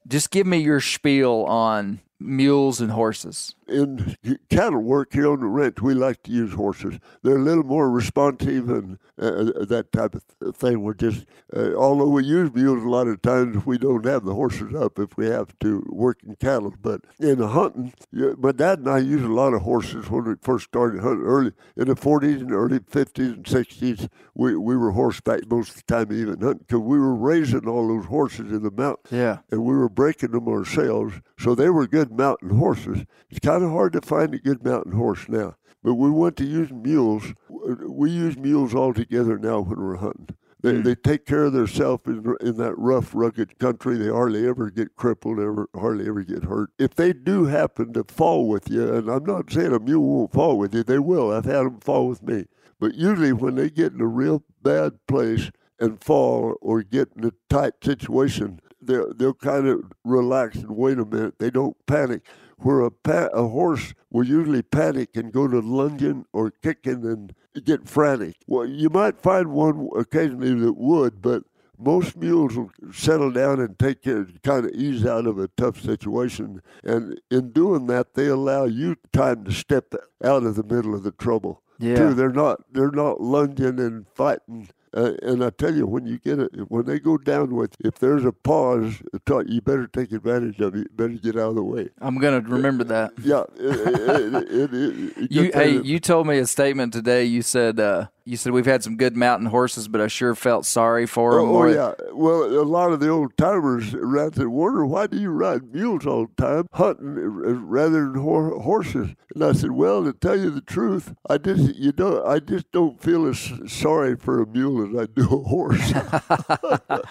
Just 0.08 0.32
give 0.32 0.48
me 0.48 0.58
your 0.58 0.82
spiel 0.82 1.46
on 1.48 2.00
mules 2.20 2.82
and 2.82 2.92
horses. 2.92 3.54
In 3.70 4.16
cattle 4.50 4.82
work 4.82 5.14
here 5.14 5.32
on 5.32 5.40
the 5.42 5.46
ranch, 5.48 5.82
we 5.82 5.94
like 5.94 6.24
to 6.24 6.32
use 6.32 6.54
horses. 6.54 7.00
They're 7.24 7.38
a 7.38 7.42
little 7.44 7.64
more 7.64 7.90
responsive 7.90 8.70
and 8.70 8.98
uh, 9.20 9.66
that 9.66 9.90
type 9.92 10.16
of 10.42 10.56
thing. 10.56 10.82
We're 10.84 10.94
just, 10.94 11.26
uh, 11.56 11.74
although 11.74 12.08
we 12.10 12.24
use 12.24 12.54
mules 12.54 12.84
a 12.84 12.90
lot 12.90 13.08
of 13.08 13.22
times, 13.22 13.66
we 13.66 13.78
don't 13.78 14.06
have 14.06 14.26
the 14.26 14.34
horses 14.34 14.74
up 14.76 15.00
if 15.00 15.18
we 15.18 15.28
have 15.28 15.58
to 15.60 15.84
work 15.90 16.20
in 16.26 16.36
cattle. 16.36 16.74
But 16.82 17.02
in 17.20 17.40
the 17.40 17.48
hunting, 17.50 17.94
my 18.12 18.52
dad 18.52 18.80
and 18.80 18.90
I 18.90 19.00
used 19.00 19.26
a 19.26 19.34
lot 19.34 19.54
of 19.54 19.62
horses 19.64 20.10
when 20.10 20.26
we 20.26 20.36
first 20.42 20.66
started 20.66 21.02
hunting 21.02 21.26
early 21.26 21.52
in 21.76 21.88
the 21.88 21.96
40s 21.96 22.42
and 22.42 22.52
early 22.52 22.80
50s 22.80 23.34
and 23.34 23.44
60s. 23.46 24.10
We, 24.36 24.56
we 24.56 24.78
were 24.78 24.92
horseback 24.92 25.50
most 25.50 25.70
of 25.72 25.76
the 25.78 25.82
time, 25.84 26.12
even 26.14 26.40
hunting, 26.42 26.60
because 26.68 26.80
we 26.82 27.00
were 27.00 27.16
raising 27.16 27.68
all 27.68 27.88
those 27.88 28.06
horses 28.06 28.52
in 28.52 28.62
the 28.64 28.72
mountains 28.72 29.08
Yeah. 29.12 29.40
and 29.52 29.64
we 29.66 29.76
were 29.76 29.90
breaking 29.90 30.32
them 30.32 30.48
ourselves. 30.48 31.16
So 31.40 31.56
they 31.56 31.70
were 31.70 31.88
good 31.88 32.12
mountain 32.12 32.50
horses. 32.58 33.06
It's 33.30 33.40
kind 33.40 33.57
of 33.64 33.72
hard 33.72 33.94
to 33.94 34.02
find 34.02 34.34
a 34.34 34.40
good 34.40 34.64
mountain 34.64 34.94
horse 34.94 35.28
now. 35.28 35.56
But 35.84 35.96
we 35.96 36.10
went 36.10 36.36
to 36.38 36.46
use 36.46 36.72
mules. 36.72 37.34
We 37.50 38.12
use 38.12 38.38
mules 38.38 38.74
all 38.74 38.94
together 38.94 39.38
now 39.38 39.62
when 39.62 39.80
we're 39.80 39.98
hunting. 39.98 40.36
They, 40.62 40.74
hmm. 40.74 40.82
they 40.82 40.96
take 40.96 41.26
care 41.26 41.46
of 41.46 41.54
themselves 41.54 42.04
in, 42.08 42.36
in 42.42 42.58
that 42.58 42.78
rough, 42.78 43.14
rugged 43.14 43.60
country. 43.60 43.98
They 43.98 44.10
hardly 44.10 44.48
ever 44.48 44.70
get 44.70 44.96
crippled, 44.96 45.40
ever 45.40 45.70
hardly 45.76 46.08
ever 46.08 46.24
get 46.24 46.46
hurt. 46.46 46.72
If 46.80 46.96
they 46.96 47.14
do 47.14 47.46
happen 47.46 47.94
to 47.94 48.04
fall 48.04 48.48
with 48.48 48.70
you, 48.70 48.94
and 48.94 49.10
I'm 49.10 49.26
not 49.26 49.52
saying 49.52 49.74
a 49.74 49.80
mule 49.80 50.04
won't 50.04 50.34
fall 50.34 50.58
with 50.58 50.74
you, 50.74 50.84
they 50.84 51.00
will. 51.00 51.32
I've 51.32 51.46
had 51.46 51.66
them 51.66 51.80
fall 51.80 52.08
with 52.08 52.24
me. 52.24 52.46
But 52.80 52.96
usually 52.96 53.34
when 53.34 53.56
they 53.56 53.70
get 53.70 53.94
in 53.94 54.02
a 54.02 54.08
real 54.08 54.44
bad 54.62 55.06
place 55.08 55.52
and 55.80 56.04
fall 56.04 56.56
or 56.62 56.84
get 56.84 57.10
in 57.16 57.26
a 57.26 57.32
tight 57.50 57.74
situation, 57.84 58.60
they'll, 58.82 59.14
they'll 59.14 59.34
kind 59.34 59.68
of 59.68 59.92
relax 60.04 60.58
and 60.58 60.76
wait 60.76 61.00
a 61.00 61.06
minute. 61.06 61.40
They 61.40 61.50
don't 61.50 61.78
panic. 61.86 62.26
Where 62.60 62.82
a, 62.82 62.92
pa- 62.92 63.30
a 63.34 63.48
horse 63.48 63.94
will 64.10 64.26
usually 64.26 64.64
panic 64.64 65.16
and 65.16 65.32
go 65.32 65.48
to 65.48 65.60
lunging 65.60 66.26
or 66.34 66.50
kicking 66.52 67.06
and 67.06 67.34
get 67.64 67.88
frantic. 67.88 68.36
Well, 68.48 68.66
you 68.66 68.90
might 68.90 69.22
find 69.22 69.52
one 69.52 69.90
occasionally 69.96 70.54
that 70.62 70.74
would, 70.74 71.22
but 71.22 71.44
most 71.78 72.18
mules 72.18 72.56
will 72.56 72.72
settle 72.92 73.32
down 73.32 73.60
and 73.60 73.78
take 73.78 74.02
care, 74.02 74.28
kind 74.44 74.66
of 74.66 74.72
ease 74.72 75.06
out 75.06 75.28
of 75.28 75.38
a 75.38 75.48
tough 75.50 75.80
situation. 75.80 76.62
And 76.84 77.22
in 77.30 77.52
doing 77.52 77.86
that, 77.88 78.16
they 78.16 78.28
allow 78.28 78.66
you 78.66 78.96
time 79.14 79.44
to 79.46 79.52
step 79.52 79.94
out 80.24 80.44
of 80.44 80.56
the 80.56 80.64
middle 80.64 80.96
of 80.96 81.04
the 81.04 81.12
trouble. 81.12 81.62
Yeah. 81.80 81.96
Too, 81.98 82.14
they're 82.16 82.30
not 82.32 82.62
they're 82.74 82.90
not 82.90 83.22
lunging 83.22 83.80
and 83.80 84.08
fighting. 84.16 84.70
Uh, 84.94 85.14
and 85.22 85.44
I 85.44 85.50
tell 85.50 85.76
you, 85.76 85.86
when 85.86 86.06
you 86.06 86.18
get 86.18 86.40
it, 86.40 86.52
when 86.70 86.86
they 86.86 87.00
go 87.00 87.18
down 87.18 87.56
with, 87.56 87.76
if 87.84 88.00
there's 88.00 88.26
a 88.26 88.32
pause, 88.32 89.02
you 89.48 89.62
better 89.62 89.88
take 89.88 90.12
advantage 90.12 90.60
of 90.60 90.76
it. 90.76 90.80
You 90.80 90.86
better 90.94 91.14
get 91.14 91.36
out 91.36 91.50
of 91.50 91.56
the 91.56 91.64
way. 91.64 91.90
I'm 92.00 92.18
going 92.18 92.42
to 92.42 92.50
remember 92.50 92.84
that. 92.86 93.12
Yeah, 93.22 93.44
it, 93.58 94.72
it, 94.74 95.32
You, 95.32 95.52
hey, 95.54 95.82
you 95.82 96.00
told 96.00 96.28
me 96.28 96.38
a 96.38 96.48
statement 96.48 96.94
today. 96.94 97.26
You 97.26 97.42
said 97.42 97.80
uh, 97.80 98.08
you 98.28 98.36
said 98.36 98.52
we've 98.52 98.66
had 98.66 98.84
some 98.84 98.98
good 98.98 99.16
mountain 99.16 99.48
horses, 99.48 99.88
but 99.88 100.02
I 100.02 100.08
sure 100.08 100.36
felt 100.36 100.66
sorry 100.66 101.06
for 101.06 101.36
them. 101.36 101.50
Oh, 101.50 101.64
oh, 101.64 101.66
yeah. 101.66 101.94
Well, 102.14 102.44
a 102.44 102.64
lot 102.64 102.92
of 102.92 103.00
the 103.00 103.10
old 103.10 103.38
timers 103.38 103.94
around 103.94 104.36
said, 104.36 104.48
Warner, 104.48 104.86
why 104.86 105.08
do 105.08 105.18
you 105.18 105.30
ride 105.30 105.74
mules 105.74 106.06
all 106.06 106.28
the 106.28 106.44
time, 106.44 106.68
hunting 106.74 107.18
uh, 107.18 107.54
rather 107.54 108.02
than 108.02 108.16
hor- 108.16 108.60
horses? 108.60 109.16
And 109.34 109.44
I 109.44 109.54
said, 109.54 109.72
well, 109.72 110.04
to 110.04 110.12
tell 110.12 110.38
you 110.38 110.50
the 110.50 110.62
truth, 110.62 111.14
I 111.30 111.38
just 111.38 111.76
you 111.76 111.94
know 111.98 112.24
I 112.26 112.40
just 112.40 112.72
don't 112.72 113.02
feel 113.02 113.26
as 113.28 113.52
sorry 113.68 114.16
for 114.18 114.42
a 114.42 114.46
mule 114.46 114.90
as 114.90 115.04
I 115.04 115.06
do 115.14 115.24
a 115.24 115.44
horse. 115.48 115.94
I 115.96 117.00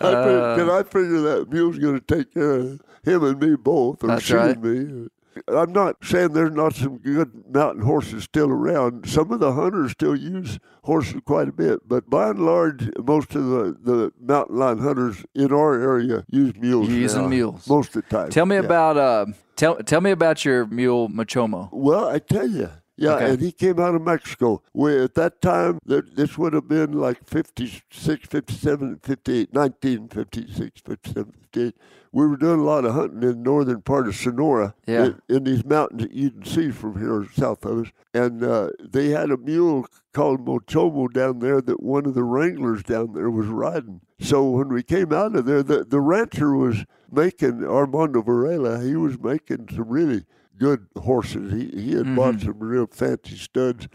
Uh. 0.00 0.56
Because 0.56 0.68
I 0.68 0.82
figure 0.84 1.20
that 1.22 1.50
mule's 1.50 1.78
going 1.78 1.98
to 2.00 2.14
take 2.14 2.34
care 2.34 2.52
of 2.52 2.80
him 3.02 3.24
and 3.24 3.40
me 3.40 3.56
both, 3.56 4.04
or 4.04 4.20
she 4.20 4.34
right. 4.34 4.56
and 4.56 4.62
me. 5.02 5.08
I'm 5.48 5.72
not 5.72 5.96
saying 6.04 6.32
there's 6.32 6.52
not 6.52 6.74
some 6.74 6.98
good 6.98 7.44
mountain 7.52 7.82
horses 7.84 8.24
still 8.24 8.50
around. 8.50 9.08
Some 9.08 9.30
of 9.32 9.40
the 9.40 9.52
hunters 9.52 9.92
still 9.92 10.16
use 10.16 10.58
horses 10.84 11.20
quite 11.24 11.48
a 11.48 11.52
bit, 11.52 11.80
but 11.88 12.08
by 12.10 12.30
and 12.30 12.38
large, 12.38 12.90
most 12.98 13.34
of 13.34 13.44
the, 13.46 13.76
the 13.82 14.12
mountain 14.20 14.56
lion 14.56 14.78
hunters 14.78 15.24
in 15.34 15.52
our 15.52 15.80
area 15.80 16.24
use 16.28 16.54
mules. 16.56 16.88
Using 16.88 17.22
now, 17.22 17.28
mules. 17.28 17.68
most 17.68 17.96
of 17.96 18.04
the 18.04 18.08
time. 18.16 18.30
Tell 18.30 18.46
me 18.46 18.56
Yeah. 18.56 18.62
about 18.62 18.96
uh, 18.96 19.26
tell 19.56 19.76
tell 19.76 20.00
me 20.00 20.10
about 20.10 20.44
your 20.44 20.66
mule 20.66 21.08
Mochomo. 21.08 21.68
Well, 21.72 22.08
I 22.08 22.18
tell 22.18 22.48
you. 22.48 22.70
Yeah, 22.98 23.14
Okay. 23.14 23.30
and 23.30 23.40
he 23.40 23.52
came 23.52 23.80
out 23.80 23.94
of 23.94 24.02
Mexico. 24.02 24.62
We, 24.74 25.02
at 25.02 25.14
that 25.14 25.40
time, 25.40 25.78
th- 25.88 26.04
this 26.14 26.36
would 26.36 26.52
have 26.52 26.68
been 26.68 26.92
like 26.92 27.24
56, 27.26 28.28
57, 28.28 29.00
58, 29.02 29.52
1956, 29.52 30.80
57, 30.82 31.32
58. 31.52 31.74
We 32.14 32.26
were 32.26 32.36
doing 32.36 32.60
a 32.60 32.64
lot 32.64 32.84
of 32.84 32.92
hunting 32.94 33.22
in 33.22 33.28
the 33.28 33.34
northern 33.34 33.80
part 33.80 34.06
of 34.06 34.14
Sonora 34.14 34.74
Yeah. 34.86 35.04
in, 35.06 35.22
in 35.36 35.44
these 35.44 35.64
mountains 35.64 36.02
that 36.02 36.12
you 36.12 36.30
can 36.30 36.44
see 36.44 36.70
from 36.70 36.98
here 37.00 37.26
south 37.34 37.64
of 37.64 37.86
us. 37.86 37.92
And 38.12 38.44
uh, 38.44 38.70
they 38.82 39.08
had 39.08 39.30
a 39.30 39.38
mule 39.38 39.86
called 40.12 40.44
Mochomo 40.44 41.10
down 41.10 41.38
there 41.38 41.62
that 41.62 41.82
one 41.82 42.04
of 42.04 42.12
the 42.14 42.22
wranglers 42.24 42.82
down 42.82 43.14
there 43.14 43.30
was 43.30 43.46
riding. 43.46 44.02
So 44.20 44.48
when 44.50 44.68
we 44.68 44.82
came 44.82 45.12
out 45.12 45.34
of 45.34 45.46
there, 45.46 45.62
the, 45.62 45.84
the 45.84 46.00
rancher 46.00 46.54
was 46.54 46.84
making, 47.10 47.64
Armando 47.64 48.20
Varela, 48.20 48.80
he 48.82 48.94
was 48.94 49.18
making 49.18 49.68
some 49.74 49.88
really 49.88 50.24
good 50.58 50.86
horses. 50.96 51.50
He, 51.52 51.68
he 51.80 51.92
had 51.94 52.14
bought 52.14 52.40
some 52.40 52.58
real 52.60 52.86
fancy 52.86 53.36
studs. 53.36 53.88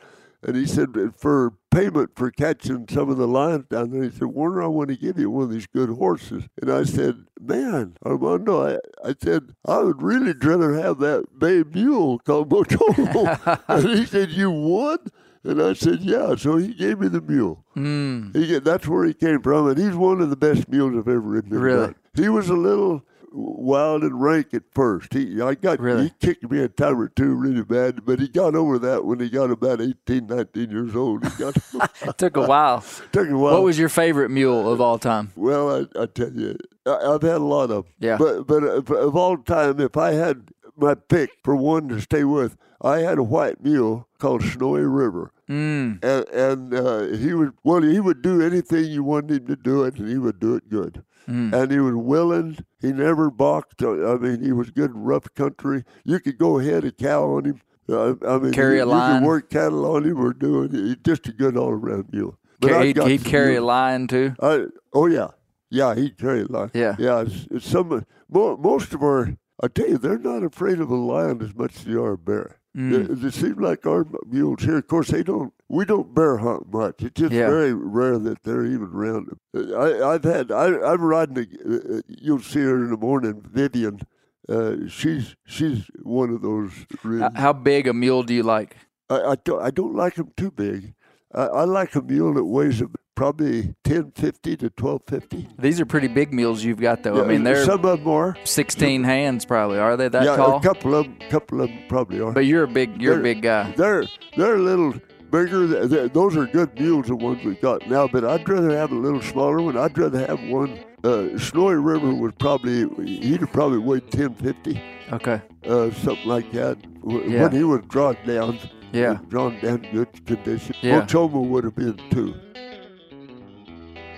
And 0.47 0.55
he 0.55 0.65
said, 0.65 0.95
for 1.17 1.53
payment 1.71 2.11
for 2.15 2.31
catching 2.31 2.87
some 2.87 3.09
of 3.09 3.17
the 3.17 3.27
lions 3.27 3.65
down 3.69 3.91
there, 3.91 4.03
he 4.03 4.09
said, 4.09 4.27
Warner, 4.27 4.63
I 4.63 4.67
want 4.67 4.89
to 4.89 4.95
give 4.95 5.19
you 5.19 5.29
one 5.29 5.43
of 5.43 5.51
these 5.51 5.67
good 5.67 5.89
horses. 5.89 6.45
And 6.61 6.71
I 6.71 6.85
said, 6.85 7.25
man, 7.37 7.97
Armando, 8.05 8.65
I, 8.65 8.77
I 9.03 9.13
said, 9.21 9.53
I 9.65 9.79
would 9.79 10.01
really 10.01 10.31
rather 10.31 10.73
have 10.75 10.99
that 10.99 11.37
bay 11.37 11.63
mule 11.69 12.19
called 12.19 12.49
Mochomo. 12.49 13.61
and 13.67 13.89
he 13.89 14.05
said, 14.05 14.29
you 14.29 14.49
would? 14.49 15.11
And 15.43 15.61
I 15.61 15.73
said, 15.73 15.99
yeah. 15.99 16.35
So 16.35 16.55
he 16.55 16.73
gave 16.73 16.99
me 16.99 17.09
the 17.09 17.21
mule. 17.21 17.65
Mm. 17.75 18.33
He, 18.33 18.59
that's 18.59 18.87
where 18.87 19.03
he 19.03 19.13
came 19.13 19.41
from. 19.41 19.67
And 19.67 19.77
he's 19.77 19.95
one 19.95 20.21
of 20.21 20.29
the 20.29 20.37
best 20.37 20.69
mules 20.69 20.93
I've 20.93 21.09
ever 21.09 21.19
ridden. 21.19 21.59
Really? 21.59 21.93
He 22.15 22.29
was 22.29 22.47
a 22.47 22.55
little 22.55 23.03
wild 23.37 24.03
and 24.03 24.19
rank 24.21 24.53
at 24.53 24.63
first. 24.71 25.13
He, 25.13 25.41
I 25.41 25.53
got, 25.55 25.79
Really? 25.79 26.05
he 26.05 26.09
kicked 26.19 26.49
me 26.49 26.59
a 26.59 26.67
time 26.67 26.99
or 26.99 27.07
two 27.09 27.33
really 27.35 27.63
bad, 27.63 28.03
but 28.05 28.19
he 28.19 28.27
got 28.27 28.55
over 28.55 28.79
that 28.79 29.05
when 29.05 29.19
he 29.19 29.29
got 29.29 29.51
about 29.51 29.79
18, 29.81 30.27
19 30.27 30.71
years 30.71 30.95
old. 30.95 31.23
He 31.23 31.29
got, 31.37 31.55
It 32.01 32.17
took 32.17 32.35
a 32.37 32.45
while. 32.47 32.81
took 33.11 33.29
a 33.29 33.37
while. 33.37 33.53
What 33.53 33.63
was 33.63 33.77
your 33.77 33.89
favorite 33.89 34.29
mule 34.29 34.71
of 34.71 34.81
all 34.81 34.97
time? 34.97 35.31
Well, 35.35 35.87
I, 35.95 36.01
I 36.01 36.05
tell 36.07 36.31
you, 36.33 36.57
I, 36.85 36.95
I've 37.13 37.21
had 37.21 37.35
a 37.35 37.43
lot 37.45 37.69
of. 37.71 37.85
Yeah. 37.99 38.17
But 38.17 38.47
but 38.47 38.63
uh, 38.63 38.95
of 38.95 39.15
all 39.15 39.37
time, 39.37 39.79
if 39.79 39.95
I 39.97 40.11
had 40.13 40.49
my 40.75 40.95
pick 40.95 41.29
for 41.43 41.55
one 41.55 41.87
to 41.89 42.01
stay 42.01 42.23
with, 42.23 42.57
I 42.81 42.99
had 42.99 43.17
a 43.17 43.23
white 43.23 43.63
mule 43.63 44.07
called 44.19 44.43
Snowy 44.43 44.81
River, 44.81 45.31
Mm. 45.49 46.03
and 46.03 46.27
and 46.29 46.73
uh, 46.73 47.17
he 47.17 47.33
would 47.33 47.53
well 47.63 47.81
he 47.81 47.99
would 48.01 48.21
do 48.21 48.41
anything 48.41 48.85
you 48.85 49.01
wanted 49.03 49.43
him 49.43 49.47
to 49.47 49.55
do 49.55 49.83
it, 49.85 49.97
and 49.97 50.07
he 50.09 50.17
would 50.17 50.39
do 50.39 50.55
it 50.55 50.69
good. 50.69 51.03
Mm. 51.27 51.53
And 51.53 51.71
he 51.71 51.79
was 51.79 51.95
willing. 51.95 52.57
He 52.81 52.91
never 52.93 53.29
balked. 53.29 53.81
I 53.83 54.15
mean, 54.15 54.41
he 54.43 54.51
was 54.53 54.69
good 54.71 54.91
in 54.91 55.03
rough 55.03 55.33
country. 55.33 55.83
You 56.05 56.19
could 56.19 56.37
go 56.37 56.59
ahead 56.59 56.85
a 56.85 56.91
cow 56.91 57.23
on 57.35 57.45
him. 57.45 57.61
Uh, 57.89 58.15
I 58.27 58.37
mean, 58.37 58.53
Carry 58.53 58.77
you, 58.77 58.83
a 58.83 58.85
you 58.85 58.91
line. 58.91 59.19
could 59.21 59.27
work 59.27 59.49
cattle 59.49 59.85
on 59.95 60.03
him 60.03 60.19
or 60.19 60.33
do 60.33 60.63
it. 60.63 60.71
He's 60.73 60.95
just 61.05 61.27
a 61.27 61.31
good 61.31 61.57
all 61.57 61.69
around 61.71 62.09
mule. 62.11 62.37
But 62.59 62.71
Car- 62.71 62.83
he'd, 62.83 63.01
he'd 63.03 63.25
carry 63.25 63.51
a 63.51 63.59
mules. 63.59 63.67
lion 63.67 64.07
too. 64.07 64.35
I, 64.41 64.65
oh 64.93 65.05
yeah, 65.07 65.27
yeah. 65.69 65.95
He 65.95 66.09
carried 66.09 66.49
a 66.49 66.51
lion. 66.51 66.71
Yeah. 66.73 66.95
yeah. 66.99 67.21
It's, 67.21 67.47
it's 67.51 67.69
some 67.69 68.05
mo- 68.29 68.57
most 68.57 68.93
of 68.93 69.01
our. 69.03 69.35
I 69.61 69.67
tell 69.69 69.87
you, 69.87 69.97
they're 69.97 70.19
not 70.19 70.43
afraid 70.43 70.79
of 70.79 70.89
a 70.91 70.95
lion 70.95 71.41
as 71.41 71.55
much 71.55 71.77
as 71.77 71.83
they 71.85 71.93
are 71.93 72.13
a 72.13 72.17
bear. 72.17 72.59
Mm. 72.77 73.09
It, 73.09 73.23
it 73.25 73.33
seems 73.33 73.57
like 73.57 73.87
our 73.87 74.05
mules 74.27 74.61
here. 74.63 74.77
Of 74.77 74.87
course, 74.87 75.07
they 75.07 75.23
don't. 75.23 75.51
We 75.67 75.83
don't 75.83 76.13
bear 76.13 76.37
hunt 76.37 76.71
much. 76.71 77.01
It's 77.01 77.19
just 77.19 77.33
Yeah. 77.33 77.49
very 77.49 77.73
rare 77.73 78.19
that 78.19 78.43
they're 78.43 78.65
even 78.65 78.89
around. 78.93 79.29
I, 79.55 80.03
I've 80.13 80.23
had. 80.23 80.51
I, 80.51 80.65
I'm 80.91 81.01
riding. 81.01 81.37
A, 81.65 81.97
uh, 81.97 82.01
you'll 82.07 82.39
see 82.41 82.61
her 82.61 82.77
in 82.83 82.91
the 82.91 82.97
morning, 82.97 83.41
Vivian. 83.51 84.01
Uh, 84.47 84.87
she's 84.87 85.35
she's 85.45 85.89
one 86.03 86.29
of 86.29 86.41
those. 86.43 86.71
H- 87.03 87.31
How 87.35 87.51
big 87.51 87.87
a 87.87 87.93
mule 87.93 88.21
do 88.23 88.33
you 88.33 88.43
like? 88.43 88.77
I, 89.09 89.21
I 89.21 89.35
don't. 89.43 89.61
I 89.61 89.71
don't 89.71 89.95
like 89.95 90.15
them 90.15 90.31
too 90.37 90.51
big. 90.51 90.93
I, 91.33 91.43
I 91.47 91.63
like 91.63 91.95
a 91.95 92.01
mule 92.01 92.33
that 92.35 92.45
weighs 92.45 92.79
probably 93.17 93.73
ten 93.83 94.11
fifty 94.15 94.55
to 94.55 94.69
twelve 94.69 95.01
fifty. 95.09 95.49
These 95.59 95.81
are 95.81 95.85
pretty 95.85 96.07
big 96.07 96.31
mules 96.31 96.63
you've 96.63 96.79
got 96.79 97.03
though. 97.03 97.21
I 97.21 97.27
mean, 97.27 97.43
they're 97.43 97.65
some 97.65 97.83
of 97.83 97.99
them 97.99 98.07
are. 98.07 98.37
16 98.45 99.03
hands 99.03 99.43
probably. 99.43 99.79
Are 99.79 99.97
they 99.97 100.07
that 100.07 100.23
yeah, 100.23 100.37
tall? 100.37 100.57
a 100.57 100.61
couple 100.61 100.95
of 100.95 101.05
them, 101.05 101.17
couple 101.29 101.61
of 101.61 101.67
them 101.69 101.79
probably 101.89 102.21
are. 102.21 102.31
But 102.31 102.45
you're 102.45 102.63
a 102.63 102.67
big, 102.67 103.01
you're 103.01 103.13
a 103.13 103.15
They're- 103.15 103.23
big 103.23 103.41
guy. 103.41 103.71
They're 103.75 104.05
they're 104.37 104.55
a 104.55 104.59
little 104.59 104.93
bigger. 105.31 105.67
Th- 105.67 105.89
th- 105.89 106.13
Those 106.13 106.37
are 106.37 106.45
good 106.45 106.79
mules, 106.79 107.07
the 107.07 107.15
ones 107.15 107.43
we 107.43 107.55
got 107.55 107.89
now. 107.89 108.07
But 108.07 108.23
I'd 108.23 108.47
rather 108.47 108.77
have 108.77 108.91
a 108.91 108.95
little 108.95 109.21
smaller 109.21 109.61
one. 109.61 109.75
I'd 109.77 109.97
rather 109.97 110.25
have 110.25 110.41
one. 110.47 110.79
Uh, 111.03 111.37
Snowy 111.37 111.75
River 111.75 112.13
was 112.13 112.33
probably 112.39 112.87
he'd 113.05 113.41
have 113.41 113.51
probably 113.51 113.79
weighed 113.79 114.09
ten 114.11 114.33
fifty, 114.35 114.81
Okay. 115.11 115.41
uh, 115.67 115.89
something 115.91 116.27
like 116.27 116.51
that. 116.51 116.77
Yeah. 117.05 117.43
When 117.43 117.51
he 117.51 117.63
was 117.63 117.81
drawn 117.87 118.17
down, 118.25 118.59
Yeah. 118.91 119.17
drawn 119.29 119.59
down 119.59 119.87
good 119.91 120.25
condition. 120.25 120.75
Yeah. 120.81 121.01
Mochomo 121.01 121.47
would 121.47 121.63
have 121.63 121.75
been 121.75 121.97
too. 122.11 122.33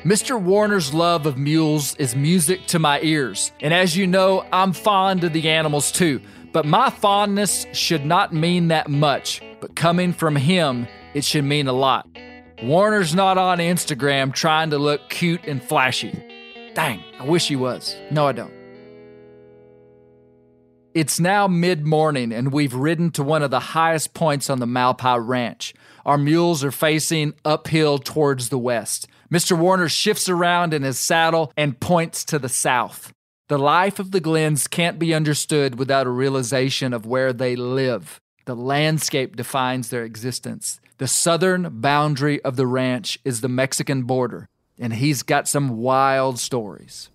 Mr. 0.05 0.41
Warner's 0.41 0.93
love 0.93 1.25
of 1.25 1.37
mules 1.37 1.93
is 1.97 2.15
music 2.15 2.65
to 2.67 2.79
my 2.79 3.01
ears. 3.01 3.51
And 3.59 3.73
as 3.73 3.97
you 3.97 4.07
know, 4.07 4.45
I'm 4.53 4.71
fond 4.71 5.25
of 5.25 5.33
the 5.33 5.49
animals 5.49 5.91
too. 5.91 6.21
But 6.53 6.65
my 6.65 6.89
fondness 6.89 7.67
should 7.73 8.05
not 8.05 8.33
mean 8.33 8.69
that 8.69 8.87
much. 8.87 9.41
But 9.59 9.75
coming 9.75 10.13
from 10.13 10.37
him, 10.37 10.87
it 11.13 11.25
should 11.25 11.43
mean 11.43 11.67
a 11.67 11.73
lot. 11.73 12.07
Warner's 12.63 13.13
not 13.13 13.37
on 13.37 13.57
Instagram 13.57 14.33
trying 14.33 14.69
to 14.69 14.77
look 14.77 15.09
cute 15.09 15.43
and 15.45 15.61
flashy. 15.61 16.17
Dang, 16.75 17.03
I 17.19 17.25
wish 17.25 17.49
he 17.49 17.57
was. 17.57 17.93
No, 18.09 18.25
I 18.25 18.31
don't. 18.31 18.53
It's 20.93 21.19
now 21.19 21.47
mid 21.47 21.85
morning, 21.85 22.31
and 22.31 22.53
we've 22.53 22.73
ridden 22.73 23.11
to 23.11 23.23
one 23.23 23.43
of 23.43 23.51
the 23.51 23.59
highest 23.59 24.13
points 24.13 24.49
on 24.49 24.59
the 24.59 24.65
Malpai 24.65 25.19
Ranch. 25.21 25.73
Our 26.05 26.17
mules 26.17 26.63
are 26.63 26.71
facing 26.71 27.33
uphill 27.43 27.99
towards 27.99 28.47
the 28.47 28.57
west. 28.57 29.07
Mr. 29.31 29.57
Warner 29.57 29.89
shifts 29.89 30.27
around 30.27 30.73
in 30.73 30.81
his 30.81 30.97
saddle 30.97 31.53
and 31.55 31.79
points 31.79 32.23
to 32.25 32.39
the 32.39 32.49
south. 32.49 33.13
The 33.47 33.59
life 33.59 33.99
of 33.99 34.11
the 34.11 34.21
Glenns 34.21 34.69
can't 34.69 34.97
be 34.97 35.13
understood 35.13 35.77
without 35.77 36.07
a 36.07 36.11
realization 36.11 36.93
of 36.93 37.05
where 37.05 37.31
they 37.31 37.55
live. 37.55 38.19
The 38.45 38.55
landscape 38.55 39.35
defines 39.35 39.89
their 39.89 40.03
existence. 40.03 40.79
The 40.97 41.07
southern 41.07 41.79
boundary 41.79 42.41
of 42.43 42.55
the 42.55 42.65
ranch 42.65 43.19
is 43.23 43.41
the 43.41 43.47
Mexican 43.47 44.03
border, 44.03 44.49
and 44.79 44.93
he's 44.93 45.21
got 45.21 45.47
some 45.47 45.77
wild 45.77 46.39
stories. 46.39 47.09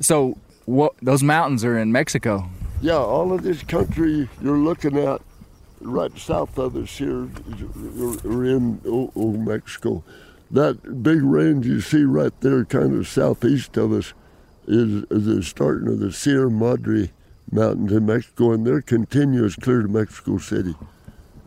So, 0.00 0.36
what 0.66 0.94
those 1.00 1.22
mountains 1.22 1.64
are 1.64 1.78
in 1.78 1.92
Mexico. 1.92 2.48
Yeah, 2.82 2.96
all 2.96 3.32
of 3.32 3.42
this 3.42 3.62
country 3.62 4.28
you're 4.42 4.58
looking 4.58 4.98
at 4.98 5.22
right 5.80 6.16
south 6.18 6.58
of 6.58 6.76
us 6.76 6.96
here, 6.96 7.28
we're 8.24 8.56
in 8.56 8.80
old, 8.84 9.12
old 9.14 9.40
Mexico. 9.40 10.02
That 10.50 11.02
big 11.02 11.22
range 11.22 11.66
you 11.66 11.80
see 11.80 12.04
right 12.04 12.32
there, 12.40 12.64
kind 12.64 12.94
of 12.94 13.08
southeast 13.08 13.76
of 13.76 13.92
us, 13.92 14.12
is, 14.66 15.04
is 15.10 15.26
the 15.26 15.42
starting 15.42 15.88
of 15.88 15.98
the 15.98 16.12
Sierra 16.12 16.50
Madre 16.50 17.10
Mountains 17.50 17.92
in 17.92 18.06
Mexico, 18.06 18.52
and 18.52 18.66
they're 18.66 18.80
continuous 18.82 19.56
clear 19.56 19.82
to 19.82 19.88
Mexico 19.88 20.38
City. 20.38 20.74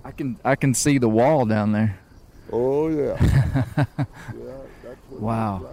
I 0.04 0.12
can 0.12 0.38
I 0.46 0.56
can 0.56 0.74
see 0.74 0.98
the 1.00 1.10
wall 1.10 1.46
down 1.46 1.72
there. 1.74 2.00
Oh 2.52 2.88
yeah, 2.88 3.18
yeah. 3.78 3.86
That's 4.84 5.00
what 5.10 5.22
Wow. 5.22 5.70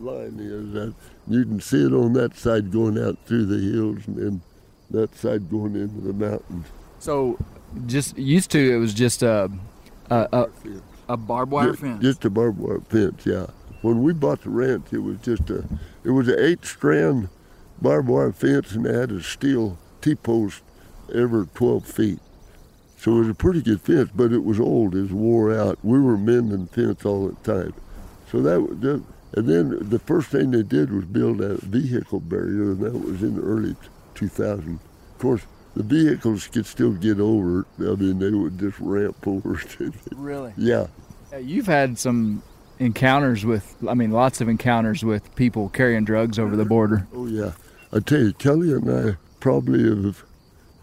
line 0.00 0.38
is. 0.40 0.72
That 0.72 0.94
you 1.28 1.44
can 1.44 1.60
see 1.60 1.84
it 1.84 1.92
on 1.92 2.12
that 2.14 2.36
side 2.36 2.72
going 2.72 2.98
out 2.98 3.16
through 3.26 3.46
the 3.46 3.58
hills, 3.58 4.06
and 4.08 4.16
then 4.16 4.40
that 4.90 5.14
side 5.14 5.48
going 5.50 5.76
into 5.76 6.00
the 6.00 6.12
mountains. 6.12 6.66
So, 6.98 7.38
just 7.86 8.18
used 8.18 8.50
to 8.52 8.58
it 8.58 8.78
was 8.78 8.92
just 8.92 9.22
a 9.22 9.48
a, 10.10 10.28
a, 10.32 10.46
a 11.10 11.16
barbed 11.16 11.50
wire 11.52 11.70
Ju- 11.72 11.76
fence. 11.76 12.02
Just 12.02 12.24
a 12.24 12.30
barbed 12.30 12.58
wire 12.58 12.80
fence, 12.80 13.26
yeah. 13.26 13.46
When 13.82 14.02
we 14.02 14.12
bought 14.12 14.42
the 14.42 14.50
ranch, 14.50 14.92
it 14.92 14.98
was 14.98 15.18
just 15.20 15.50
a, 15.50 15.64
it 16.04 16.10
was 16.10 16.28
an 16.28 16.36
eight 16.38 16.64
strand 16.64 17.28
barbed 17.82 18.08
wire 18.08 18.32
fence, 18.32 18.72
and 18.72 18.84
they 18.86 18.92
had 18.92 19.10
a 19.10 19.22
steel 19.22 19.76
T 20.00 20.14
post 20.14 20.62
every 21.14 21.46
12 21.54 21.84
feet. 21.86 22.18
So 22.96 23.16
it 23.16 23.20
was 23.20 23.28
a 23.30 23.34
pretty 23.34 23.62
good 23.62 23.80
fence, 23.80 24.10
but 24.14 24.32
it 24.32 24.44
was 24.44 24.60
old. 24.60 24.94
It 24.94 25.00
was 25.02 25.12
wore 25.12 25.52
out. 25.52 25.78
We 25.82 25.98
were 25.98 26.18
mending 26.18 26.66
fence 26.66 27.04
all 27.04 27.28
the 27.28 27.34
time. 27.52 27.74
So 28.30 28.40
that, 28.42 28.60
was- 28.60 28.78
that 28.80 29.02
and 29.32 29.48
then 29.48 29.88
the 29.88 29.98
first 29.98 30.28
thing 30.28 30.50
they 30.50 30.62
did 30.62 30.92
was 30.92 31.04
build 31.06 31.40
a 31.40 31.56
vehicle 31.56 32.20
barrier, 32.20 32.72
and 32.72 32.80
that 32.80 32.92
was 32.92 33.22
in 33.22 33.36
the 33.36 33.42
early 33.42 33.74
2000. 34.14 34.74
Of 35.14 35.18
course, 35.18 35.42
the 35.74 35.82
vehicles 35.82 36.48
could 36.48 36.66
still 36.66 36.92
get 36.92 37.20
over 37.20 37.60
it. 37.60 37.66
I 37.78 37.94
mean, 37.94 38.18
they 38.18 38.30
would 38.30 38.58
just 38.58 38.78
ramp 38.80 39.16
over 39.26 39.60
it. 39.78 39.94
Really? 40.14 40.52
yeah. 40.56 40.86
Yeah, 41.32 41.38
You've 41.38 41.66
had 41.66 41.98
some 41.98 42.42
encounters 42.80 43.44
with, 43.44 43.76
I 43.88 43.94
mean, 43.94 44.10
lots 44.10 44.40
of 44.40 44.48
encounters 44.48 45.04
with 45.04 45.34
people 45.36 45.68
carrying 45.68 46.04
drugs 46.04 46.38
over 46.38 46.56
the 46.56 46.64
border. 46.64 47.06
Oh 47.14 47.26
yeah, 47.26 47.52
I 47.92 48.00
tell 48.00 48.18
you, 48.18 48.32
Kelly 48.32 48.72
and 48.72 48.90
I 48.90 49.16
probably 49.38 49.84
have 49.84 50.24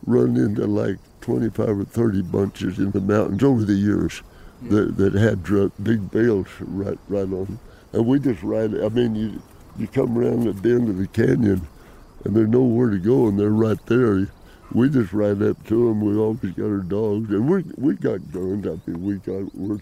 run 0.05 0.37
into 0.37 0.65
like 0.65 0.97
25 1.21 1.79
or 1.79 1.83
30 1.83 2.21
bunches 2.21 2.79
in 2.79 2.91
the 2.91 3.01
mountains 3.01 3.43
over 3.43 3.65
the 3.65 3.73
years 3.73 4.19
hmm. 4.59 4.69
that, 4.69 4.97
that 4.97 5.13
had 5.15 5.43
dr- 5.43 5.71
big 5.83 6.09
bales 6.11 6.47
right 6.59 6.99
right 7.09 7.23
on 7.23 7.29
them, 7.45 7.59
and 7.91 8.05
we 8.05 8.19
just 8.19 8.41
ride. 8.43 8.73
I 8.79 8.89
mean, 8.89 9.15
you 9.15 9.41
you 9.77 9.87
come 9.87 10.17
around 10.17 10.45
the 10.45 10.53
bend 10.53 10.89
of 10.89 10.97
the 10.97 11.07
canyon, 11.07 11.67
and 12.23 12.35
there's 12.35 12.47
nowhere 12.47 12.89
to 12.91 12.99
go, 12.99 13.27
and 13.27 13.39
they're 13.39 13.49
right 13.49 13.83
there. 13.87 14.29
We 14.73 14.89
just 14.89 15.13
ride 15.13 15.41
up 15.41 15.65
to 15.67 15.87
them. 15.87 16.01
We 16.01 16.17
always 16.17 16.53
got 16.53 16.65
our 16.65 16.77
dogs, 16.77 17.29
and 17.29 17.49
we 17.49 17.63
we 17.77 17.95
got 17.95 18.31
guns. 18.31 18.67
I 18.67 18.77
mean, 18.89 19.03
we 19.03 19.15
got 19.15 19.55
we're, 19.55 19.79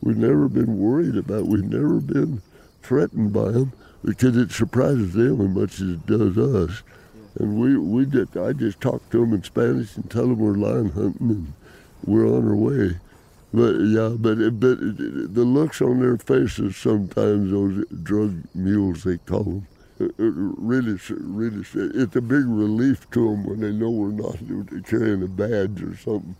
we've 0.00 0.16
never 0.16 0.48
been 0.48 0.78
worried 0.78 1.16
about. 1.16 1.46
We've 1.46 1.64
never 1.64 2.00
been 2.00 2.40
threatened 2.82 3.32
by 3.32 3.50
them 3.50 3.72
because 4.04 4.36
it 4.36 4.52
surprises 4.52 5.12
them 5.12 5.40
as 5.40 5.48
much 5.48 5.74
as 5.74 5.90
it 5.90 6.06
does 6.06 6.38
us. 6.38 6.82
And 7.38 7.60
we, 7.60 7.76
we 7.76 8.06
just, 8.06 8.36
I 8.36 8.52
just 8.52 8.80
talk 8.80 9.08
to 9.10 9.20
them 9.20 9.32
in 9.34 9.42
Spanish 9.42 9.96
and 9.96 10.10
tell 10.10 10.28
them 10.28 10.38
we're 10.38 10.54
lion 10.54 10.90
hunting 10.90 11.30
and 11.30 11.52
we're 12.04 12.26
on 12.26 12.48
our 12.48 12.56
way. 12.56 12.98
But 13.52 13.76
yeah, 13.80 14.14
but 14.18 14.36
but 14.60 14.78
the 14.78 15.44
looks 15.44 15.80
on 15.80 16.00
their 16.00 16.18
faces 16.18 16.76
sometimes 16.76 17.50
those 17.50 17.84
drug 18.02 18.42
mules 18.54 19.04
they 19.04 19.16
call 19.18 19.44
them, 19.44 19.66
really, 19.98 20.98
really, 21.08 21.64
it's 21.74 22.16
a 22.16 22.20
big 22.20 22.44
relief 22.46 23.08
to 23.10 23.30
them 23.30 23.44
when 23.44 23.60
they 23.60 23.72
know 23.72 23.90
we're 23.90 24.10
not 24.10 24.36
carrying 24.86 25.22
a 25.22 25.28
badge 25.28 25.82
or 25.82 25.96
something. 25.96 26.36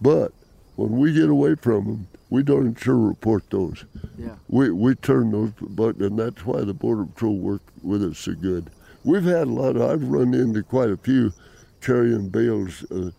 But 0.00 0.32
when 0.76 0.98
we 0.98 1.12
get 1.12 1.28
away 1.28 1.54
from 1.54 1.84
them, 1.84 2.08
we 2.30 2.42
darn 2.42 2.74
sure 2.74 2.96
report 2.96 3.50
those. 3.50 3.84
Yeah. 4.18 4.36
We 4.48 4.70
we 4.70 4.94
turn 4.94 5.32
those, 5.32 5.52
but 5.60 5.96
and 5.96 6.18
that's 6.18 6.46
why 6.46 6.62
the 6.62 6.74
border 6.74 7.04
patrol 7.04 7.36
work 7.36 7.62
with 7.82 8.02
us 8.02 8.18
so 8.18 8.34
good. 8.34 8.70
We've 9.04 9.24
had 9.24 9.48
a 9.48 9.52
lot. 9.52 9.76
Of, 9.76 9.82
I've 9.82 10.04
run 10.08 10.32
into 10.32 10.62
quite 10.62 10.90
a 10.90 10.96
few 10.96 11.32
carrying 11.80 12.28
bales 12.30 12.84
uh, 12.90 13.10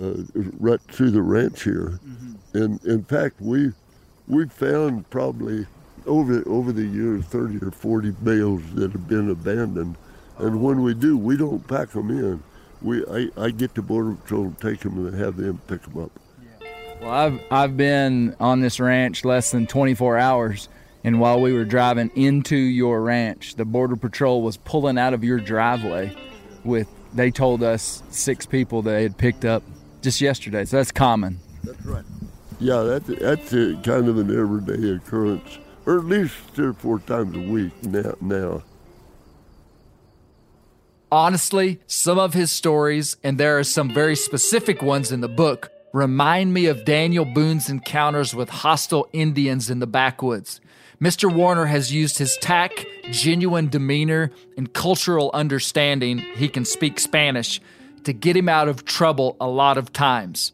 uh, 0.00 0.22
right 0.58 0.80
through 0.80 1.12
the 1.12 1.22
ranch 1.22 1.62
here, 1.62 2.00
and 2.54 2.82
in 2.84 3.04
fact 3.04 3.40
we 3.40 3.72
we 4.26 4.46
found 4.48 5.08
probably 5.10 5.66
over 6.06 6.42
over 6.46 6.72
the 6.72 6.84
years 6.84 7.24
thirty 7.24 7.58
or 7.64 7.70
forty 7.70 8.10
bales 8.10 8.62
that 8.74 8.92
have 8.92 9.08
been 9.08 9.30
abandoned, 9.30 9.96
and 10.38 10.62
when 10.62 10.82
we 10.82 10.94
do, 10.94 11.16
we 11.16 11.36
don't 11.36 11.66
pack 11.66 11.90
them 11.90 12.10
in. 12.10 12.42
We 12.82 13.04
I, 13.06 13.28
I 13.36 13.50
get 13.50 13.74
the 13.74 13.82
border 13.82 14.14
patrol 14.14 14.44
and 14.44 14.60
take 14.60 14.80
them 14.80 15.06
and 15.06 15.18
have 15.18 15.36
them 15.36 15.60
pick 15.66 15.82
them 15.82 16.04
up. 16.04 16.10
Well, 17.00 17.10
I've 17.10 17.40
I've 17.50 17.76
been 17.76 18.36
on 18.40 18.60
this 18.60 18.80
ranch 18.80 19.24
less 19.24 19.50
than 19.50 19.66
24 19.66 20.18
hours, 20.18 20.68
and 21.04 21.20
while 21.20 21.40
we 21.40 21.52
were 21.52 21.64
driving 21.64 22.10
into 22.14 22.56
your 22.56 23.00
ranch, 23.02 23.54
the 23.54 23.64
border 23.64 23.96
patrol 23.96 24.42
was 24.42 24.56
pulling 24.56 24.98
out 24.98 25.14
of 25.14 25.24
your 25.24 25.38
driveway 25.38 26.14
with 26.64 26.88
they 27.12 27.30
told 27.30 27.62
us 27.62 28.02
six 28.10 28.46
people 28.46 28.82
they 28.82 29.02
had 29.02 29.16
picked 29.16 29.44
up 29.44 29.62
just 30.02 30.20
yesterday. 30.20 30.64
So 30.64 30.76
that's 30.76 30.92
common. 30.92 31.38
That's 31.64 31.84
right. 31.84 32.04
Yeah, 32.58 32.82
that's 32.82 33.06
that's 33.06 33.52
a 33.54 33.74
kind 33.82 34.08
of 34.08 34.18
an 34.18 34.36
everyday 34.36 34.90
occurrence, 34.90 35.58
or 35.90 35.98
at 35.98 36.04
least 36.04 36.34
three 36.54 36.66
or 36.66 36.72
four 36.72 37.00
times 37.00 37.36
a 37.36 37.40
week 37.40 37.72
now. 37.82 38.14
Now, 38.20 38.62
Honestly, 41.10 41.80
some 41.88 42.16
of 42.16 42.32
his 42.32 42.52
stories, 42.52 43.16
and 43.24 43.36
there 43.36 43.58
are 43.58 43.64
some 43.64 43.92
very 43.92 44.14
specific 44.14 44.80
ones 44.80 45.10
in 45.10 45.20
the 45.20 45.28
book, 45.28 45.72
remind 45.92 46.54
me 46.54 46.66
of 46.66 46.84
Daniel 46.84 47.24
Boone's 47.24 47.68
encounters 47.68 48.32
with 48.32 48.48
hostile 48.48 49.08
Indians 49.12 49.68
in 49.68 49.80
the 49.80 49.88
backwoods. 49.88 50.60
Mr. 51.00 51.32
Warner 51.34 51.66
has 51.66 51.92
used 51.92 52.18
his 52.18 52.36
tact, 52.36 52.86
genuine 53.10 53.68
demeanor, 53.68 54.30
and 54.56 54.72
cultural 54.72 55.32
understanding, 55.34 56.18
he 56.36 56.48
can 56.48 56.64
speak 56.64 57.00
Spanish, 57.00 57.60
to 58.04 58.12
get 58.12 58.36
him 58.36 58.48
out 58.48 58.68
of 58.68 58.84
trouble 58.84 59.36
a 59.40 59.48
lot 59.48 59.76
of 59.76 59.92
times. 59.92 60.52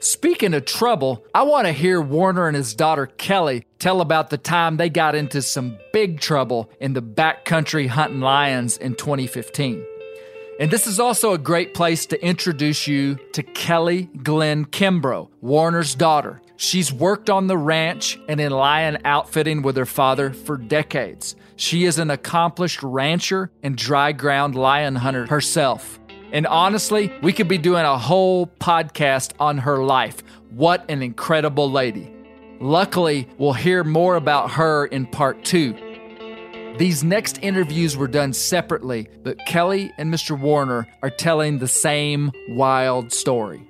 Speaking 0.00 0.54
of 0.54 0.64
trouble, 0.64 1.24
I 1.34 1.42
want 1.42 1.66
to 1.66 1.72
hear 1.72 2.00
Warner 2.00 2.46
and 2.46 2.56
his 2.56 2.72
daughter 2.72 3.06
Kelly 3.06 3.64
tell 3.80 4.00
about 4.00 4.30
the 4.30 4.38
time 4.38 4.76
they 4.76 4.88
got 4.88 5.16
into 5.16 5.42
some 5.42 5.76
big 5.92 6.20
trouble 6.20 6.70
in 6.78 6.92
the 6.92 7.02
backcountry 7.02 7.88
hunting 7.88 8.20
lions 8.20 8.76
in 8.76 8.94
2015. 8.94 9.84
And 10.60 10.70
this 10.70 10.86
is 10.86 11.00
also 11.00 11.32
a 11.32 11.38
great 11.38 11.74
place 11.74 12.06
to 12.06 12.24
introduce 12.24 12.86
you 12.86 13.16
to 13.32 13.42
Kelly 13.42 14.08
Glenn 14.22 14.66
Kimbrough, 14.66 15.30
Warner's 15.40 15.96
daughter. 15.96 16.42
She's 16.56 16.92
worked 16.92 17.28
on 17.28 17.48
the 17.48 17.58
ranch 17.58 18.20
and 18.28 18.40
in 18.40 18.52
lion 18.52 18.98
outfitting 19.04 19.62
with 19.62 19.76
her 19.76 19.86
father 19.86 20.32
for 20.32 20.56
decades. 20.56 21.34
She 21.56 21.84
is 21.84 21.98
an 21.98 22.10
accomplished 22.10 22.84
rancher 22.84 23.50
and 23.64 23.76
dry 23.76 24.12
ground 24.12 24.54
lion 24.54 24.94
hunter 24.96 25.26
herself. 25.26 25.97
And 26.32 26.46
honestly, 26.46 27.12
we 27.22 27.32
could 27.32 27.48
be 27.48 27.58
doing 27.58 27.84
a 27.84 27.98
whole 27.98 28.46
podcast 28.46 29.32
on 29.40 29.58
her 29.58 29.82
life. 29.82 30.22
What 30.50 30.84
an 30.90 31.02
incredible 31.02 31.70
lady. 31.70 32.12
Luckily, 32.60 33.28
we'll 33.38 33.52
hear 33.52 33.84
more 33.84 34.16
about 34.16 34.52
her 34.52 34.86
in 34.86 35.06
part 35.06 35.44
two. 35.44 35.74
These 36.78 37.02
next 37.02 37.38
interviews 37.42 37.96
were 37.96 38.08
done 38.08 38.32
separately, 38.32 39.08
but 39.22 39.38
Kelly 39.46 39.92
and 39.98 40.12
Mr. 40.12 40.38
Warner 40.38 40.86
are 41.02 41.10
telling 41.10 41.58
the 41.58 41.68
same 41.68 42.30
wild 42.50 43.12
story. 43.12 43.68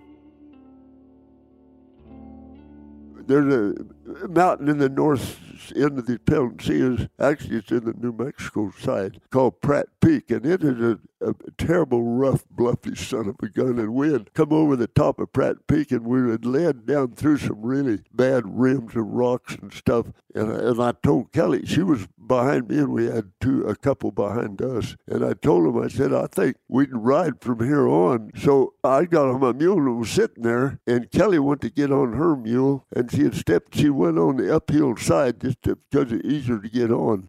there's 3.28 3.74
a 4.22 4.28
mountain 4.28 4.68
in 4.68 4.78
the 4.78 4.88
north 4.88 5.38
end 5.76 5.98
of 5.98 6.06
the 6.06 6.18
Peloncillos. 6.18 7.08
Actually 7.18 7.58
it's 7.58 7.70
in 7.70 7.84
the 7.84 7.92
New 7.92 8.12
Mexico 8.12 8.72
side 8.80 9.20
called 9.30 9.60
Pratt 9.60 9.86
Peak, 10.00 10.30
and 10.30 10.44
it 10.44 10.64
is 10.64 10.80
a, 10.80 10.98
a 11.20 11.34
terrible, 11.56 12.02
rough, 12.02 12.44
bluffy 12.50 12.94
son 12.94 13.28
of 13.28 13.36
a 13.42 13.48
gun. 13.48 13.78
And 13.78 13.94
we 13.94 14.12
had 14.12 14.32
come 14.34 14.52
over 14.52 14.76
the 14.76 14.86
top 14.86 15.18
of 15.18 15.32
Pratt 15.32 15.66
Peak, 15.66 15.90
and 15.90 16.06
we 16.06 16.30
had 16.30 16.44
led 16.44 16.86
down 16.86 17.12
through 17.12 17.38
some 17.38 17.62
really 17.62 18.00
bad 18.12 18.44
rims 18.46 18.94
of 18.96 19.06
rocks 19.06 19.56
and 19.60 19.72
stuff. 19.72 20.06
And 20.34 20.52
I, 20.52 20.56
and 20.56 20.82
I 20.82 20.92
told 21.02 21.32
Kelly 21.32 21.66
she 21.66 21.82
was 21.82 22.06
behind 22.24 22.68
me, 22.68 22.78
and 22.78 22.92
we 22.92 23.06
had 23.06 23.32
two 23.40 23.62
a 23.62 23.74
couple 23.74 24.10
behind 24.10 24.62
us. 24.62 24.96
And 25.06 25.24
I 25.24 25.32
told 25.32 25.66
him, 25.66 25.82
I 25.82 25.88
said, 25.88 26.12
I 26.12 26.26
think 26.26 26.56
we 26.68 26.86
can 26.86 26.98
ride 26.98 27.40
from 27.40 27.64
here 27.64 27.88
on. 27.88 28.30
So 28.36 28.74
I 28.84 29.04
got 29.04 29.28
on 29.28 29.40
my 29.40 29.52
mule 29.52 29.78
and 29.78 29.98
was 29.98 30.10
sitting 30.10 30.44
there, 30.44 30.80
and 30.86 31.10
Kelly 31.10 31.38
went 31.38 31.60
to 31.62 31.70
get 31.70 31.90
on 31.90 32.12
her 32.12 32.36
mule, 32.36 32.86
and 32.94 33.10
she 33.10 33.24
had 33.24 33.34
stepped. 33.34 33.74
She 33.74 33.90
went 33.90 34.18
on 34.18 34.36
the 34.36 34.54
uphill 34.54 34.96
side 34.96 35.40
just 35.40 35.62
to, 35.62 35.76
because 35.76 36.12
it's 36.12 36.24
easier 36.24 36.58
to 36.58 36.68
get 36.68 36.90
on. 36.90 37.28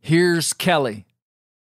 Here's 0.00 0.52
Kelly. 0.52 1.06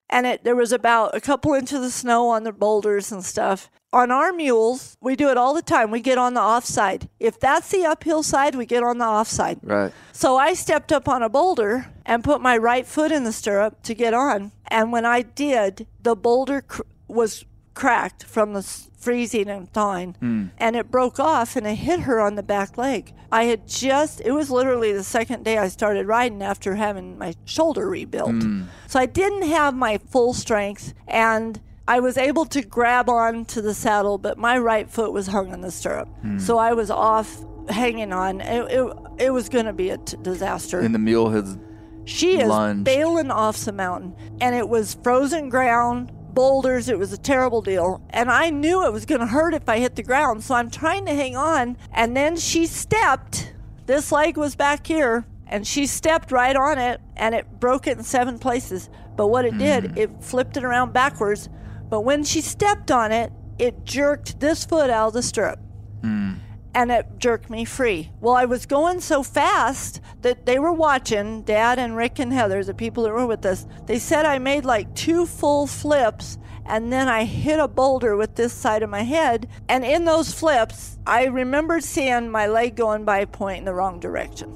And 0.10 0.26
it 0.26 0.44
there 0.44 0.56
was 0.56 0.72
about 0.72 1.16
a 1.16 1.22
couple 1.22 1.54
inches 1.54 1.86
of 1.86 1.92
snow 1.92 2.30
on 2.30 2.44
the 2.44 2.52
boulders 2.52 3.12
and 3.12 3.24
stuff. 3.24 3.70
On 3.94 4.12
our 4.12 4.34
mules, 4.34 4.98
we 5.02 5.16
do 5.16 5.30
it 5.30 5.38
all 5.38 5.54
the 5.54 5.62
time. 5.62 5.92
We 5.92 6.02
get 6.02 6.18
on 6.18 6.34
the 6.34 6.42
off 6.42 6.66
side. 6.66 7.10
If 7.20 7.40
that's 7.40 7.70
the 7.72 7.86
uphill 7.86 8.22
side, 8.22 8.56
we 8.56 8.66
get 8.66 8.84
on 8.84 8.98
the 8.98 9.06
off 9.06 9.28
side. 9.28 9.60
Right. 9.64 9.94
So 10.12 10.38
I 10.38 10.54
stepped 10.54 10.92
up 10.92 11.08
on 11.08 11.24
a 11.24 11.30
boulder 11.30 11.88
and 12.06 12.24
put 12.24 12.42
my 12.42 12.58
right 12.58 12.86
foot 12.86 13.12
in 13.12 13.24
the 13.24 13.32
stirrup 13.32 13.82
to 13.84 13.94
get 13.94 14.14
on. 14.14 14.52
And 14.68 14.92
when 14.92 15.06
I 15.06 15.22
did, 15.22 15.88
the 16.02 16.16
boulder 16.16 16.62
cr- 16.62 16.82
was 17.08 17.46
cracked 17.78 18.24
from 18.24 18.54
the 18.54 18.64
freezing 18.98 19.48
and 19.48 19.72
thawing, 19.72 20.16
hmm. 20.20 20.48
and 20.58 20.76
it 20.76 20.90
broke 20.90 21.20
off 21.20 21.56
and 21.56 21.68
it 21.68 21.76
hit 21.76 22.00
her 22.02 22.20
on 22.20 22.34
the 22.34 22.42
back 22.42 22.76
leg. 22.76 23.14
I 23.32 23.44
had 23.44 23.68
just, 23.68 24.20
it 24.22 24.32
was 24.32 24.50
literally 24.50 24.92
the 24.94 25.04
second 25.04 25.46
day 25.46 25.60
I 25.60 25.68
started 25.68 26.08
riding 26.08 26.42
after 26.42 26.74
having 26.74 27.20
my 27.20 27.36
shoulder 27.46 27.88
rebuilt. 27.88 28.32
Hmm. 28.32 28.64
So 28.88 29.00
I 29.00 29.06
didn't 29.06 29.44
have 29.44 29.76
my 29.76 30.00
full 30.00 30.34
strength 30.34 30.96
and 31.08 31.62
I 31.88 32.00
was 32.00 32.18
able 32.18 32.46
to 32.46 32.64
grab 32.64 33.10
on 33.10 33.46
to 33.46 33.62
the 33.62 33.76
saddle, 33.76 34.18
but 34.18 34.40
my 34.40 34.58
right 34.58 34.90
foot 34.90 35.14
was 35.14 35.28
hung 35.28 35.54
on 35.54 35.62
the 35.62 35.72
stirrup. 35.72 36.10
Hmm. 36.22 36.40
So 36.40 36.58
I 36.58 36.74
was 36.74 36.90
off 36.90 37.46
hanging 37.70 38.12
on. 38.12 38.42
It, 38.42 38.72
it, 38.72 38.94
it 39.20 39.30
was 39.30 39.50
going 39.50 39.66
to 39.66 39.74
be 39.74 39.92
a 39.92 39.98
t- 40.00 40.18
disaster. 40.22 40.80
And 40.80 40.96
the 40.96 41.00
mule 41.00 41.30
has 41.30 41.58
She 42.06 42.40
is 42.40 42.50
lunged. 42.50 42.86
bailing 42.86 43.30
off 43.30 43.64
the 43.66 43.72
mountain, 43.72 44.16
and 44.42 44.56
it 44.56 44.68
was 44.68 44.98
frozen 45.04 45.50
ground, 45.50 46.12
boulders. 46.38 46.88
It 46.88 47.00
was 47.00 47.12
a 47.12 47.18
terrible 47.18 47.64
deal. 47.64 48.00
And 48.12 48.30
I 48.30 48.52
knew 48.52 48.86
it 48.86 48.94
was 48.94 49.08
going 49.08 49.22
to 49.22 49.28
hurt 49.28 49.56
if 49.56 49.68
I 49.68 49.80
hit 49.80 49.96
the 49.96 50.04
ground, 50.04 50.44
so 50.44 50.54
I'm 50.54 50.70
trying 50.70 51.08
to 51.08 51.16
hang 51.16 51.36
on. 51.36 51.78
And 51.92 52.16
then 52.16 52.38
she 52.38 52.68
stepped. 52.68 53.56
This 53.88 54.12
leg 54.12 54.38
was 54.38 54.56
back 54.56 54.86
here, 54.86 55.26
and 55.48 55.66
she 55.66 55.88
stepped 55.88 56.32
right 56.32 56.56
on 56.56 56.78
it, 56.78 57.02
and 57.16 57.34
it 57.34 57.60
broke 57.60 57.88
it 57.88 57.98
in 57.98 58.04
seven 58.04 58.38
places. 58.38 58.88
But 59.16 59.28
what 59.28 59.46
it 59.46 59.58
did, 59.58 59.86
mm-hmm. 59.86 59.98
it 59.98 60.24
flipped 60.24 60.58
it 60.58 60.64
around 60.64 60.94
backwards. 60.94 61.50
But 61.90 62.02
when 62.02 62.24
she 62.24 62.42
stepped 62.42 62.92
on 62.92 63.12
it, 63.12 63.32
it 63.58 63.84
jerked 63.84 64.40
this 64.40 64.64
foot 64.64 64.92
out 64.92 65.08
of 65.08 65.14
the 65.14 65.24
stirrup. 65.24 65.60
Mm. 66.02 66.38
And 66.74 66.92
it 66.92 67.06
jerked 67.18 67.50
me 67.50 67.66
free. 67.66 68.12
Well, 68.22 68.36
I 68.36 68.46
was 68.46 68.66
going 68.66 69.02
so 69.02 69.24
fast 69.24 70.02
that 70.22 70.46
they 70.46 70.60
were 70.60 70.74
watching, 70.74 71.44
Dad 71.44 71.80
and 71.80 71.96
Rick 71.96 72.20
and 72.20 72.32
Heather, 72.32 72.64
the 72.64 72.74
people 72.74 73.04
that 73.04 73.14
were 73.14 73.26
with 73.26 73.46
us. 73.46 73.66
They 73.86 74.00
said 74.00 74.26
I 74.26 74.40
made 74.40 74.66
like 74.66 74.94
two 74.96 75.26
full 75.26 75.68
flips 75.68 76.38
and 76.68 76.92
then 76.92 77.08
I 77.08 77.24
hit 77.24 77.60
a 77.60 77.68
boulder 77.68 78.16
with 78.16 78.36
this 78.36 78.54
side 78.54 78.84
of 78.84 78.90
my 78.90 79.04
head. 79.04 79.48
And 79.70 79.86
in 79.86 80.06
those 80.06 80.34
flips, 80.34 81.00
I 81.08 81.26
remembered 81.26 81.84
seeing 81.84 82.30
my 82.30 82.48
leg 82.48 82.76
going 82.76 83.06
by 83.06 83.20
a 83.20 83.28
point 83.28 83.60
in 83.60 83.66
the 83.66 83.74
wrong 83.74 84.00
direction. 84.00 84.54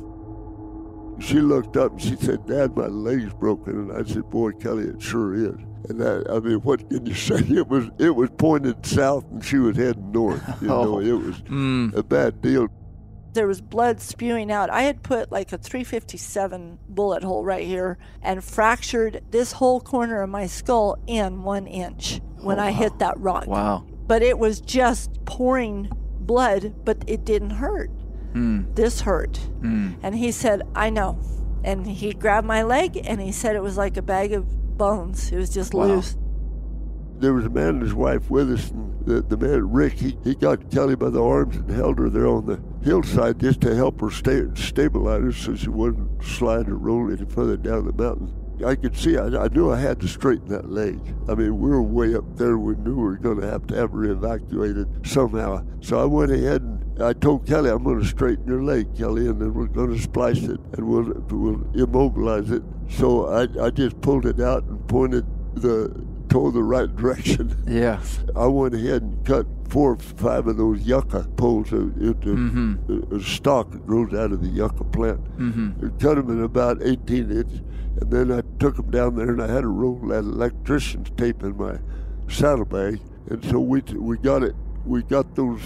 She 1.20 1.40
looked 1.40 1.78
up 1.78 1.94
and 1.94 2.02
she 2.02 2.16
said, 2.18 2.46
Dad, 2.48 2.76
my 2.76 2.88
leg's 2.88 3.34
broken. 3.34 3.92
And 3.92 3.92
I 3.94 4.04
said, 4.04 4.30
Boy, 4.30 4.52
Kelly, 4.52 4.86
it 4.86 5.02
sure 5.02 5.36
is. 5.36 5.56
And 5.90 6.04
I, 6.04 6.22
I 6.36 6.40
mean, 6.40 6.60
what 6.60 6.88
can 6.90 7.06
you 7.06 7.14
say? 7.28 7.36
It 7.36 7.68
was 7.68 7.90
it 8.00 8.16
was 8.16 8.30
pointed 8.38 8.86
south 8.86 9.26
and 9.32 9.44
she 9.44 9.58
was 9.58 9.78
heading 9.78 10.12
north. 10.12 10.42
You 10.62 10.70
oh. 10.72 10.84
know, 10.84 11.00
it 11.00 11.14
was 11.14 11.38
hmm. 11.48 11.90
a 11.96 12.04
bad 12.04 12.42
deal. 12.42 12.68
there 13.34 13.48
was 13.48 13.62
blood 13.62 14.02
spewing 14.02 14.52
out. 14.52 14.70
I 14.70 14.84
had 14.84 15.04
put 15.04 15.32
like 15.32 15.54
a 15.54 15.58
357 15.58 16.80
bullet 16.90 17.24
hole 17.24 17.44
right 17.44 17.66
here 17.66 17.98
and 18.22 18.44
fractured 18.44 19.24
this 19.32 19.54
whole 19.54 19.80
corner 19.80 20.22
of 20.22 20.30
my 20.30 20.48
skull 20.48 20.98
in 21.08 21.44
one 21.44 21.68
inch 21.68 22.22
when 22.42 22.60
oh, 22.60 22.64
I 22.64 22.72
hit 22.72 23.00
that 23.00 23.18
rock. 23.20 23.48
Wow. 23.48 23.86
But 24.08 24.22
it 24.22 24.38
was 24.38 24.60
just 24.60 25.24
pouring 25.26 25.90
blood, 26.20 26.74
but 26.84 27.04
it 27.08 27.24
didn't 27.26 27.52
hurt. 27.52 27.90
Hmm. 28.34 28.64
This 28.74 29.02
hurt. 29.02 29.38
Hmm. 29.38 29.94
And 30.04 30.16
he 30.16 30.32
said, 30.32 30.64
I 30.76 30.90
know. 30.90 31.20
And 31.64 31.86
he 31.86 32.14
grabbed 32.14 32.48
my 32.48 32.64
leg 32.64 33.00
and 33.04 33.22
he 33.22 33.32
said 33.32 33.56
it 33.56 33.62
was 33.62 33.78
like 33.78 33.98
a 33.98 34.02
bag 34.02 34.34
of 34.34 34.46
bones. 34.82 35.32
It 35.32 35.38
was 35.38 35.52
just 35.52 35.76
loose. 35.76 36.18
There 37.20 37.36
was 37.36 37.46
a 37.46 37.52
man 37.52 37.76
and 37.76 37.82
his 37.84 37.94
wife 37.94 38.32
with 38.32 38.52
us, 38.52 38.72
and 38.72 39.06
the, 39.06 39.22
the 39.22 39.38
man, 39.38 39.72
Rick, 39.72 39.94
he, 39.94 40.18
he 40.24 40.34
got 40.34 40.72
Kelly 40.72 40.96
by 40.96 41.12
the 41.12 41.24
arms 41.24 41.56
and 41.56 41.70
held 41.70 42.00
her 42.00 42.10
there 42.10 42.26
on 42.26 42.48
the 42.48 42.60
hillside 42.84 43.40
just 43.40 43.62
to 43.62 43.76
help 43.76 44.02
her 44.02 44.10
stay, 44.10 44.42
stabilize 44.56 45.22
her 45.22 45.32
so 45.32 45.56
she 45.56 45.70
wouldn't 45.70 46.24
slide 46.24 46.68
or 46.68 46.78
roll 46.78 47.12
any 47.14 47.30
further 47.30 47.58
down 47.58 47.86
the 47.86 47.94
mountain. 47.94 48.34
I 48.66 48.74
could 48.74 48.98
see, 48.98 49.18
I, 49.18 49.28
I 49.28 49.50
knew 49.50 49.72
I 49.72 49.80
had 49.80 50.00
to 50.02 50.08
straighten 50.08 50.48
that 50.48 50.72
leg. 50.72 51.00
I 51.30 51.36
mean, 51.36 51.60
we 51.60 51.70
were 51.70 51.84
way 51.84 52.16
up 52.16 52.36
there. 52.36 52.58
We 52.58 52.76
knew 52.76 52.96
we 52.96 53.04
were 53.04 53.18
going 53.18 53.40
to 53.40 53.48
have 53.48 53.68
to 53.68 53.76
have 53.76 53.92
her 53.92 54.06
evacuated 54.06 54.88
somehow. 55.06 55.64
So 55.82 56.02
I 56.02 56.06
went 56.06 56.32
ahead 56.32 56.64
and 56.64 56.81
I 57.02 57.14
told 57.14 57.48
Kelly, 57.48 57.70
I'm 57.70 57.84
going 57.84 58.00
to 58.00 58.06
straighten 58.06 58.48
your 58.48 58.64
leg, 58.64 58.96
Kelly, 58.98 59.28
and 59.28 59.42
then 59.42 59.54
we're 59.54 59.68
going 59.68 59.96
to 59.96 60.02
splice 60.02 60.44
it 60.44 60.60
and 60.74 60.88
we'll, 60.88 61.14
we'll 61.30 61.66
immobilize 61.76 62.52
it. 62.52 62.64
So 62.90 63.28
I, 63.28 63.48
I 63.64 63.70
just 63.70 64.00
pulled 64.02 64.26
it 64.26 64.40
out 64.40 64.64
and 64.64 64.88
pointed 64.88 65.26
the 65.56 66.06
toward 66.30 66.54
the 66.54 66.64
right 66.64 66.96
direction. 66.96 67.64
Yeah. 67.68 68.02
I 68.36 68.48
went 68.48 68.74
ahead 68.74 69.02
and 69.02 69.26
cut 69.26 69.46
four 69.70 69.94
or 69.94 69.98
five 69.98 70.48
of 70.48 70.58
those 70.58 70.82
yucca 70.82 71.28
poles 71.36 71.72
into 71.72 72.80
a, 73.12 73.16
a 73.16 73.22
stalk 73.22 73.72
that 73.72 73.86
grows 73.86 74.14
out 74.14 74.32
of 74.32 74.42
the 74.42 74.50
yucca 74.50 74.84
plant. 74.86 75.24
Mm-hmm. 75.38 75.98
Cut 75.98 76.16
them 76.16 76.30
in 76.30 76.44
about 76.44 76.82
18 76.82 77.32
inches, 77.32 77.62
and 78.00 78.12
then 78.12 78.32
I 78.32 78.42
took 78.60 78.78
them 78.78 78.92
down 78.92 79.16
there 79.16 79.30
and 79.30 79.42
I 79.42 79.48
had 79.48 79.64
a 79.64 79.68
roll 79.68 80.02
of 80.04 80.10
that 80.10 80.30
electrician's 80.30 81.10
tape 81.18 81.44
in 81.44 81.58
my 81.58 81.80
saddlebag, 82.30 83.00
and 83.30 83.44
so 83.46 83.60
we 83.60 83.82
we 83.96 84.18
got 84.18 84.44
it. 84.44 84.56
We 84.86 85.04
got 85.04 85.36
those. 85.36 85.62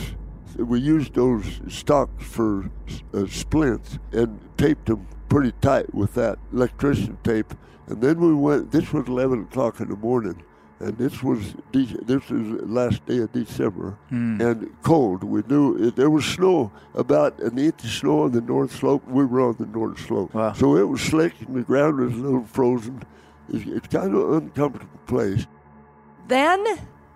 We 0.58 0.80
used 0.80 1.14
those 1.16 1.60
stocks 1.68 2.24
for 2.24 2.70
uh, 3.14 3.26
splints 3.28 3.99
and 4.12 4.39
taped 4.58 4.86
them 4.88 5.08
pretty 5.30 5.53
tight 5.62 5.93
with 5.93 6.14
that 6.16 6.38
electrician 6.53 7.18
tape. 7.24 7.53
And 7.88 8.01
then 8.01 8.20
we 8.20 8.34
went. 8.34 8.72
This 8.72 8.91
was 8.93 9.08
11 9.08 9.43
o'clock 9.43 9.80
in 9.80 9.89
the 9.89 9.95
morning 9.95 10.41
and 10.80 10.97
this 10.97 11.24
was 11.24 11.56
De- 11.72 11.97
this 12.03 12.30
was 12.30 12.62
last 12.64 13.06
day 13.06 13.20
of 13.20 13.32
December, 13.32 13.97
and 14.10 14.70
cold. 14.84 15.24
We 15.24 15.41
knew 15.47 15.76
it, 15.88 15.95
there 15.95 16.10
was 16.10 16.26
snow, 16.26 16.72
about 16.93 17.39
an 17.39 17.58
inch 17.58 17.84
of 17.84 17.89
snow 17.89 18.24
on 18.24 18.32
the 18.34 18.41
north 18.41 18.76
slope. 18.76 19.08
We 19.08 19.26
were 19.26 19.41
on 19.41 19.56
the 19.58 19.66
north 19.68 19.99
slope, 20.06 20.34
Wow. 20.34 20.53
so 20.53 20.76
it 20.76 20.84
was 20.84 21.01
slick, 21.01 21.34
and 21.47 21.56
the 21.56 21.62
ground 21.62 21.97
was 21.99 22.14
a 22.14 22.18
little 22.18 22.43
frozen. 22.43 23.03
It's, 23.49 23.66
it's 23.66 23.88
kind 23.88 24.14
of 24.14 24.32
an 24.34 24.43
uncomfortable 24.43 24.99
place. 25.08 25.47
Then 26.28 26.64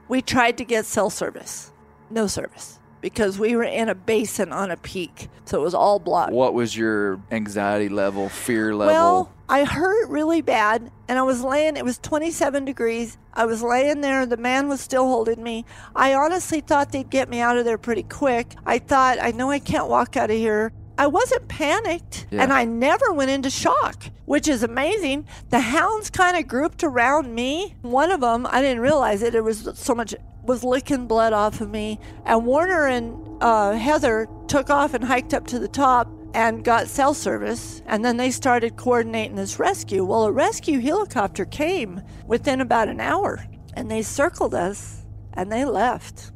we 0.08 0.22
tried 0.22 0.58
to 0.60 0.64
get 0.64 0.86
cell 0.86 1.10
service. 1.10 1.74
No 2.10 2.28
service 2.28 2.79
because 3.02 3.40
we 3.40 3.56
were 3.56 3.64
in 3.64 3.90
a 3.90 3.96
basin 3.96 4.52
on 4.52 4.72
a 4.72 4.78
peak. 4.78 5.30
So 5.46 5.60
it 5.60 5.64
was 5.64 5.74
all 5.74 6.00
blocked. 6.00 6.34
What 6.34 6.54
was 6.54 6.76
your 6.78 7.20
anxiety 7.32 7.90
level, 7.90 8.30
fear 8.30 8.76
level? 8.76 8.94
Well, 8.94 9.34
I 9.48 9.64
hurt 9.64 10.10
really 10.10 10.42
bad 10.42 10.92
and 11.08 11.18
I 11.18 11.24
was 11.24 11.44
laying, 11.44 11.76
it 11.78 11.84
was 11.86 11.98
27 11.98 12.66
degrees. 12.66 13.18
I 13.34 13.46
was 13.46 13.64
laying 13.64 14.02
there, 14.02 14.26
the 14.26 14.38
man 14.38 14.68
was 14.68 14.80
still 14.82 15.08
holding 15.08 15.42
me. 15.42 15.66
I 15.96 16.14
honestly 16.14 16.62
thought 16.62 16.92
they'd 16.92 17.10
get 17.10 17.30
me 17.30 17.40
out 17.40 17.58
of 17.58 17.66
there 17.66 17.78
pretty 17.80 18.04
quick. 18.04 18.54
I 18.66 18.80
thought, 18.80 19.18
I 19.22 19.32
know 19.32 19.50
I 19.50 19.60
can't 19.60 19.88
walk 19.90 20.18
out 20.18 20.30
of 20.30 20.36
here. 20.38 20.72
I 21.00 21.08
wasn't 21.08 21.48
panicked 21.48 22.28
Yeah. 22.30 22.44
and 22.44 22.52
I 22.52 22.66
never 22.66 23.14
went 23.14 23.32
into 23.32 23.50
shock, 23.50 24.04
which 24.26 24.50
is 24.50 24.64
amazing. 24.64 25.26
The 25.50 25.62
hounds 25.62 26.10
kind 26.10 26.36
of 26.36 26.46
grouped 26.48 26.84
around 26.84 27.34
me. 27.34 27.76
One 27.82 28.12
of 28.12 28.20
them, 28.20 28.46
I 28.46 28.62
didn't 28.62 28.82
realize 28.82 29.24
it, 29.24 29.34
it 29.34 29.44
was 29.44 29.70
so 29.76 29.96
much, 29.96 30.14
was 30.50 30.64
licking 30.64 31.06
blood 31.06 31.32
off 31.32 31.62
of 31.62 31.70
me. 31.70 32.00
And 32.26 32.44
Warner 32.44 32.88
and 32.88 33.16
uh, 33.40 33.74
Heather 33.74 34.28
took 34.48 34.72
off 34.72 34.96
and 34.96 35.04
hiked 35.04 35.34
up 35.34 35.46
to 35.48 35.60
the 35.60 35.68
top 35.68 36.10
and 36.34 36.64
got 36.64 36.88
cell 36.88 37.14
service. 37.14 37.84
And 37.86 38.04
then 38.04 38.18
they 38.18 38.32
started 38.32 38.76
coordinating 38.76 39.36
this 39.36 39.60
rescue. 39.60 40.04
Well, 40.04 40.24
a 40.24 40.32
rescue 40.32 40.80
helicopter 40.80 41.46
came 41.46 42.02
within 42.26 42.62
about 42.62 42.90
an 42.90 43.00
hour 43.00 43.46
and 43.76 43.92
they 43.92 44.02
circled 44.02 44.56
us 44.56 45.06
and 45.34 45.52
they 45.52 45.66
left. 45.66 46.32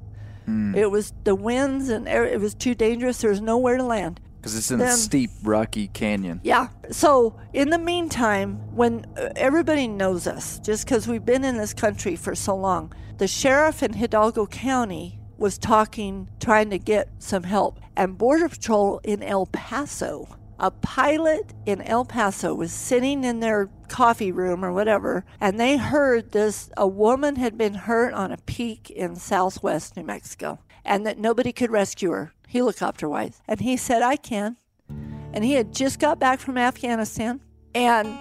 It 0.76 0.91
was 0.91 1.14
the 1.24 1.36
winds 1.36 1.88
and 1.89 2.07
it 2.07 2.39
was 2.39 2.53
too 2.53 2.76
dangerous. 2.76 3.22
There 3.22 3.30
was 3.30 3.39
nowhere 3.41 3.78
to 3.78 3.84
land. 3.84 4.20
because 4.38 4.57
it's 4.57 4.70
in 4.72 4.82
a 4.82 4.91
steep, 4.91 5.32
rocky 5.41 5.88
canyon. 5.88 6.41
Yeah. 6.43 6.68
So, 6.91 7.39
in 7.53 7.70
the 7.70 7.78
meantime, 7.78 8.55
when 8.76 9.05
uh, 9.16 9.30
everybody 9.38 9.88
knows 9.88 10.28
us, 10.28 10.59
just 10.59 10.86
because 10.86 11.07
we've 11.07 11.24
been 11.24 11.45
in 11.45 11.55
this 11.57 11.74
country 11.74 12.18
for 12.18 12.36
so 12.36 12.57
long, 12.57 12.91
the 13.24 13.28
sheriff 13.30 13.82
in 13.82 13.93
Hidalgo 13.93 14.45
County 14.47 15.17
was 15.38 15.57
talking, 15.57 16.30
trying 16.41 16.69
to 16.71 16.78
get 16.78 17.07
some 17.19 17.43
help. 17.43 17.80
And 17.95 18.17
Border 18.17 18.49
Patrol 18.49 18.99
in 19.05 19.24
El 19.24 19.45
Paso, 19.45 20.28
a 20.59 20.69
pilot 20.69 21.53
in 21.65 21.82
El 21.84 22.03
Paso 22.03 22.53
was 22.53 22.74
sitting 22.74 23.24
in 23.24 23.39
their 23.39 23.69
coffee 23.88 24.34
room 24.34 24.65
or 24.65 24.74
whatever, 24.74 25.24
and 25.39 25.57
they 25.57 25.78
heard 25.78 26.34
this 26.34 26.69
a 26.76 26.86
woman 26.86 27.38
had 27.38 27.57
been 27.57 27.76
hurt 27.76 28.13
on 28.13 28.34
a 28.34 28.38
peak 28.39 28.89
in 28.89 29.15
southwest 29.15 29.95
New 29.95 30.03
Mexico, 30.03 30.59
and 30.84 31.05
that 31.05 31.17
nobody 31.17 31.53
could 31.53 31.71
rescue 31.71 32.11
her, 32.11 32.34
helicopter 32.49 33.07
wise. 33.07 33.39
And 33.47 33.61
he 33.61 33.78
said, 33.78 34.01
I 34.01 34.17
can 34.17 34.57
and 34.89 35.45
he 35.45 35.53
had 35.53 35.74
just 35.74 35.97
got 35.97 36.19
back 36.19 36.41
from 36.41 36.57
Afghanistan. 36.57 37.39
And 37.74 38.17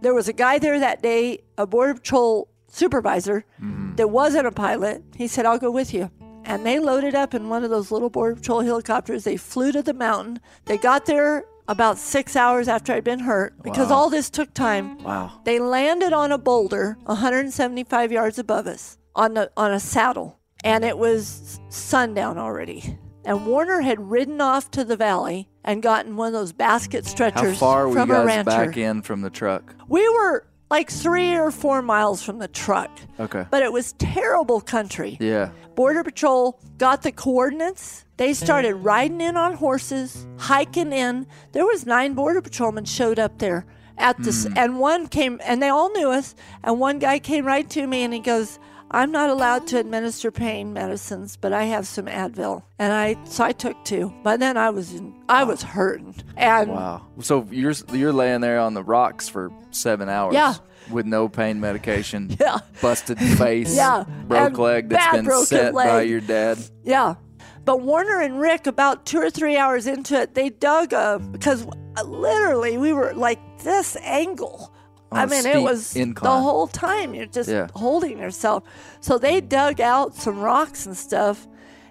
there 0.00 0.14
was 0.14 0.26
a 0.26 0.32
guy 0.32 0.58
there 0.58 0.80
that 0.80 1.00
day, 1.00 1.44
a 1.56 1.64
Border 1.64 1.94
Patrol 1.94 2.47
supervisor 2.68 3.44
mm-hmm. 3.60 3.94
that 3.96 4.08
wasn't 4.08 4.46
a 4.46 4.52
pilot. 4.52 5.02
He 5.16 5.26
said, 5.26 5.46
I'll 5.46 5.58
go 5.58 5.70
with 5.70 5.92
you. 5.92 6.10
And 6.44 6.64
they 6.64 6.78
loaded 6.78 7.14
up 7.14 7.34
in 7.34 7.48
one 7.48 7.64
of 7.64 7.70
those 7.70 7.90
little 7.90 8.08
Border 8.08 8.36
Patrol 8.36 8.60
helicopters. 8.60 9.24
They 9.24 9.36
flew 9.36 9.72
to 9.72 9.82
the 9.82 9.92
mountain. 9.92 10.40
They 10.64 10.78
got 10.78 11.04
there 11.06 11.44
about 11.68 11.98
six 11.98 12.34
hours 12.34 12.66
after 12.66 12.94
I'd 12.94 13.04
been 13.04 13.20
hurt 13.20 13.62
because 13.62 13.90
all 13.90 14.08
this 14.08 14.30
took 14.30 14.54
time. 14.54 14.98
Wow. 15.02 15.40
They 15.44 15.58
landed 15.58 16.14
on 16.14 16.32
a 16.32 16.38
boulder 16.38 16.96
175 17.04 18.10
yards 18.10 18.38
above 18.38 18.66
us 18.66 18.96
on 19.14 19.36
a, 19.36 19.50
on 19.56 19.72
a 19.72 19.80
saddle, 19.80 20.38
and 20.64 20.84
it 20.84 20.96
was 20.96 21.60
sundown 21.68 22.38
already. 22.38 22.98
And 23.24 23.46
Warner 23.46 23.82
had 23.82 24.00
ridden 24.00 24.40
off 24.40 24.70
to 24.70 24.84
the 24.84 24.96
valley 24.96 25.50
and 25.62 25.82
gotten 25.82 26.16
one 26.16 26.28
of 26.28 26.32
those 26.32 26.54
basket 26.54 27.04
stretchers 27.04 27.52
How 27.52 27.66
far 27.66 27.82
were 27.88 27.88
you 27.90 27.94
from 28.00 28.10
a 28.10 28.14
guys 28.14 28.26
rancher. 28.26 28.50
back 28.50 28.76
in 28.78 29.02
from 29.02 29.20
the 29.20 29.28
truck? 29.28 29.74
We 29.86 30.08
were 30.08 30.46
like 30.70 30.90
three 30.90 31.34
or 31.34 31.50
four 31.50 31.82
miles 31.82 32.22
from 32.22 32.38
the 32.38 32.48
truck, 32.48 32.90
Okay. 33.18 33.46
but 33.50 33.62
it 33.62 33.72
was 33.72 33.92
terrible 33.94 34.60
country. 34.60 35.16
Yeah. 35.20 35.50
Border 35.74 36.04
Patrol 36.04 36.60
got 36.76 37.02
the 37.02 37.12
coordinates. 37.12 38.04
They 38.16 38.34
started 38.34 38.74
riding 38.74 39.20
in 39.20 39.36
on 39.36 39.54
horses, 39.54 40.26
hiking 40.38 40.92
in. 40.92 41.26
There 41.52 41.64
was 41.64 41.86
nine 41.86 42.14
Border 42.14 42.42
Patrolmen 42.42 42.84
showed 42.84 43.18
up 43.18 43.38
there 43.38 43.64
at 43.96 44.18
this, 44.22 44.46
hmm. 44.46 44.54
and 44.56 44.78
one 44.78 45.06
came, 45.08 45.40
and 45.44 45.62
they 45.62 45.68
all 45.68 45.90
knew 45.92 46.10
us. 46.10 46.34
And 46.64 46.80
one 46.80 46.98
guy 46.98 47.18
came 47.18 47.46
right 47.46 47.68
to 47.70 47.86
me, 47.86 48.02
and 48.02 48.12
he 48.12 48.20
goes, 48.20 48.58
"I'm 48.90 49.10
not 49.12 49.30
allowed 49.30 49.66
to 49.68 49.78
administer 49.78 50.30
pain 50.30 50.72
medicines, 50.72 51.36
but 51.36 51.52
I 51.52 51.64
have 51.64 51.86
some 51.86 52.06
Advil." 52.06 52.62
And 52.78 52.92
I, 52.92 53.16
so 53.24 53.44
I 53.44 53.52
took 53.52 53.84
two. 53.84 54.12
But 54.22 54.40
then 54.40 54.56
I 54.56 54.70
was, 54.70 54.94
in, 54.94 55.14
I 55.28 55.44
was 55.44 55.62
hurting, 55.62 56.14
and 56.36 56.70
Wow. 56.70 57.06
So 57.20 57.46
you're 57.50 57.74
you're 57.92 58.12
laying 58.12 58.40
there 58.40 58.60
on 58.60 58.74
the 58.74 58.82
rocks 58.82 59.28
for 59.28 59.50
seven 59.70 60.08
hours. 60.08 60.34
Yeah. 60.34 60.54
With 60.90 61.04
no 61.06 61.28
pain 61.28 61.60
medication. 61.60 62.34
Yeah. 62.40 62.58
Busted 62.80 63.18
face. 63.38 63.76
Yeah. 63.76 64.04
Broke 64.26 64.46
And 64.46 64.58
leg 64.58 64.88
that's 64.88 65.04
bad 65.04 65.12
been 65.16 65.24
broken 65.26 65.46
set 65.46 65.74
by 65.74 65.98
leg. 65.98 66.08
your 66.08 66.20
dad. 66.20 66.58
Yeah. 66.82 67.16
But 67.64 67.82
Warner 67.82 68.20
and 68.22 68.40
Rick, 68.40 68.66
about 68.66 69.04
two 69.04 69.18
or 69.18 69.28
three 69.28 69.58
hours 69.58 69.86
into 69.86 70.18
it, 70.18 70.34
they 70.34 70.48
dug 70.48 70.94
a 70.94 71.18
because 71.32 71.66
literally 72.02 72.78
we 72.78 72.92
were 72.94 73.12
like 73.14 73.38
this 73.62 73.96
angle. 73.96 74.72
I 75.10 75.26
mean, 75.26 75.46
it 75.46 75.62
was 75.62 75.96
incline. 75.96 76.30
the 76.34 76.40
whole 76.40 76.66
time 76.66 77.14
you're 77.14 77.26
just 77.26 77.48
Yeah. 77.48 77.68
holding 77.74 78.18
yourself. 78.18 78.62
So 79.00 79.18
they 79.18 79.40
dug 79.40 79.80
out 79.80 80.14
some 80.14 80.38
rocks 80.40 80.86
and 80.86 80.96
stuff, 80.96 81.46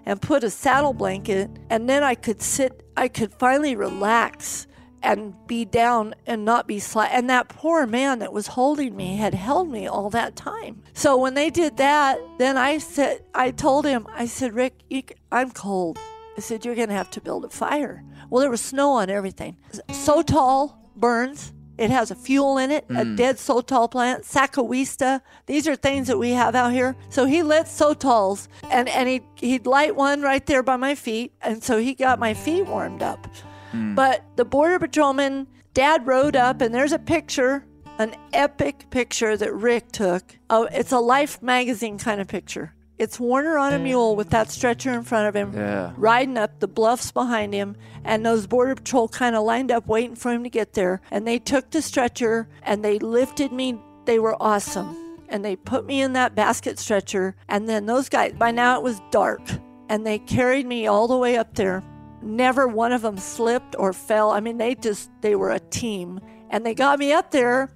and 0.06 0.22
put 0.22 0.42
a 0.42 0.48
saddle 0.50 0.94
blanket, 0.94 1.50
and 1.68 1.88
then 1.88 2.02
I 2.02 2.14
could 2.14 2.40
sit, 2.40 2.82
I 2.96 3.08
could 3.08 3.30
finally 3.34 3.76
relax 3.76 4.66
and 5.02 5.34
be 5.46 5.64
down 5.66 6.14
and 6.26 6.44
not 6.44 6.66
be 6.66 6.78
slight. 6.80 7.10
And 7.12 7.28
that 7.28 7.48
poor 7.48 7.86
man 7.86 8.18
that 8.20 8.32
was 8.32 8.46
holding 8.48 8.96
me 8.96 9.16
had 9.16 9.34
held 9.34 9.70
me 9.70 9.86
all 9.86 10.08
that 10.10 10.34
time. 10.34 10.82
So 10.94 11.16
when 11.16 11.34
they 11.34 11.50
did 11.50 11.76
that, 11.76 12.18
then 12.38 12.56
I 12.56 12.78
said, 12.78 13.22
I 13.34 13.50
told 13.50 13.84
him, 13.84 14.06
I 14.12 14.24
said, 14.26 14.54
Rick, 14.54 14.80
you, 14.88 15.02
I'm 15.30 15.50
cold. 15.50 15.98
I 16.36 16.40
said, 16.40 16.64
you're 16.64 16.74
going 16.74 16.88
to 16.88 16.94
have 16.94 17.10
to 17.10 17.20
build 17.20 17.44
a 17.44 17.50
fire. 17.50 18.02
Well, 18.30 18.40
there 18.40 18.50
was 18.50 18.60
snow 18.60 18.92
on 18.92 19.10
everything. 19.10 19.56
Sotol 19.90 20.74
burns. 20.96 21.52
It 21.78 21.90
has 21.90 22.10
a 22.10 22.16
fuel 22.16 22.58
in 22.58 22.72
it, 22.72 22.84
a 22.90 23.04
mm. 23.04 23.16
dead 23.16 23.36
Sotol 23.36 23.88
plant, 23.88 24.24
sacahuista. 24.24 25.20
These 25.46 25.68
are 25.68 25.76
things 25.76 26.08
that 26.08 26.18
we 26.18 26.30
have 26.32 26.56
out 26.56 26.72
here. 26.72 26.96
So 27.08 27.24
he 27.24 27.44
lit 27.44 27.66
Sotols 27.66 28.48
and, 28.70 28.88
and 28.88 29.08
he'd, 29.08 29.22
he'd 29.36 29.66
light 29.66 29.94
one 29.94 30.20
right 30.20 30.44
there 30.44 30.64
by 30.64 30.76
my 30.76 30.96
feet. 30.96 31.32
And 31.40 31.62
so 31.62 31.78
he 31.78 31.94
got 31.94 32.18
my 32.18 32.34
feet 32.34 32.66
warmed 32.66 33.02
up. 33.02 33.28
Mm. 33.72 33.94
But 33.94 34.24
the 34.36 34.44
Border 34.44 34.80
Patrolman, 34.80 35.46
Dad 35.72 36.06
rode 36.06 36.34
up, 36.34 36.60
and 36.60 36.74
there's 36.74 36.92
a 36.92 36.98
picture, 36.98 37.64
an 37.98 38.16
epic 38.32 38.86
picture 38.90 39.36
that 39.36 39.54
Rick 39.54 39.92
took. 39.92 40.36
Oh, 40.50 40.68
it's 40.72 40.90
a 40.90 40.98
Life 40.98 41.40
magazine 41.42 41.98
kind 41.98 42.20
of 42.20 42.26
picture. 42.26 42.74
It's 42.98 43.20
Warner 43.20 43.56
on 43.58 43.72
a 43.72 43.78
mule 43.78 44.16
with 44.16 44.30
that 44.30 44.50
stretcher 44.50 44.92
in 44.92 45.04
front 45.04 45.28
of 45.28 45.36
him, 45.36 45.52
Yeah. 45.54 45.92
riding 45.96 46.36
up 46.36 46.58
the 46.58 46.66
bluffs 46.66 47.12
behind 47.12 47.54
him, 47.54 47.76
and 48.04 48.26
those 48.26 48.46
Border 48.48 48.74
Patrol 48.74 49.06
kind 49.08 49.36
of 49.36 49.44
lined 49.44 49.70
up 49.70 49.86
waiting 49.86 50.16
for 50.16 50.32
him 50.32 50.42
to 50.42 50.50
get 50.50 50.72
there. 50.72 51.00
And 51.10 51.26
they 51.26 51.38
took 51.38 51.70
the 51.70 51.80
stretcher 51.80 52.48
and 52.62 52.84
they 52.84 52.98
lifted 52.98 53.52
me. 53.52 53.78
They 54.04 54.18
were 54.18 54.36
awesome. 54.40 54.96
And 55.28 55.44
they 55.44 55.54
put 55.56 55.86
me 55.86 56.00
in 56.00 56.14
that 56.14 56.34
basket 56.34 56.78
stretcher. 56.78 57.36
And 57.48 57.68
then 57.68 57.86
those 57.86 58.08
guys, 58.08 58.32
by 58.32 58.50
now 58.50 58.76
it 58.78 58.82
was 58.82 59.00
dark, 59.10 59.42
and 59.88 60.04
they 60.04 60.18
carried 60.18 60.66
me 60.66 60.86
all 60.86 61.06
the 61.06 61.18
way 61.18 61.36
up 61.36 61.54
there 61.54 61.82
never 62.20 62.66
one 62.66 62.92
of 62.92 63.02
them 63.02 63.16
slipped 63.16 63.76
or 63.78 63.92
fell. 63.92 64.30
I 64.30 64.40
mean, 64.40 64.58
they 64.58 64.74
just, 64.74 65.10
they 65.20 65.36
were 65.36 65.50
a 65.50 65.60
team. 65.60 66.20
And 66.50 66.64
they 66.64 66.74
got 66.74 66.98
me 66.98 67.12
up 67.12 67.30
there. 67.30 67.70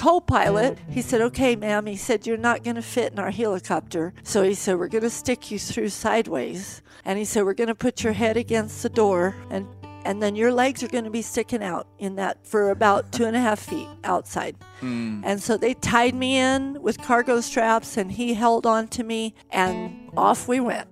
The 0.00 0.04
co 0.04 0.20
pilot, 0.20 0.76
mm. 0.76 0.92
he 0.94 1.02
said, 1.02 1.20
Okay, 1.20 1.56
ma'am. 1.56 1.84
He 1.84 1.96
said, 1.96 2.26
You're 2.26 2.38
not 2.38 2.64
going 2.64 2.76
to 2.76 2.82
fit 2.82 3.12
in 3.12 3.18
our 3.18 3.30
helicopter. 3.30 4.14
So 4.22 4.42
he 4.42 4.54
said, 4.54 4.78
We're 4.78 4.88
going 4.88 5.04
to 5.04 5.10
stick 5.10 5.50
you 5.50 5.58
through 5.58 5.90
sideways. 5.90 6.80
And 7.04 7.18
he 7.18 7.26
said, 7.26 7.44
We're 7.44 7.52
going 7.52 7.68
to 7.68 7.74
put 7.74 8.02
your 8.02 8.14
head 8.14 8.38
against 8.38 8.82
the 8.82 8.88
door 8.88 9.34
and 9.50 9.66
and 10.02 10.22
then 10.22 10.34
your 10.34 10.50
legs 10.50 10.82
are 10.82 10.88
going 10.88 11.04
to 11.04 11.10
be 11.10 11.20
sticking 11.20 11.62
out 11.62 11.86
in 11.98 12.16
that 12.16 12.46
for 12.46 12.70
about 12.70 13.12
two 13.12 13.26
and 13.26 13.36
a 13.36 13.38
half 13.38 13.58
feet 13.60 13.86
outside. 14.02 14.56
Hmm. 14.78 15.20
And 15.22 15.42
so 15.42 15.58
they 15.58 15.74
tied 15.74 16.14
me 16.14 16.38
in 16.38 16.80
with 16.80 16.96
cargo 17.02 17.42
straps, 17.42 17.98
and 17.98 18.10
he 18.10 18.32
held 18.32 18.64
on 18.64 18.88
to 18.88 19.04
me, 19.04 19.34
and 19.50 20.10
off 20.16 20.48
we 20.48 20.58
went. 20.58 20.88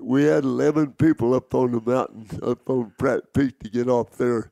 we 0.00 0.24
had 0.24 0.44
11 0.44 0.92
people 0.92 1.34
up 1.34 1.54
on 1.54 1.72
the 1.72 1.80
mountain, 1.82 2.40
up 2.42 2.70
on 2.70 2.94
Pratt 2.98 3.34
Peak 3.34 3.58
to 3.58 3.68
get 3.68 3.86
off 3.86 4.12
there. 4.12 4.49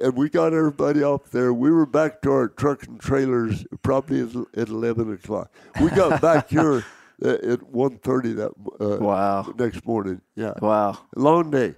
And 0.00 0.16
we 0.16 0.28
got 0.30 0.52
everybody 0.54 1.02
off 1.02 1.30
there. 1.30 1.52
We 1.52 1.70
were 1.70 1.86
back 1.86 2.22
to 2.22 2.30
our 2.32 2.48
truck 2.48 2.86
and 2.86 2.98
trailers 3.00 3.64
probably 3.82 4.20
at 4.22 4.34
at 4.56 4.68
11 4.68 5.12
o'clock. 5.12 5.52
We 5.80 5.90
got 5.90 6.20
back 6.28 6.48
here 6.48 6.84
at 7.22 7.44
at 7.44 7.60
1.30 7.60 8.36
that 8.36 8.52
uh, 8.84 8.98
Wow. 9.04 9.52
next 9.58 9.84
morning. 9.86 10.20
Yeah. 10.36 10.54
Wow. 10.60 10.98
Long 11.16 11.50
day. 11.50 11.74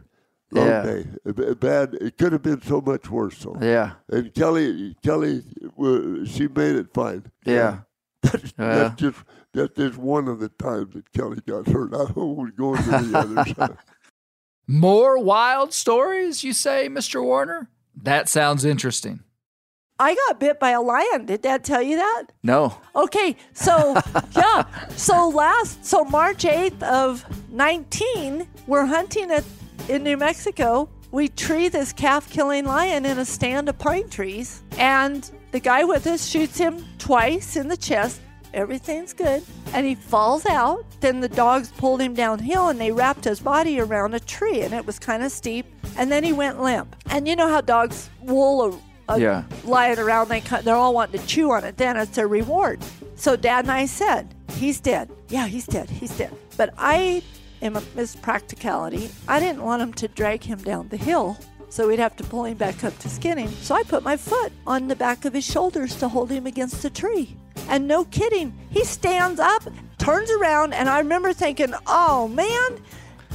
Long 0.52 0.66
Yeah. 0.68 0.82
day. 0.82 1.06
Bad. 1.54 1.94
It 1.94 2.16
could 2.18 2.32
have 2.32 2.42
been 2.42 2.62
so 2.62 2.80
much 2.80 3.10
worse. 3.10 3.38
So. 3.38 3.56
Yeah. 3.60 3.92
And 4.08 4.32
Kelly, 4.34 4.94
Kelly, 5.02 5.42
uh, 5.78 6.24
she 6.24 6.46
made 6.48 6.76
it 6.76 6.92
fine. 6.94 7.24
Yeah. 7.44 7.78
That's, 8.22 8.54
Yeah. 8.56 8.74
that's 8.76 9.00
just 9.00 9.18
that's 9.52 9.74
just 9.76 9.98
one 9.98 10.28
of 10.28 10.38
the 10.38 10.48
times 10.50 10.94
that 10.94 11.12
Kelly 11.12 11.40
got 11.46 11.66
hurt. 11.66 11.92
I 11.92 12.04
was 12.14 12.50
going 12.56 12.80
to 12.84 12.90
the 12.90 13.18
others. 13.18 13.76
More 14.68 15.18
wild 15.18 15.72
stories, 15.74 16.44
you 16.44 16.52
say, 16.52 16.88
Mr. 16.88 17.22
Warner? 17.22 17.68
That 18.00 18.28
sounds 18.28 18.64
interesting. 18.64 19.20
I 19.98 20.14
got 20.14 20.40
bit 20.40 20.58
by 20.58 20.70
a 20.70 20.80
lion. 20.80 21.26
Did 21.26 21.42
Dad 21.42 21.62
tell 21.64 21.82
you 21.82 21.96
that? 21.96 22.24
No. 22.42 22.76
Okay, 22.96 23.36
so 23.52 23.94
yeah, 24.36 24.64
so 24.96 25.28
last 25.28 25.84
so 25.84 26.04
March 26.04 26.44
eighth 26.44 26.82
of 26.82 27.24
nineteen, 27.52 28.48
we're 28.66 28.86
hunting 28.86 29.30
at 29.30 29.44
in 29.88 30.02
New 30.02 30.16
Mexico. 30.16 30.88
We 31.12 31.28
tree 31.28 31.68
this 31.68 31.92
calf 31.92 32.30
killing 32.30 32.64
lion 32.64 33.04
in 33.04 33.18
a 33.18 33.24
stand 33.24 33.68
of 33.68 33.78
pine 33.78 34.08
trees, 34.08 34.62
and 34.78 35.30
the 35.52 35.60
guy 35.60 35.84
with 35.84 36.06
us 36.06 36.26
shoots 36.26 36.56
him 36.58 36.84
twice 36.98 37.54
in 37.56 37.68
the 37.68 37.76
chest. 37.76 38.20
Everything's 38.54 39.12
good, 39.12 39.42
and 39.72 39.86
he 39.86 39.94
falls 39.94 40.44
out. 40.46 40.84
Then 41.00 41.20
the 41.20 41.28
dogs 41.28 41.72
pulled 41.78 42.00
him 42.00 42.14
downhill, 42.14 42.68
and 42.68 42.80
they 42.80 42.92
wrapped 42.92 43.24
his 43.24 43.40
body 43.40 43.80
around 43.80 44.14
a 44.14 44.20
tree, 44.20 44.60
and 44.60 44.74
it 44.74 44.86
was 44.86 44.98
kind 44.98 45.22
of 45.22 45.32
steep. 45.32 45.66
And 45.96 46.10
then 46.12 46.22
he 46.22 46.32
went 46.32 46.60
limp. 46.62 46.94
And 47.06 47.26
you 47.26 47.34
know 47.36 47.48
how 47.48 47.60
dogs 47.62 48.10
wool 48.20 48.78
a, 49.08 49.14
a 49.14 49.20
Yeah. 49.20 49.44
lying 49.64 49.98
around. 49.98 50.28
they, 50.28 50.40
they're 50.40 50.74
all 50.76 50.94
wanting 50.94 51.20
to 51.20 51.26
chew 51.26 51.50
on 51.50 51.64
it. 51.64 51.76
Then 51.76 51.96
it's 51.96 52.12
their 52.16 52.28
reward. 52.28 52.80
So 53.16 53.36
Dad 53.36 53.64
and 53.64 53.72
I 53.72 53.86
said, 53.86 54.34
"He's 54.52 54.80
dead. 54.80 55.10
Yeah, 55.28 55.46
he's 55.46 55.66
dead. 55.66 55.88
He's 55.88 56.16
dead." 56.16 56.34
But 56.56 56.74
I 56.76 57.22
am 57.62 57.76
a 57.76 57.82
Miss 57.94 58.16
Practicality. 58.16 59.10
I 59.28 59.38
didn't 59.40 59.62
want 59.62 59.80
him 59.82 59.92
to 59.94 60.08
drag 60.08 60.42
him 60.44 60.58
down 60.58 60.88
the 60.88 60.96
hill, 60.96 61.38
so 61.72 61.88
we'd 61.88 61.98
have 61.98 62.14
to 62.14 62.24
pull 62.24 62.44
him 62.44 62.58
back 62.58 62.84
up 62.84 62.96
to 62.98 63.08
skin 63.08 63.38
him. 63.38 63.50
So 63.62 63.74
I 63.74 63.82
put 63.82 64.02
my 64.02 64.14
foot 64.14 64.52
on 64.66 64.88
the 64.88 64.94
back 64.94 65.24
of 65.24 65.32
his 65.32 65.44
shoulders 65.44 65.96
to 65.96 66.08
hold 66.08 66.30
him 66.30 66.46
against 66.46 66.82
the 66.82 66.90
tree. 66.90 67.34
And 67.68 67.88
no 67.88 68.04
kidding, 68.04 68.52
he 68.68 68.84
stands 68.84 69.40
up, 69.40 69.62
turns 69.96 70.30
around, 70.30 70.74
and 70.74 70.86
I 70.86 70.98
remember 70.98 71.32
thinking, 71.32 71.72
"Oh 71.86 72.28
man." 72.28 72.78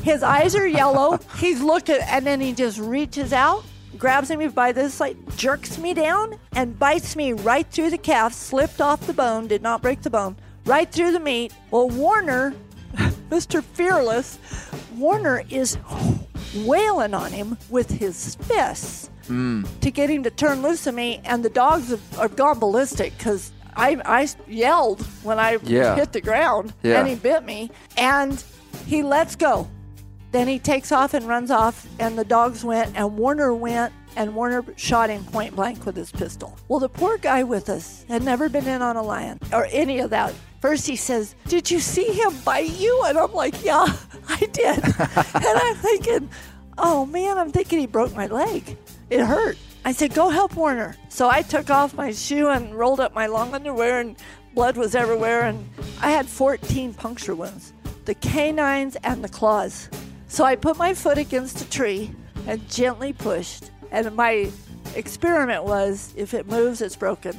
His 0.03 0.21
eyes 0.21 0.55
are 0.55 0.67
yellow. 0.67 1.19
He's 1.39 1.61
looking, 1.61 1.97
and 1.99 2.25
then 2.25 2.39
he 2.39 2.53
just 2.53 2.77
reaches 2.77 3.33
out, 3.33 3.65
grabs 3.97 4.29
me 4.29 4.47
by 4.47 4.71
this, 4.71 4.99
like 4.99 5.17
jerks 5.35 5.79
me 5.79 5.95
down, 5.95 6.39
and 6.53 6.77
bites 6.77 7.15
me 7.15 7.33
right 7.33 7.65
through 7.65 7.89
the 7.89 7.97
calf. 7.97 8.33
Slipped 8.33 8.79
off 8.79 9.07
the 9.07 9.13
bone, 9.13 9.47
did 9.47 9.63
not 9.63 9.81
break 9.81 10.03
the 10.03 10.11
bone, 10.11 10.37
right 10.65 10.89
through 10.89 11.11
the 11.11 11.19
meat. 11.19 11.51
Well, 11.71 11.89
Warner, 11.89 12.53
Mr. 13.31 13.63
Fearless, 13.63 14.37
Warner 14.95 15.43
is 15.49 15.77
wailing 16.55 17.13
on 17.13 17.31
him 17.31 17.57
with 17.69 17.89
his 17.89 18.35
fists 18.35 19.09
hmm. 19.27 19.63
to 19.81 19.91
get 19.91 20.09
him 20.09 20.23
to 20.23 20.29
turn 20.31 20.61
loose 20.61 20.87
of 20.87 20.95
me, 20.95 21.21
and 21.25 21.43
the 21.43 21.49
dogs 21.49 21.89
have, 21.89 22.15
have 22.17 22.35
gone 22.35 22.59
ballistic 22.59 23.17
because 23.17 23.51
I, 23.75 24.01
I 24.05 24.27
yelled 24.47 25.01
when 25.23 25.39
I 25.39 25.57
Yeah. 25.63 25.95
hit 25.95 26.13
the 26.13 26.21
ground, 26.21 26.73
Yeah. 26.83 26.99
and 26.99 27.07
he 27.07 27.15
bit 27.15 27.43
me, 27.45 27.69
and 27.95 28.43
he 28.85 29.03
lets 29.03 29.35
go. 29.35 29.67
Then 30.31 30.47
he 30.47 30.59
takes 30.59 30.91
off 30.91 31.13
and 31.13 31.27
runs 31.27 31.51
off, 31.51 31.87
and 31.99 32.17
the 32.17 32.25
dogs 32.25 32.63
went, 32.63 32.97
and 32.97 33.17
Warner 33.17 33.53
went, 33.53 33.93
and 34.15 34.35
Warner 34.35 34.65
shot 34.75 35.09
him 35.09 35.23
point 35.25 35.55
blank 35.55 35.85
with 35.85 35.95
his 35.95 36.11
pistol. 36.11 36.57
Well, 36.67 36.79
the 36.79 36.89
poor 36.89 37.17
guy 37.17 37.43
with 37.43 37.69
us 37.69 38.03
had 38.09 38.23
never 38.23 38.49
been 38.49 38.67
in 38.67 38.81
on 38.81 38.95
a 38.97 39.01
lion 39.03 39.39
or 39.53 39.67
any 39.71 39.99
of 39.99 40.09
that. 40.09 40.33
First, 40.59 40.87
he 40.87 40.95
says, 40.95 41.35
Did 41.47 41.69
you 41.69 41.79
see 41.79 42.11
him 42.11 42.33
bite 42.43 42.71
you? 42.71 43.03
And 43.05 43.17
I'm 43.17 43.31
like, 43.31 43.63
Yeah, 43.63 43.85
I 44.29 44.39
did. 44.51 44.83
and 44.83 45.45
I'm 45.45 45.75
thinking, 45.75 46.29
Oh 46.77 47.05
man, 47.05 47.37
I'm 47.37 47.51
thinking 47.51 47.79
he 47.79 47.87
broke 47.87 48.15
my 48.15 48.27
leg. 48.27 48.77
It 49.09 49.23
hurt. 49.23 49.57
I 49.85 49.93
said, 49.93 50.13
Go 50.13 50.29
help 50.29 50.55
Warner. 50.55 50.95
So 51.09 51.29
I 51.29 51.41
took 51.41 51.69
off 51.69 51.93
my 51.93 52.11
shoe 52.11 52.49
and 52.49 52.75
rolled 52.75 52.99
up 52.99 53.13
my 53.13 53.27
long 53.27 53.53
underwear, 53.53 53.99
and 53.99 54.17
blood 54.53 54.77
was 54.77 54.95
everywhere. 54.95 55.43
And 55.43 55.67
I 56.01 56.11
had 56.11 56.27
14 56.27 56.93
puncture 56.93 57.35
wounds 57.35 57.73
the 58.05 58.15
canines 58.15 58.95
and 59.03 59.23
the 59.23 59.29
claws. 59.29 59.89
So 60.29 60.45
I 60.45 60.55
put 60.55 60.77
my 60.77 60.93
foot 60.93 61.17
against 61.17 61.61
a 61.61 61.69
tree 61.69 62.11
and 62.47 62.67
gently 62.69 63.11
pushed. 63.11 63.71
And 63.91 64.15
my 64.15 64.49
experiment 64.95 65.65
was 65.65 66.13
if 66.15 66.33
it 66.33 66.47
moves, 66.47 66.81
it's 66.81 66.95
broken. 66.95 67.37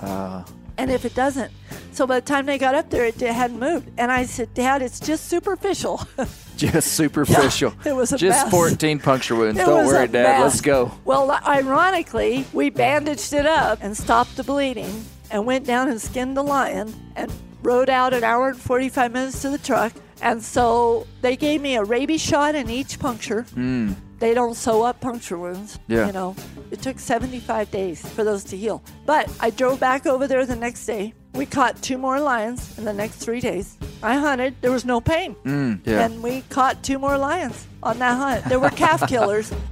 Uh, 0.00 0.44
and 0.80 0.90
if 0.90 1.04
it 1.04 1.14
doesn't. 1.14 1.52
So 1.92 2.06
by 2.06 2.20
the 2.20 2.26
time 2.26 2.46
they 2.46 2.56
got 2.56 2.74
up 2.74 2.88
there, 2.88 3.04
it 3.04 3.20
hadn't 3.20 3.58
moved. 3.58 3.90
And 3.98 4.10
I 4.10 4.24
said, 4.24 4.54
Dad, 4.54 4.80
it's 4.80 4.98
just 4.98 5.28
superficial. 5.28 6.00
Just 6.56 6.92
superficial. 6.92 7.72
it 7.86 7.94
was 7.94 8.12
a 8.12 8.18
Just 8.18 8.44
mess. 8.44 8.50
14 8.50 8.98
puncture 8.98 9.34
wounds. 9.34 9.58
It 9.58 9.64
Don't 9.64 9.86
worry, 9.86 10.06
Dad. 10.08 10.12
mess. 10.12 10.40
Let's 10.42 10.60
go. 10.60 10.92
Well, 11.06 11.30
ironically, 11.30 12.44
we 12.52 12.68
bandaged 12.68 13.32
it 13.32 13.46
up 13.46 13.78
and 13.80 13.96
stopped 13.96 14.36
the 14.36 14.44
bleeding 14.44 15.06
and 15.30 15.46
went 15.46 15.64
down 15.64 15.88
and 15.88 15.98
skinned 15.98 16.36
the 16.36 16.42
lion 16.42 16.92
and 17.16 17.32
rode 17.62 17.88
out 17.88 18.12
an 18.12 18.24
hour 18.24 18.50
and 18.50 18.60
45 18.60 19.10
minutes 19.10 19.40
to 19.40 19.48
the 19.48 19.56
truck. 19.56 19.94
And 20.20 20.42
so 20.42 21.06
they 21.22 21.34
gave 21.34 21.62
me 21.62 21.76
a 21.76 21.82
rabies 21.82 22.20
shot 22.20 22.54
in 22.54 22.68
each 22.68 22.98
puncture. 22.98 23.42
Hmm. 23.54 23.94
They 24.20 24.34
don't 24.34 24.54
sew 24.54 24.82
up 24.82 25.00
puncture 25.00 25.38
wounds. 25.38 25.78
Yeah. 25.88 26.06
You 26.06 26.12
know, 26.12 26.36
it 26.70 26.82
took 26.82 26.98
75 26.98 27.70
days 27.70 28.06
for 28.06 28.22
those 28.22 28.44
to 28.44 28.56
heal. 28.56 28.82
But 29.06 29.32
I 29.40 29.48
drove 29.48 29.80
back 29.80 30.06
over 30.06 30.28
there 30.28 30.44
the 30.44 30.56
next 30.56 30.84
day. 30.86 31.14
We 31.32 31.46
caught 31.46 31.80
two 31.80 31.96
more 31.96 32.20
lions 32.20 32.78
in 32.78 32.84
the 32.84 32.92
next 32.92 33.16
three 33.16 33.40
days. 33.40 33.78
I 34.02 34.16
hunted. 34.16 34.56
There 34.60 34.70
was 34.70 34.84
no 34.84 35.00
pain. 35.00 35.36
Mm, 35.44 35.86
yeah. 35.86 36.04
And 36.04 36.22
we 36.22 36.42
caught 36.50 36.82
two 36.82 36.98
more 36.98 37.16
lions 37.16 37.66
on 37.82 37.98
that 38.00 38.16
hunt. 38.16 38.44
There 38.44 38.60
were 38.60 38.70
calf 38.70 39.08
killers. 39.08 39.52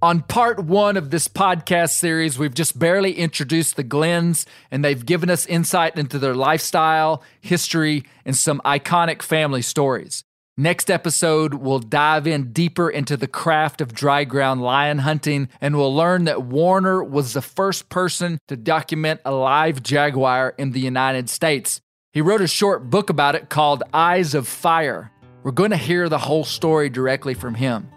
On 0.00 0.22
part 0.22 0.60
one 0.60 0.96
of 0.96 1.10
this 1.10 1.26
podcast 1.26 1.90
series, 1.90 2.38
we've 2.38 2.54
just 2.54 2.78
barely 2.78 3.14
introduced 3.14 3.74
the 3.74 3.82
Glenns, 3.82 4.46
and 4.70 4.84
they've 4.84 5.04
given 5.04 5.28
us 5.28 5.44
insight 5.46 5.96
into 5.96 6.20
their 6.20 6.36
lifestyle, 6.36 7.24
history, 7.40 8.04
and 8.24 8.36
some 8.36 8.60
iconic 8.64 9.22
family 9.22 9.60
stories. 9.60 10.22
Next 10.60 10.90
episode, 10.90 11.54
we'll 11.54 11.78
dive 11.78 12.26
in 12.26 12.52
deeper 12.52 12.90
into 12.90 13.16
the 13.16 13.28
craft 13.28 13.80
of 13.80 13.94
dry 13.94 14.24
ground 14.24 14.60
lion 14.60 14.98
hunting, 14.98 15.48
and 15.60 15.76
we'll 15.76 15.94
learn 15.94 16.24
that 16.24 16.42
Warner 16.42 17.00
was 17.00 17.32
the 17.32 17.40
first 17.40 17.88
person 17.90 18.40
to 18.48 18.56
document 18.56 19.20
a 19.24 19.30
live 19.30 19.84
jaguar 19.84 20.56
in 20.58 20.72
the 20.72 20.80
United 20.80 21.30
States. 21.30 21.80
He 22.12 22.20
wrote 22.20 22.40
a 22.40 22.48
short 22.48 22.90
book 22.90 23.08
about 23.08 23.36
it 23.36 23.48
called 23.48 23.84
Eyes 23.94 24.34
of 24.34 24.48
Fire. 24.48 25.12
We're 25.44 25.52
going 25.52 25.70
to 25.70 25.76
hear 25.76 26.08
the 26.08 26.18
whole 26.18 26.42
story 26.42 26.88
directly 26.88 27.34
from 27.34 27.54
him. 27.54 27.88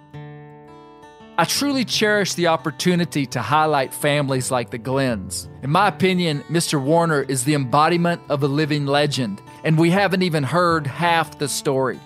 I 1.40 1.46
truly 1.46 1.84
cherish 1.84 2.36
the 2.36 2.46
opportunity 2.46 3.26
to 3.26 3.42
highlight 3.42 3.92
families 3.92 4.52
like 4.52 4.70
the 4.70 4.78
Glenns. 4.78 5.48
In 5.64 5.72
my 5.72 5.88
opinion, 5.88 6.44
Mr. 6.48 6.80
Warner 6.80 7.24
is 7.24 7.44
the 7.44 7.56
embodiment 7.56 8.22
of 8.30 8.44
a 8.44 8.48
living 8.48 8.86
legend, 8.86 9.42
and 9.64 9.80
we 9.80 9.90
haven't 9.90 10.22
even 10.22 10.44
heard 10.44 10.86
half 10.86 11.40
the 11.40 11.50
story. 11.50 12.00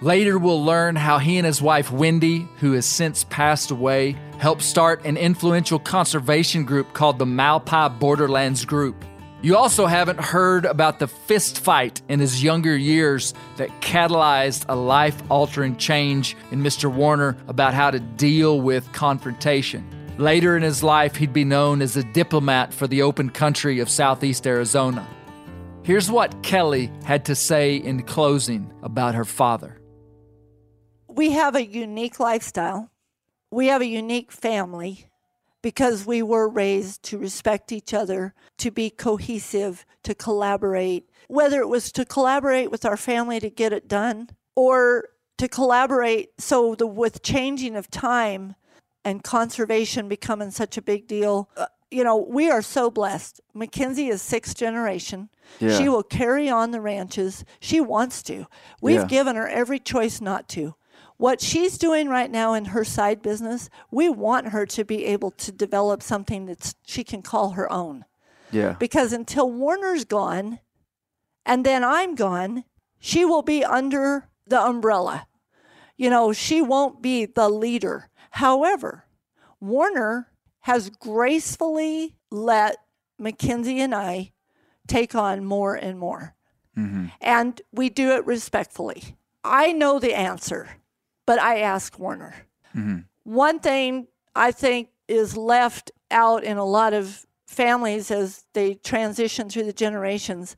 Later, 0.00 0.38
we'll 0.38 0.64
learn 0.64 0.94
how 0.94 1.18
he 1.18 1.38
and 1.38 1.46
his 1.46 1.60
wife 1.60 1.90
Wendy, 1.90 2.48
who 2.58 2.72
has 2.72 2.86
since 2.86 3.24
passed 3.24 3.72
away, 3.72 4.16
helped 4.38 4.62
start 4.62 5.04
an 5.04 5.16
influential 5.16 5.80
conservation 5.80 6.64
group 6.64 6.92
called 6.92 7.18
the 7.18 7.24
Malpai 7.24 7.98
Borderlands 7.98 8.64
Group. 8.64 9.04
You 9.42 9.56
also 9.56 9.86
haven't 9.86 10.20
heard 10.20 10.64
about 10.64 11.00
the 11.00 11.08
fist 11.08 11.58
fight 11.58 12.00
in 12.08 12.20
his 12.20 12.44
younger 12.44 12.76
years 12.76 13.34
that 13.56 13.70
catalyzed 13.80 14.64
a 14.68 14.76
life 14.76 15.20
altering 15.30 15.76
change 15.76 16.36
in 16.52 16.62
Mr. 16.62 16.92
Warner 16.92 17.36
about 17.48 17.74
how 17.74 17.90
to 17.90 17.98
deal 17.98 18.60
with 18.60 18.92
confrontation. 18.92 19.84
Later 20.16 20.56
in 20.56 20.62
his 20.62 20.82
life, 20.82 21.16
he'd 21.16 21.32
be 21.32 21.44
known 21.44 21.82
as 21.82 21.96
a 21.96 22.02
diplomat 22.02 22.72
for 22.72 22.86
the 22.86 23.02
open 23.02 23.30
country 23.30 23.80
of 23.80 23.88
southeast 23.88 24.46
Arizona. 24.46 25.08
Here's 25.82 26.10
what 26.10 26.42
Kelly 26.42 26.92
had 27.04 27.24
to 27.26 27.34
say 27.34 27.76
in 27.76 28.02
closing 28.02 28.72
about 28.82 29.14
her 29.14 29.24
father. 29.24 29.77
We 31.18 31.32
have 31.32 31.56
a 31.56 31.66
unique 31.66 32.20
lifestyle. 32.20 32.92
We 33.50 33.66
have 33.66 33.80
a 33.82 33.86
unique 33.86 34.30
family 34.30 35.06
because 35.62 36.06
we 36.06 36.22
were 36.22 36.48
raised 36.48 37.02
to 37.04 37.18
respect 37.18 37.72
each 37.72 37.92
other, 37.92 38.34
to 38.58 38.70
be 38.70 38.88
cohesive, 38.88 39.84
to 40.04 40.14
collaborate, 40.14 41.10
whether 41.26 41.60
it 41.60 41.68
was 41.68 41.90
to 41.92 42.04
collaborate 42.04 42.70
with 42.70 42.84
our 42.84 42.96
family 42.96 43.40
to 43.40 43.50
get 43.50 43.72
it 43.72 43.88
done 43.88 44.28
or 44.54 45.08
to 45.38 45.48
collaborate 45.48 46.30
so 46.38 46.76
the 46.76 46.86
with 46.86 47.20
changing 47.22 47.74
of 47.74 47.90
time 47.90 48.54
and 49.04 49.24
conservation 49.24 50.08
becoming 50.08 50.52
such 50.52 50.76
a 50.76 50.82
big 50.82 51.08
deal 51.08 51.48
uh, 51.56 51.66
you 51.90 52.04
know 52.04 52.16
we 52.16 52.50
are 52.50 52.60
so 52.62 52.90
blessed 52.90 53.40
mackenzie 53.54 54.08
is 54.08 54.20
sixth 54.20 54.56
generation 54.56 55.28
Yeah. 55.60 55.78
she 55.78 55.88
will 55.88 56.02
carry 56.02 56.50
on 56.50 56.72
the 56.72 56.80
ranches 56.80 57.44
she 57.60 57.80
wants 57.80 58.22
to 58.24 58.46
we've 58.82 58.96
Yeah. 59.02 59.06
given 59.06 59.36
her 59.36 59.48
every 59.48 59.78
choice 59.78 60.20
not 60.20 60.48
to 60.50 60.74
what 61.18 61.40
she's 61.42 61.76
doing 61.78 62.08
right 62.08 62.30
now 62.30 62.54
in 62.54 62.64
her 62.66 62.84
side 62.84 63.20
business 63.22 63.68
we 63.90 64.08
want 64.08 64.48
her 64.48 64.64
to 64.64 64.84
be 64.84 65.04
able 65.04 65.30
to 65.32 65.52
develop 65.52 66.02
something 66.02 66.46
that 66.46 66.74
she 66.86 67.04
can 67.04 67.20
call 67.22 67.50
her 67.50 67.70
own 67.70 68.04
Yeah. 68.50 68.76
because 68.78 69.12
until 69.12 69.50
Warner's 69.52 70.04
gone 70.04 70.60
and 71.44 71.64
then 71.64 71.82
I'm 71.84 72.14
gone, 72.14 72.64
she 72.98 73.24
will 73.24 73.42
be 73.42 73.64
under 73.64 74.28
the 74.46 74.60
umbrella. 74.60 75.26
You 75.96 76.10
know, 76.10 76.32
she 76.32 76.60
won't 76.60 77.00
be 77.02 77.26
the 77.26 77.48
leader. 77.48 78.08
However, 78.32 79.04
Warner 79.60 80.28
has 80.60 80.90
gracefully 80.90 82.16
let 82.30 82.76
Mackenzie 83.18 83.80
and 83.80 83.94
I 83.94 84.32
take 84.86 85.14
on 85.14 85.44
more 85.44 85.74
and 85.74 85.98
more. 85.98 86.34
Mm-hmm. 86.76 87.06
And 87.20 87.60
we 87.72 87.88
do 87.88 88.10
it 88.12 88.26
respectfully. 88.26 89.16
I 89.42 89.72
know 89.72 89.98
the 89.98 90.14
answer, 90.14 90.76
but 91.28 91.38
I 91.38 91.58
ask 91.58 91.98
Warner. 91.98 92.34
Mm-hmm. 92.74 93.00
One 93.24 93.60
thing 93.60 94.06
I 94.34 94.50
think 94.50 94.88
is 95.08 95.36
left 95.36 95.90
out 96.10 96.42
in 96.42 96.56
a 96.56 96.64
lot 96.64 96.94
of 96.94 97.26
families 97.46 98.10
as 98.10 98.46
they 98.54 98.76
transition 98.76 99.50
through 99.50 99.64
the 99.64 99.74
generations, 99.74 100.56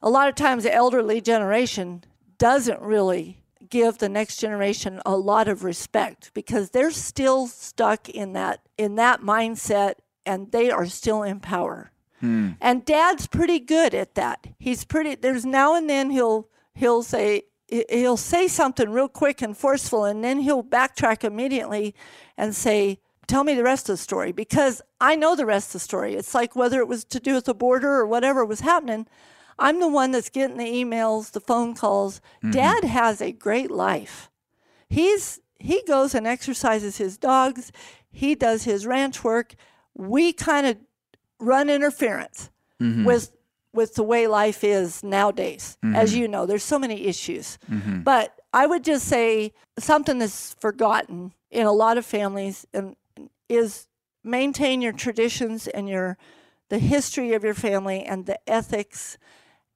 a 0.00 0.08
lot 0.08 0.30
of 0.30 0.34
times 0.34 0.62
the 0.62 0.72
elderly 0.72 1.20
generation 1.20 2.02
doesn't 2.38 2.80
really 2.80 3.44
give 3.68 3.98
the 3.98 4.08
next 4.08 4.36
generation 4.38 5.02
a 5.04 5.18
lot 5.18 5.48
of 5.48 5.64
respect 5.64 6.30
because 6.32 6.70
they're 6.70 6.90
still 6.90 7.46
stuck 7.46 8.08
in 8.08 8.32
that 8.32 8.60
in 8.78 8.94
that 8.94 9.20
mindset 9.20 9.96
and 10.24 10.50
they 10.50 10.70
are 10.70 10.86
still 10.86 11.22
in 11.22 11.40
power. 11.40 11.90
Hmm. 12.20 12.52
And 12.58 12.86
dad's 12.86 13.26
pretty 13.26 13.58
good 13.58 13.92
at 13.92 14.14
that. 14.14 14.46
He's 14.58 14.82
pretty 14.82 15.14
there's 15.16 15.44
now 15.44 15.74
and 15.74 15.90
then 15.90 16.08
he'll 16.08 16.48
he'll 16.74 17.02
say 17.02 17.42
he'll 17.68 18.16
say 18.16 18.46
something 18.48 18.90
real 18.90 19.08
quick 19.08 19.42
and 19.42 19.56
forceful 19.56 20.04
and 20.04 20.22
then 20.22 20.38
he'll 20.40 20.62
backtrack 20.62 21.24
immediately 21.24 21.94
and 22.36 22.54
say 22.54 23.00
tell 23.26 23.44
me 23.44 23.54
the 23.54 23.62
rest 23.62 23.88
of 23.88 23.94
the 23.94 24.02
story 24.02 24.32
because 24.32 24.80
I 25.00 25.16
know 25.16 25.34
the 25.34 25.46
rest 25.46 25.68
of 25.70 25.72
the 25.74 25.78
story. 25.80 26.14
It's 26.14 26.34
like 26.34 26.54
whether 26.54 26.80
it 26.80 26.88
was 26.88 27.04
to 27.06 27.20
do 27.20 27.34
with 27.34 27.46
the 27.46 27.54
border 27.54 27.94
or 27.94 28.06
whatever 28.06 28.44
was 28.44 28.60
happening, 28.60 29.06
I'm 29.58 29.80
the 29.80 29.88
one 29.88 30.12
that's 30.12 30.30
getting 30.30 30.58
the 30.58 30.64
emails, 30.64 31.32
the 31.32 31.40
phone 31.40 31.74
calls. 31.74 32.20
Mm-hmm. 32.38 32.50
Dad 32.52 32.84
has 32.84 33.20
a 33.20 33.32
great 33.32 33.70
life. 33.70 34.30
He's 34.88 35.40
he 35.58 35.82
goes 35.86 36.14
and 36.14 36.26
exercises 36.26 36.98
his 36.98 37.16
dogs. 37.16 37.72
He 38.10 38.34
does 38.34 38.64
his 38.64 38.86
ranch 38.86 39.24
work. 39.24 39.54
We 39.94 40.32
kind 40.32 40.66
of 40.66 40.76
run 41.38 41.70
interference 41.70 42.50
mm-hmm. 42.80 43.04
with 43.04 43.32
with 43.76 43.94
the 43.94 44.02
way 44.02 44.26
life 44.26 44.64
is 44.64 45.04
nowadays. 45.04 45.78
As 45.84 46.10
mm-hmm. 46.10 46.20
you 46.20 46.28
know, 46.28 46.46
there's 46.46 46.64
so 46.64 46.78
many 46.78 47.06
issues. 47.06 47.58
Mm-hmm. 47.70 48.00
But 48.00 48.40
I 48.52 48.66
would 48.66 48.84
just 48.84 49.06
say 49.06 49.52
something 49.78 50.18
that's 50.18 50.54
forgotten 50.54 51.32
in 51.50 51.66
a 51.66 51.72
lot 51.72 51.98
of 51.98 52.06
families 52.06 52.66
and 52.72 52.96
is 53.48 53.86
maintain 54.24 54.82
your 54.82 54.92
traditions 54.92 55.68
and 55.68 55.88
your 55.88 56.16
the 56.68 56.78
history 56.78 57.32
of 57.32 57.44
your 57.44 57.54
family 57.54 58.02
and 58.02 58.26
the 58.26 58.38
ethics 58.48 59.18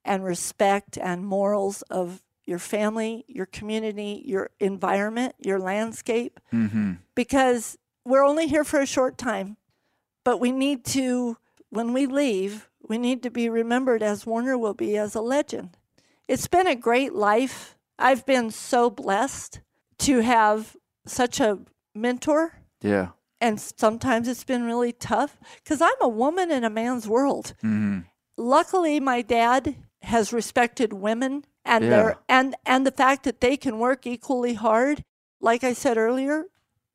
and 0.04 0.24
respect 0.24 0.98
and 0.98 1.24
morals 1.24 1.82
of 1.82 2.22
your 2.44 2.58
family, 2.58 3.24
your 3.28 3.46
community, 3.46 4.22
your 4.24 4.50
environment, 4.58 5.34
your 5.38 5.58
landscape 5.58 6.40
mm-hmm. 6.52 6.94
because 7.14 7.78
we're 8.04 8.24
only 8.24 8.48
here 8.48 8.64
for 8.64 8.80
a 8.80 8.86
short 8.86 9.18
time, 9.18 9.56
but 10.24 10.40
we 10.40 10.50
need 10.50 10.84
to, 10.84 11.36
when 11.68 11.92
we 11.92 12.06
leave, 12.06 12.68
we 12.90 12.98
need 12.98 13.22
to 13.22 13.30
be 13.30 13.48
remembered 13.48 14.02
as 14.02 14.26
Warner 14.26 14.58
will 14.58 14.74
be 14.74 14.96
as 14.98 15.14
a 15.14 15.20
legend. 15.20 15.76
It's 16.26 16.48
been 16.48 16.66
a 16.66 16.74
great 16.74 17.14
life. 17.14 17.76
I've 18.00 18.26
been 18.26 18.50
so 18.50 18.90
blessed 18.90 19.60
to 20.00 20.20
have 20.22 20.76
such 21.06 21.38
a 21.38 21.60
mentor, 21.94 22.54
Yeah. 22.82 23.10
and 23.40 23.60
sometimes 23.60 24.26
it's 24.26 24.42
been 24.42 24.64
really 24.64 24.92
tough 24.92 25.38
because 25.62 25.80
I'm 25.80 26.00
a 26.00 26.08
woman 26.08 26.50
in 26.50 26.64
a 26.64 26.70
man's 26.70 27.06
world. 27.08 27.54
Mm-hmm. 27.62 28.00
Luckily, 28.36 28.98
my 28.98 29.22
dad 29.22 29.76
has 30.02 30.32
respected 30.32 30.92
women 30.92 31.44
and 31.64 31.84
Yeah. 31.84 31.90
their 31.90 32.18
and 32.28 32.56
and 32.66 32.84
the 32.84 32.90
fact 33.02 33.22
that 33.22 33.40
they 33.40 33.56
can 33.56 33.78
work 33.78 34.04
equally 34.04 34.54
hard. 34.54 35.04
Like 35.40 35.62
I 35.62 35.74
said 35.74 35.96
earlier, 35.96 36.46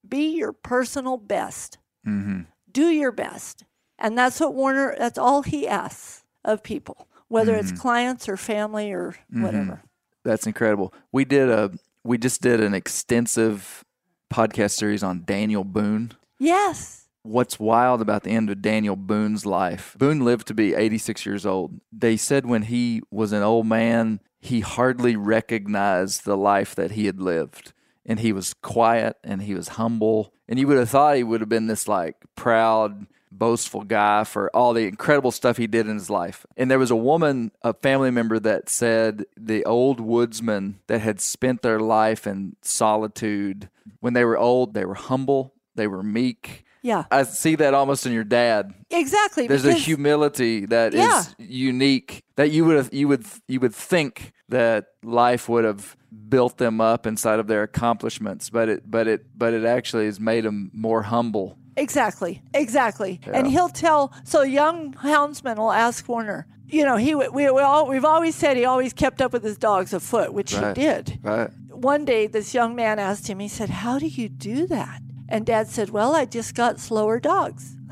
be 0.07 0.35
your 0.35 0.51
personal 0.51 1.17
best. 1.17 1.77
Mm-hmm. 2.05 2.41
Do 2.69 2.87
your 2.89 3.13
best, 3.13 3.63
and 4.05 4.15
that's 4.15 4.39
what 4.39 4.53
Warner. 4.53 4.95
That's 4.97 5.17
all 5.17 5.41
he 5.41 5.67
asks 5.67 6.23
of 6.43 6.61
people, 6.61 7.07
whether 7.27 7.55
it's 7.55 7.71
mm-hmm. 7.71 7.81
clients 7.81 8.29
or 8.29 8.37
family 8.37 8.91
or 8.91 9.15
mm-hmm. 9.33 9.43
whatever. 9.43 9.81
That's 10.23 10.45
incredible. 10.45 10.93
We 11.11 11.25
did 11.25 11.49
a 11.49 11.71
we 12.03 12.19
just 12.19 12.41
did 12.41 12.61
an 12.61 12.75
extensive 12.75 13.83
podcast 14.31 14.71
series 14.71 15.01
on 15.01 15.23
Daniel 15.25 15.63
Boone. 15.63 16.11
Yes. 16.37 17.07
What's 17.23 17.59
wild 17.59 17.99
about 17.99 18.21
the 18.21 18.29
end 18.29 18.51
of 18.51 18.61
Daniel 18.61 18.95
Boone's 18.95 19.43
life? 19.43 19.95
Boone 19.97 20.23
lived 20.23 20.45
to 20.47 20.53
be 20.53 20.75
86 20.75 21.25
years 21.25 21.43
old. 21.43 21.81
They 21.91 22.15
said 22.15 22.45
when 22.45 22.63
he 22.63 23.01
was 23.09 23.31
an 23.31 23.41
old 23.41 23.65
man, 23.65 24.19
he 24.39 24.59
hardly 24.59 25.15
recognized 25.15 26.25
the 26.25 26.37
life 26.37 26.75
that 26.75 26.91
he 26.91 27.07
had 27.07 27.19
lived. 27.19 27.73
And 28.05 28.19
he 28.19 28.31
was 28.31 28.53
quiet 28.53 29.17
and 29.23 29.41
he 29.41 29.55
was 29.55 29.69
humble. 29.69 30.31
And 30.47 30.59
you 30.59 30.67
would 30.67 30.77
have 30.77 30.91
thought 30.91 31.17
he 31.17 31.23
would 31.23 31.41
have 31.41 31.49
been 31.49 31.65
this 31.65 31.87
like 31.87 32.17
proud, 32.35 33.07
boastful 33.37 33.83
guy 33.83 34.23
for 34.23 34.49
all 34.55 34.73
the 34.73 34.85
incredible 34.87 35.31
stuff 35.31 35.57
he 35.57 35.67
did 35.67 35.87
in 35.87 35.95
his 35.95 36.09
life. 36.09 36.45
And 36.57 36.69
there 36.71 36.79
was 36.79 36.91
a 36.91 36.95
woman, 36.95 37.51
a 37.61 37.73
family 37.73 38.11
member 38.11 38.39
that 38.39 38.69
said 38.69 39.25
the 39.37 39.63
old 39.65 39.99
woodsmen 39.99 40.79
that 40.87 40.99
had 41.01 41.19
spent 41.21 41.61
their 41.61 41.79
life 41.79 42.25
in 42.27 42.55
solitude, 42.61 43.69
when 43.99 44.13
they 44.13 44.25
were 44.25 44.37
old, 44.37 44.73
they 44.73 44.85
were 44.85 44.95
humble, 44.95 45.53
they 45.75 45.87
were 45.87 46.03
meek, 46.03 46.63
Yeah. 46.81 47.05
I 47.11 47.23
see 47.23 47.55
that 47.55 47.73
almost 47.73 48.05
in 48.05 48.13
your 48.13 48.23
dad. 48.23 48.73
Exactly. 48.91 49.47
There's 49.47 49.65
a 49.65 49.73
humility 49.73 50.65
that 50.67 50.93
is 50.93 50.99
Yeah. 50.99 51.23
unique 51.39 52.23
that 52.35 52.51
you 52.51 52.63
would 52.65 52.77
have, 52.77 52.93
you 52.93 53.07
would 53.07 53.25
you 53.47 53.59
would 53.59 53.73
think 53.75 54.31
that 54.49 54.85
life 55.03 55.49
would 55.49 55.63
have 55.65 55.97
built 56.29 56.57
them 56.59 56.79
up 56.79 57.07
inside 57.07 57.39
of 57.39 57.47
their 57.47 57.63
accomplishments, 57.63 58.49
but 58.51 58.69
it 58.69 58.83
but 58.89 59.07
it 59.07 59.25
but 59.35 59.53
it 59.53 59.65
actually 59.65 60.05
has 60.05 60.19
made 60.19 60.43
them 60.45 60.69
more 60.73 61.01
humble. 61.03 61.57
Exactly, 61.77 62.41
exactly. 62.53 63.19
And 63.25 63.47
he'll 63.47 63.69
tell. 63.69 64.13
So 64.23 64.41
young 64.43 64.93
houndsman 64.93 65.57
will 65.57 65.71
ask 65.71 66.07
Warner. 66.07 66.47
You 66.67 66.83
know, 66.85 66.95
he 66.97 67.13
we 67.15 67.27
we 67.29 67.47
all 67.61 67.87
we've 67.87 68.05
always 68.05 68.33
said 68.35 68.57
he 68.57 68.65
always 68.65 68.93
kept 68.93 69.21
up 69.21 69.33
with 69.33 69.43
his 69.43 69.57
dogs 69.57 69.93
afoot, 69.93 70.33
which 70.33 70.53
Right. 70.53 70.75
he 70.75 70.83
did. 70.83 71.19
Right. 71.21 71.49
One 71.71 72.05
day, 72.05 72.27
this 72.27 72.53
young 72.53 72.75
man 72.75 72.97
asked 72.99 73.27
him. 73.27 73.39
He 73.39 73.47
said, 73.49 73.69
"How 73.69 73.99
do 73.99 74.07
you 74.07 74.29
do 74.29 74.65
that?" 74.67 75.01
And 75.27 75.45
Dad 75.45 75.67
said, 75.67 75.89
"Well, 75.89 76.15
I 76.15 76.25
just 76.25 76.55
got 76.55 76.79
slower 76.79 77.19
dogs." 77.19 77.75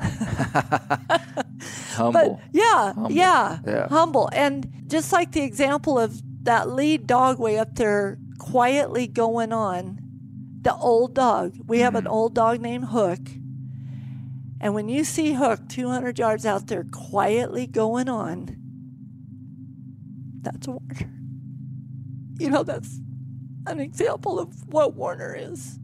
Humble. 1.96 2.12
But 2.12 2.40
yeah, 2.52 2.92
Humble. 2.94 3.12
yeah, 3.12 3.58
Yeah. 3.66 3.88
humble. 3.88 4.28
And 4.32 4.66
just 4.88 5.12
like 5.12 5.32
the 5.32 5.42
example 5.42 5.98
of 5.98 6.20
that 6.44 6.68
lead 6.70 7.06
dog 7.06 7.38
way 7.38 7.58
up 7.58 7.76
there 7.76 8.18
quietly 8.38 9.06
going 9.06 9.52
on, 9.52 10.00
the 10.62 10.74
old 10.74 11.14
dog. 11.14 11.54
We 11.66 11.78
have 11.80 11.92
Mm-hmm. 11.94 12.06
an 12.06 12.08
old 12.08 12.34
dog 12.34 12.60
named 12.60 12.86
Hook. 12.86 13.20
And 14.64 14.74
when 14.74 14.88
you 14.88 15.04
see 15.04 15.34
Hook 15.34 15.68
200 15.68 16.18
yards 16.18 16.46
out 16.46 16.68
there 16.68 16.86
quietly 16.90 17.66
going 17.66 18.08
on, 18.08 18.56
that's 20.40 20.66
a 20.66 20.70
Warner. 20.70 21.10
You 22.38 22.48
know, 22.48 22.62
that's 22.62 22.98
an 23.66 23.78
example 23.78 24.40
of 24.40 24.66
what 24.72 24.94
Warner 24.94 25.36
is. 25.38 25.78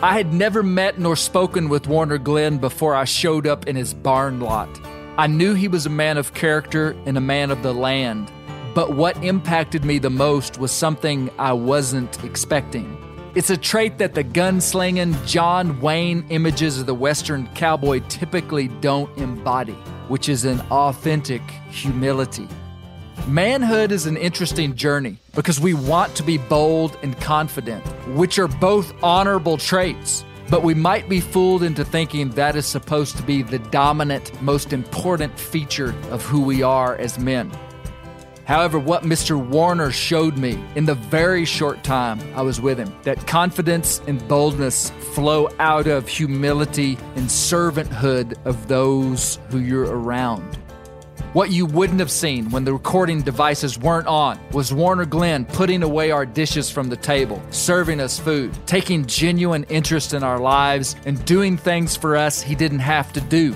I 0.00 0.14
had 0.14 0.32
never 0.34 0.64
met 0.64 0.98
nor 0.98 1.14
spoken 1.14 1.68
with 1.68 1.86
Warner 1.86 2.18
Glenn 2.18 2.58
before 2.58 2.96
I 2.96 3.04
showed 3.04 3.46
up 3.46 3.68
in 3.68 3.76
his 3.76 3.94
barn 3.94 4.40
lot. 4.40 4.68
I 5.16 5.28
knew 5.28 5.54
he 5.54 5.68
was 5.68 5.86
a 5.86 5.90
man 5.90 6.16
of 6.16 6.34
character 6.34 6.96
and 7.06 7.16
a 7.16 7.20
man 7.20 7.52
of 7.52 7.62
the 7.62 7.72
land, 7.72 8.32
but 8.74 8.94
what 8.94 9.22
impacted 9.24 9.84
me 9.84 9.98
the 9.98 10.10
most 10.10 10.58
was 10.58 10.70
something 10.72 11.30
I 11.38 11.52
wasn't 11.52 12.22
expecting. 12.24 12.96
It's 13.34 13.50
a 13.50 13.56
trait 13.56 13.98
that 13.98 14.14
the 14.14 14.24
gunslinging 14.24 15.24
John 15.26 15.80
Wayne 15.80 16.24
images 16.30 16.80
of 16.80 16.86
the 16.86 16.94
Western 16.94 17.46
cowboy 17.54 18.00
typically 18.08 18.68
don't 18.68 19.16
embody, 19.18 19.76
which 20.08 20.28
is 20.28 20.44
an 20.44 20.60
authentic 20.70 21.42
humility. 21.70 22.48
Manhood 23.26 23.92
is 23.92 24.06
an 24.06 24.16
interesting 24.16 24.74
journey 24.74 25.18
because 25.34 25.60
we 25.60 25.74
want 25.74 26.14
to 26.16 26.22
be 26.22 26.38
bold 26.38 26.96
and 27.02 27.18
confident, 27.20 27.86
which 28.16 28.38
are 28.38 28.48
both 28.48 28.94
honorable 29.02 29.58
traits. 29.58 30.24
But 30.50 30.62
we 30.62 30.72
might 30.72 31.10
be 31.10 31.20
fooled 31.20 31.62
into 31.62 31.84
thinking 31.84 32.30
that 32.30 32.56
is 32.56 32.64
supposed 32.64 33.18
to 33.18 33.22
be 33.22 33.42
the 33.42 33.58
dominant, 33.58 34.40
most 34.40 34.72
important 34.72 35.38
feature 35.38 35.94
of 36.10 36.24
who 36.24 36.40
we 36.40 36.62
are 36.62 36.96
as 36.96 37.18
men. 37.18 37.52
However, 38.48 38.78
what 38.78 39.02
Mr. 39.02 39.38
Warner 39.38 39.92
showed 39.92 40.38
me 40.38 40.58
in 40.74 40.86
the 40.86 40.94
very 40.94 41.44
short 41.44 41.84
time 41.84 42.18
I 42.34 42.40
was 42.40 42.62
with 42.62 42.78
him, 42.78 42.90
that 43.02 43.26
confidence 43.26 44.00
and 44.06 44.26
boldness 44.26 44.88
flow 45.12 45.50
out 45.58 45.86
of 45.86 46.08
humility 46.08 46.96
and 47.14 47.26
servanthood 47.26 48.38
of 48.46 48.66
those 48.66 49.38
who 49.50 49.58
you're 49.58 49.94
around. 49.94 50.56
What 51.34 51.50
you 51.50 51.66
wouldn't 51.66 52.00
have 52.00 52.10
seen 52.10 52.48
when 52.48 52.64
the 52.64 52.72
recording 52.72 53.20
devices 53.20 53.78
weren't 53.78 54.06
on 54.06 54.40
was 54.52 54.72
Warner 54.72 55.04
Glenn 55.04 55.44
putting 55.44 55.82
away 55.82 56.10
our 56.10 56.24
dishes 56.24 56.70
from 56.70 56.88
the 56.88 56.96
table, 56.96 57.42
serving 57.50 58.00
us 58.00 58.18
food, 58.18 58.56
taking 58.64 59.04
genuine 59.04 59.64
interest 59.64 60.14
in 60.14 60.22
our 60.22 60.38
lives, 60.38 60.96
and 61.04 61.22
doing 61.26 61.58
things 61.58 61.96
for 61.96 62.16
us 62.16 62.40
he 62.40 62.54
didn't 62.54 62.78
have 62.78 63.12
to 63.12 63.20
do. 63.20 63.54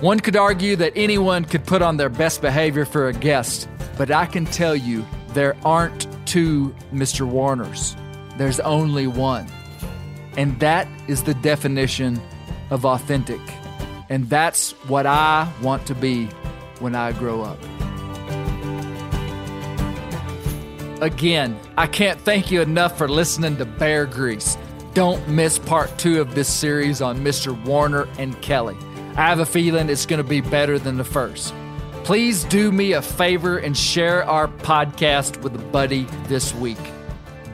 One 0.00 0.20
could 0.20 0.36
argue 0.36 0.76
that 0.76 0.92
anyone 0.96 1.46
could 1.46 1.64
put 1.64 1.80
on 1.80 1.96
their 1.96 2.10
best 2.10 2.42
behavior 2.42 2.84
for 2.84 3.08
a 3.08 3.12
guest, 3.14 3.68
but 3.96 4.10
I 4.10 4.26
can 4.26 4.44
tell 4.44 4.74
you 4.74 5.04
there 5.28 5.56
aren't 5.64 6.06
two 6.26 6.74
Mr. 6.92 7.26
Warners. 7.26 7.96
There's 8.36 8.60
only 8.60 9.06
one. 9.06 9.46
And 10.36 10.58
that 10.60 10.88
is 11.08 11.22
the 11.22 11.34
definition 11.34 12.20
of 12.70 12.84
authentic. 12.84 13.40
And 14.08 14.28
that's 14.28 14.72
what 14.88 15.06
I 15.06 15.50
want 15.62 15.86
to 15.86 15.94
be 15.94 16.26
when 16.80 16.94
I 16.94 17.12
grow 17.12 17.42
up. 17.42 17.58
Again, 21.00 21.58
I 21.76 21.86
can't 21.86 22.20
thank 22.20 22.50
you 22.50 22.62
enough 22.62 22.96
for 22.96 23.08
listening 23.08 23.56
to 23.58 23.64
Bear 23.64 24.06
Grease. 24.06 24.56
Don't 24.94 25.28
miss 25.28 25.58
part 25.58 25.96
two 25.98 26.20
of 26.20 26.34
this 26.34 26.52
series 26.52 27.02
on 27.02 27.18
Mr. 27.18 27.60
Warner 27.64 28.08
and 28.18 28.40
Kelly. 28.42 28.76
I 29.16 29.28
have 29.28 29.40
a 29.40 29.46
feeling 29.46 29.88
it's 29.90 30.06
going 30.06 30.22
to 30.22 30.28
be 30.28 30.40
better 30.40 30.78
than 30.78 30.96
the 30.96 31.04
first. 31.04 31.52
Please 32.04 32.44
do 32.44 32.70
me 32.70 32.92
a 32.92 33.00
favor 33.00 33.56
and 33.56 33.74
share 33.74 34.24
our 34.24 34.46
podcast 34.46 35.40
with 35.40 35.54
a 35.54 35.58
buddy 35.58 36.04
this 36.24 36.54
week. 36.54 36.76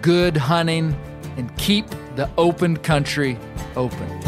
Good 0.02 0.36
hunting 0.36 0.98
and 1.36 1.56
keep 1.56 1.88
the 2.16 2.28
open 2.36 2.76
country 2.76 3.38
open. 3.76 4.20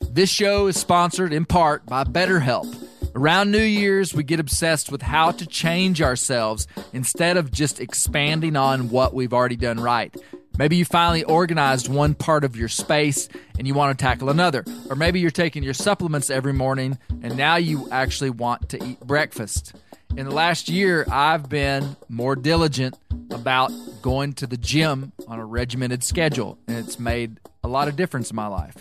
This 0.00 0.30
show 0.30 0.68
is 0.68 0.78
sponsored 0.78 1.34
in 1.34 1.44
part 1.44 1.84
by 1.84 2.04
BetterHelp. 2.04 2.88
Around 3.14 3.50
New 3.50 3.58
Year's, 3.58 4.14
we 4.14 4.24
get 4.24 4.40
obsessed 4.40 4.90
with 4.90 5.02
how 5.02 5.32
to 5.32 5.46
change 5.46 6.00
ourselves 6.00 6.66
instead 6.94 7.36
of 7.36 7.50
just 7.50 7.78
expanding 7.78 8.56
on 8.56 8.88
what 8.88 9.12
we've 9.12 9.34
already 9.34 9.56
done 9.56 9.78
right. 9.78 10.16
Maybe 10.58 10.76
you 10.76 10.84
finally 10.84 11.24
organized 11.24 11.88
one 11.88 12.14
part 12.14 12.44
of 12.44 12.56
your 12.56 12.68
space 12.68 13.28
and 13.58 13.66
you 13.66 13.74
want 13.74 13.98
to 13.98 14.02
tackle 14.02 14.28
another. 14.28 14.64
Or 14.90 14.96
maybe 14.96 15.18
you're 15.20 15.30
taking 15.30 15.62
your 15.62 15.74
supplements 15.74 16.30
every 16.30 16.52
morning 16.52 16.98
and 17.22 17.36
now 17.36 17.56
you 17.56 17.88
actually 17.90 18.30
want 18.30 18.68
to 18.70 18.84
eat 18.84 19.00
breakfast. 19.00 19.74
In 20.14 20.26
the 20.26 20.34
last 20.34 20.68
year, 20.68 21.06
I've 21.10 21.48
been 21.48 21.96
more 22.10 22.36
diligent 22.36 22.98
about 23.30 23.72
going 24.02 24.34
to 24.34 24.46
the 24.46 24.58
gym 24.58 25.12
on 25.26 25.38
a 25.38 25.44
regimented 25.44 26.04
schedule, 26.04 26.58
and 26.68 26.76
it's 26.76 26.98
made 26.98 27.40
a 27.64 27.68
lot 27.68 27.88
of 27.88 27.96
difference 27.96 28.28
in 28.28 28.36
my 28.36 28.46
life. 28.46 28.76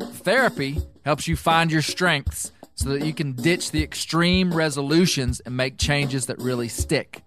Therapy 0.00 0.78
helps 1.04 1.28
you 1.28 1.36
find 1.36 1.70
your 1.70 1.82
strengths 1.82 2.52
so 2.76 2.88
that 2.88 3.04
you 3.04 3.12
can 3.12 3.32
ditch 3.32 3.72
the 3.72 3.82
extreme 3.82 4.54
resolutions 4.54 5.40
and 5.40 5.54
make 5.54 5.76
changes 5.76 6.24
that 6.26 6.38
really 6.38 6.68
stick. 6.68 7.22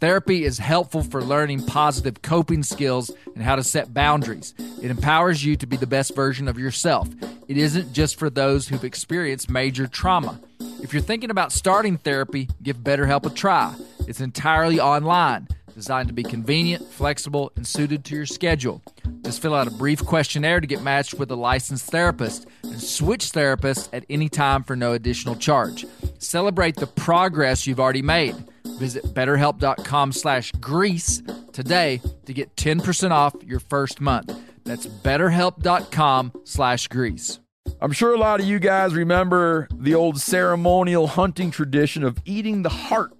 Therapy 0.00 0.44
is 0.44 0.58
helpful 0.58 1.02
for 1.02 1.22
learning 1.22 1.66
positive 1.66 2.22
coping 2.22 2.62
skills 2.62 3.10
and 3.34 3.42
how 3.42 3.56
to 3.56 3.64
set 3.64 3.92
boundaries. 3.92 4.54
It 4.80 4.92
empowers 4.92 5.44
you 5.44 5.56
to 5.56 5.66
be 5.66 5.76
the 5.76 5.88
best 5.88 6.14
version 6.14 6.46
of 6.46 6.56
yourself. 6.56 7.08
It 7.48 7.56
isn't 7.56 7.92
just 7.92 8.16
for 8.16 8.30
those 8.30 8.68
who've 8.68 8.84
experienced 8.84 9.50
major 9.50 9.88
trauma. 9.88 10.40
If 10.80 10.92
you're 10.92 11.02
thinking 11.02 11.30
about 11.30 11.50
starting 11.50 11.96
therapy, 11.96 12.48
give 12.62 12.76
BetterHelp 12.76 13.26
a 13.26 13.30
try. 13.30 13.74
It's 14.06 14.20
entirely 14.20 14.78
online, 14.78 15.48
designed 15.74 16.06
to 16.08 16.14
be 16.14 16.22
convenient, 16.22 16.86
flexible, 16.86 17.50
and 17.56 17.66
suited 17.66 18.04
to 18.04 18.14
your 18.14 18.26
schedule. 18.26 18.80
Just 19.22 19.42
fill 19.42 19.54
out 19.54 19.66
a 19.66 19.72
brief 19.72 20.04
questionnaire 20.04 20.60
to 20.60 20.66
get 20.68 20.80
matched 20.80 21.14
with 21.14 21.32
a 21.32 21.36
licensed 21.36 21.90
therapist 21.90 22.46
and 22.62 22.80
switch 22.80 23.32
therapists 23.32 23.88
at 23.92 24.04
any 24.08 24.28
time 24.28 24.62
for 24.62 24.76
no 24.76 24.92
additional 24.92 25.34
charge. 25.34 25.84
Celebrate 26.18 26.76
the 26.76 26.86
progress 26.86 27.66
you've 27.66 27.80
already 27.80 28.02
made. 28.02 28.36
Visit 28.78 29.04
betterhelp.com 29.06 30.12
slash 30.12 30.52
grease 30.52 31.22
today 31.52 32.00
to 32.26 32.32
get 32.32 32.54
10% 32.56 33.10
off 33.10 33.34
your 33.44 33.60
first 33.60 34.00
month. 34.00 34.32
That's 34.64 34.86
betterhelp.com 34.86 36.32
slash 36.44 36.88
grease. 36.88 37.40
I'm 37.80 37.92
sure 37.92 38.14
a 38.14 38.18
lot 38.18 38.40
of 38.40 38.46
you 38.46 38.58
guys 38.58 38.94
remember 38.94 39.68
the 39.72 39.94
old 39.94 40.20
ceremonial 40.20 41.06
hunting 41.06 41.50
tradition 41.50 42.02
of 42.02 42.18
eating 42.24 42.62
the 42.62 42.68
heart 42.68 43.12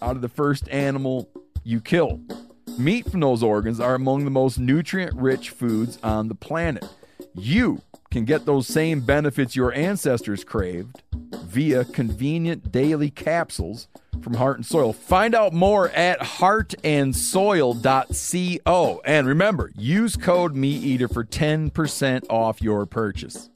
out 0.00 0.16
of 0.16 0.22
the 0.22 0.28
first 0.28 0.68
animal 0.68 1.28
you 1.64 1.80
kill. 1.80 2.20
Meat 2.78 3.10
from 3.10 3.20
those 3.20 3.42
organs 3.42 3.80
are 3.80 3.94
among 3.94 4.24
the 4.24 4.30
most 4.30 4.58
nutrient 4.58 5.14
rich 5.16 5.50
foods 5.50 5.98
on 6.02 6.28
the 6.28 6.34
planet. 6.34 6.84
You 7.34 7.82
can 8.10 8.24
get 8.24 8.46
those 8.46 8.66
same 8.66 9.00
benefits 9.00 9.54
your 9.56 9.72
ancestors 9.72 10.44
craved 10.44 11.02
via 11.12 11.84
convenient 11.84 12.72
daily 12.72 13.10
capsules 13.10 13.88
from 14.22 14.34
Heart 14.34 14.58
and 14.58 14.66
Soil. 14.66 14.92
Find 14.92 15.34
out 15.34 15.52
more 15.52 15.88
at 15.90 16.20
heartandsoil.co. 16.20 19.02
And 19.04 19.26
remember, 19.26 19.72
use 19.76 20.14
code 20.16 20.54
MeatEater 20.54 21.12
for 21.12 21.24
10% 21.24 22.24
off 22.30 22.62
your 22.62 22.86
purchase. 22.86 23.50